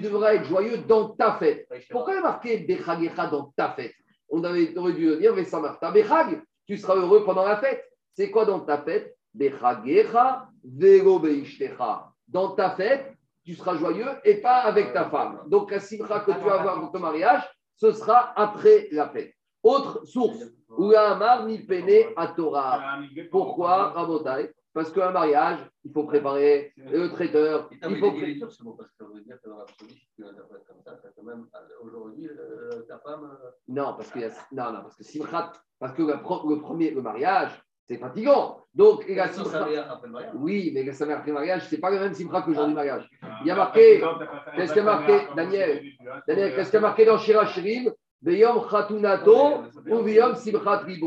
devras 0.00 0.34
être 0.34 0.44
joyeux 0.44 0.78
dans 0.78 1.10
ta 1.10 1.34
fête. 1.34 1.68
Pourquoi 1.90 2.14
il 2.14 2.16
y 2.16 2.18
a 2.18 2.22
marqué 2.22 2.66
dans 3.30 3.52
ta 3.56 3.70
fête? 3.70 3.94
On 4.28 4.42
aurait 4.42 4.92
dû 4.92 5.16
dire 5.18 5.34
Bechag, 5.34 6.42
tu 6.66 6.76
seras 6.76 6.96
heureux 6.96 7.24
pendant 7.24 7.44
la 7.44 7.58
fête. 7.58 7.84
C'est 8.14 8.30
quoi 8.30 8.44
dans 8.46 8.60
ta 8.60 8.78
fête? 8.78 9.16
Bechagecha, 9.34 10.48
Beishtecha. 10.64 12.10
Dans 12.26 12.50
ta 12.50 12.70
fête, 12.70 13.13
tu 13.44 13.54
seras 13.54 13.76
joyeux 13.76 14.08
et 14.24 14.40
pas 14.40 14.58
avec 14.60 14.92
ta 14.92 15.04
femme. 15.10 15.42
Donc, 15.46 15.70
la 15.70 15.80
simcha 15.80 16.20
que 16.20 16.32
tu 16.32 16.44
vas 16.44 16.60
avoir 16.60 16.90
ton 16.90 16.98
mariage, 16.98 17.42
ce 17.76 17.92
sera 17.92 18.32
après 18.38 18.88
la 18.92 19.08
fête. 19.08 19.34
Autre 19.62 20.04
source, 20.04 20.42
Amar 20.96 21.46
ni 21.46 21.58
pene 21.58 22.12
à 22.16 22.28
Torah. 22.28 22.98
Pourquoi, 23.30 23.90
Rabotai? 23.90 24.52
Parce 24.74 24.90
qu'un 24.90 25.12
mariage, 25.12 25.60
il 25.84 25.92
faut 25.92 26.02
préparer 26.02 26.72
le 26.76 27.06
traiteur, 27.08 27.68
Putain, 27.68 27.90
il 27.90 27.98
faut 28.00 28.10
parce 28.10 28.88
que 28.88 28.96
ça 28.98 29.04
veut 29.04 29.20
dire 29.20 29.40
que 29.40 29.48
dans 29.48 29.58
l'absolu, 29.58 29.92
si 29.92 30.08
tu 30.16 30.22
l'interprètes 30.22 30.64
comme 30.66 30.82
ça, 30.84 30.96
ça 30.96 31.10
fait 31.14 31.22
même 31.22 31.46
aujourd'hui, 31.80 32.28
ta 32.88 32.98
femme. 32.98 33.38
Non, 33.68 33.94
parce 33.96 34.10
que 34.10 34.18
non, 34.52 34.72
non, 34.72 34.82
parce 34.82 34.96
que 34.96 35.04
simchat, 35.04 35.52
parce 35.78 35.92
que 35.92 36.02
le 36.02 36.60
premier, 36.60 36.90
le 36.90 37.02
mariage, 37.02 37.52
c'est 37.86 37.98
fatigant. 37.98 38.60
Donc, 38.74 39.04
la 39.08 39.28
simcha- 39.28 39.68
oui, 40.34 40.70
mais 40.74 40.82
la 40.82 40.92
simcha 40.92 41.14
après 41.14 41.28
le 41.28 41.34
mariage, 41.34 41.66
c'est 41.68 41.78
pas 41.78 41.90
le 41.90 42.00
même 42.00 42.14
simcha 42.14 42.42
que 42.42 42.50
le 42.50 42.54
jour 42.56 42.66
du 42.66 42.74
mariage. 42.74 43.08
Il 43.42 43.46
y 43.46 43.50
a 43.50 43.54
marqué, 43.56 44.02
qu'est-ce 44.56 44.72
qu'il 44.72 44.82
y 44.82 44.86
a 44.86 44.90
marqué, 44.90 45.12
Daniel 45.36 45.82
Daniel, 46.26 46.54
qu'est-ce 46.54 46.70
qu'il 46.70 46.80
y 46.80 46.82
a 46.84 46.86
marqué 46.86 47.04
dans 47.04 47.18
Shirachirim 47.18 47.92
Beyom 48.22 48.66
Khatunato 48.68 49.64
ou 49.90 50.02
Beyom 50.02 50.34
Simchat 50.34 50.78
Ribo. 50.78 51.06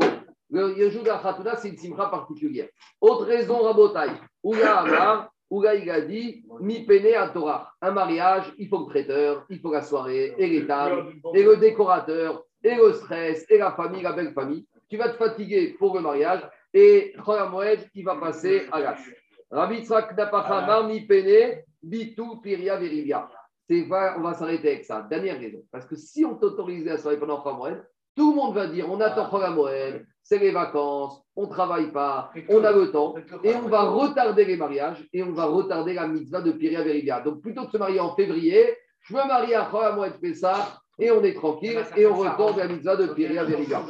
Le, 0.50 0.88
jour 0.88 1.02
de 1.02 1.08
la 1.08 1.18
Khatuna, 1.18 1.56
c'est 1.56 1.68
une 1.68 1.76
simcha 1.76 2.06
particulière. 2.06 2.68
Autre 3.00 3.26
raison, 3.26 3.62
Rabotai. 3.62 4.12
Ouga 4.42 4.78
Amar, 4.78 5.30
Ouga 5.50 5.74
il 5.74 5.90
a 5.90 6.00
dit, 6.00 6.42
Mi 6.60 6.86
pene 6.86 7.14
à 7.16 7.28
Torah. 7.28 7.72
Un 7.82 7.90
mariage, 7.90 8.52
il 8.56 8.68
faut 8.68 8.78
le 8.78 8.86
traiteur, 8.86 9.44
il 9.50 9.60
faut 9.60 9.72
la 9.72 9.82
soirée, 9.82 10.34
et 10.38 10.46
les 10.46 10.66
tables, 10.66 11.12
et 11.34 11.42
le 11.42 11.56
décorateur, 11.56 12.44
et 12.62 12.74
le 12.76 12.92
stress, 12.94 13.44
et 13.50 13.58
la 13.58 13.72
famille, 13.72 14.02
la 14.02 14.12
belle 14.12 14.32
famille. 14.32 14.66
Tu 14.88 14.96
vas 14.96 15.10
te 15.10 15.16
fatiguer 15.16 15.74
pour 15.78 15.94
le 15.94 16.00
mariage, 16.00 16.40
et 16.74 17.14
Chol 17.24 17.48
Moed, 17.50 17.88
il 17.94 18.04
va 18.04 18.16
passer 18.16 18.66
à 18.72 18.80
l'âge. 18.80 19.14
Rabbi 19.50 19.84
Tzrak 19.84 20.16
Napachamar, 20.16 20.86
Mi 20.86 21.06
pene, 21.06 21.62
Bitu, 21.82 22.40
Piria, 22.42 22.76
Verivia. 22.76 23.28
on 23.70 24.20
va 24.20 24.34
s'arrêter 24.34 24.72
avec 24.72 24.84
ça. 24.84 25.06
Dernière 25.08 25.38
raison. 25.38 25.62
Parce 25.72 25.86
que 25.86 25.96
si 25.96 26.24
on 26.24 26.34
t'autorisait 26.34 26.90
à 26.90 26.98
travailler 26.98 27.20
pendant 27.20 27.42
Moed, 27.56 27.82
tout 28.14 28.30
le 28.30 28.36
monde 28.36 28.54
va 28.54 28.66
dire 28.66 28.90
on 28.90 29.00
attend 29.00 29.30
Moed, 29.54 30.04
c'est 30.22 30.38
les 30.38 30.50
vacances, 30.50 31.22
on 31.36 31.46
ne 31.46 31.50
travaille 31.50 31.90
pas, 31.92 32.30
on 32.48 32.62
a 32.64 32.72
le 32.72 32.90
temps, 32.90 33.14
et 33.44 33.54
on 33.54 33.68
va 33.68 33.82
retarder 33.82 34.44
les 34.44 34.56
mariages 34.56 35.08
et 35.12 35.22
on 35.22 35.32
va 35.32 35.46
retarder 35.46 35.94
la 35.94 36.06
mitzvah 36.06 36.42
de 36.42 36.52
Piria 36.52 36.82
Veriga. 36.82 37.20
Donc 37.20 37.40
plutôt 37.40 37.62
que 37.62 37.66
de 37.68 37.72
se 37.72 37.78
marier 37.78 38.00
en 38.00 38.14
février, 38.14 38.76
je 39.02 39.14
me 39.14 39.26
marie 39.26 39.54
à 39.54 39.70
Moed 39.94 40.20
Pessah 40.20 40.80
et 40.98 41.10
on 41.12 41.22
est 41.22 41.34
tranquille 41.34 41.78
et 41.96 42.06
on 42.06 42.16
retarde 42.16 42.58
la 42.58 42.66
mitzvah 42.66 42.96
de 42.96 43.06
Piria 43.14 43.44
Veriga. 43.44 43.82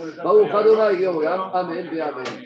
Amen, 1.55 1.89
Amen. 2.01 2.29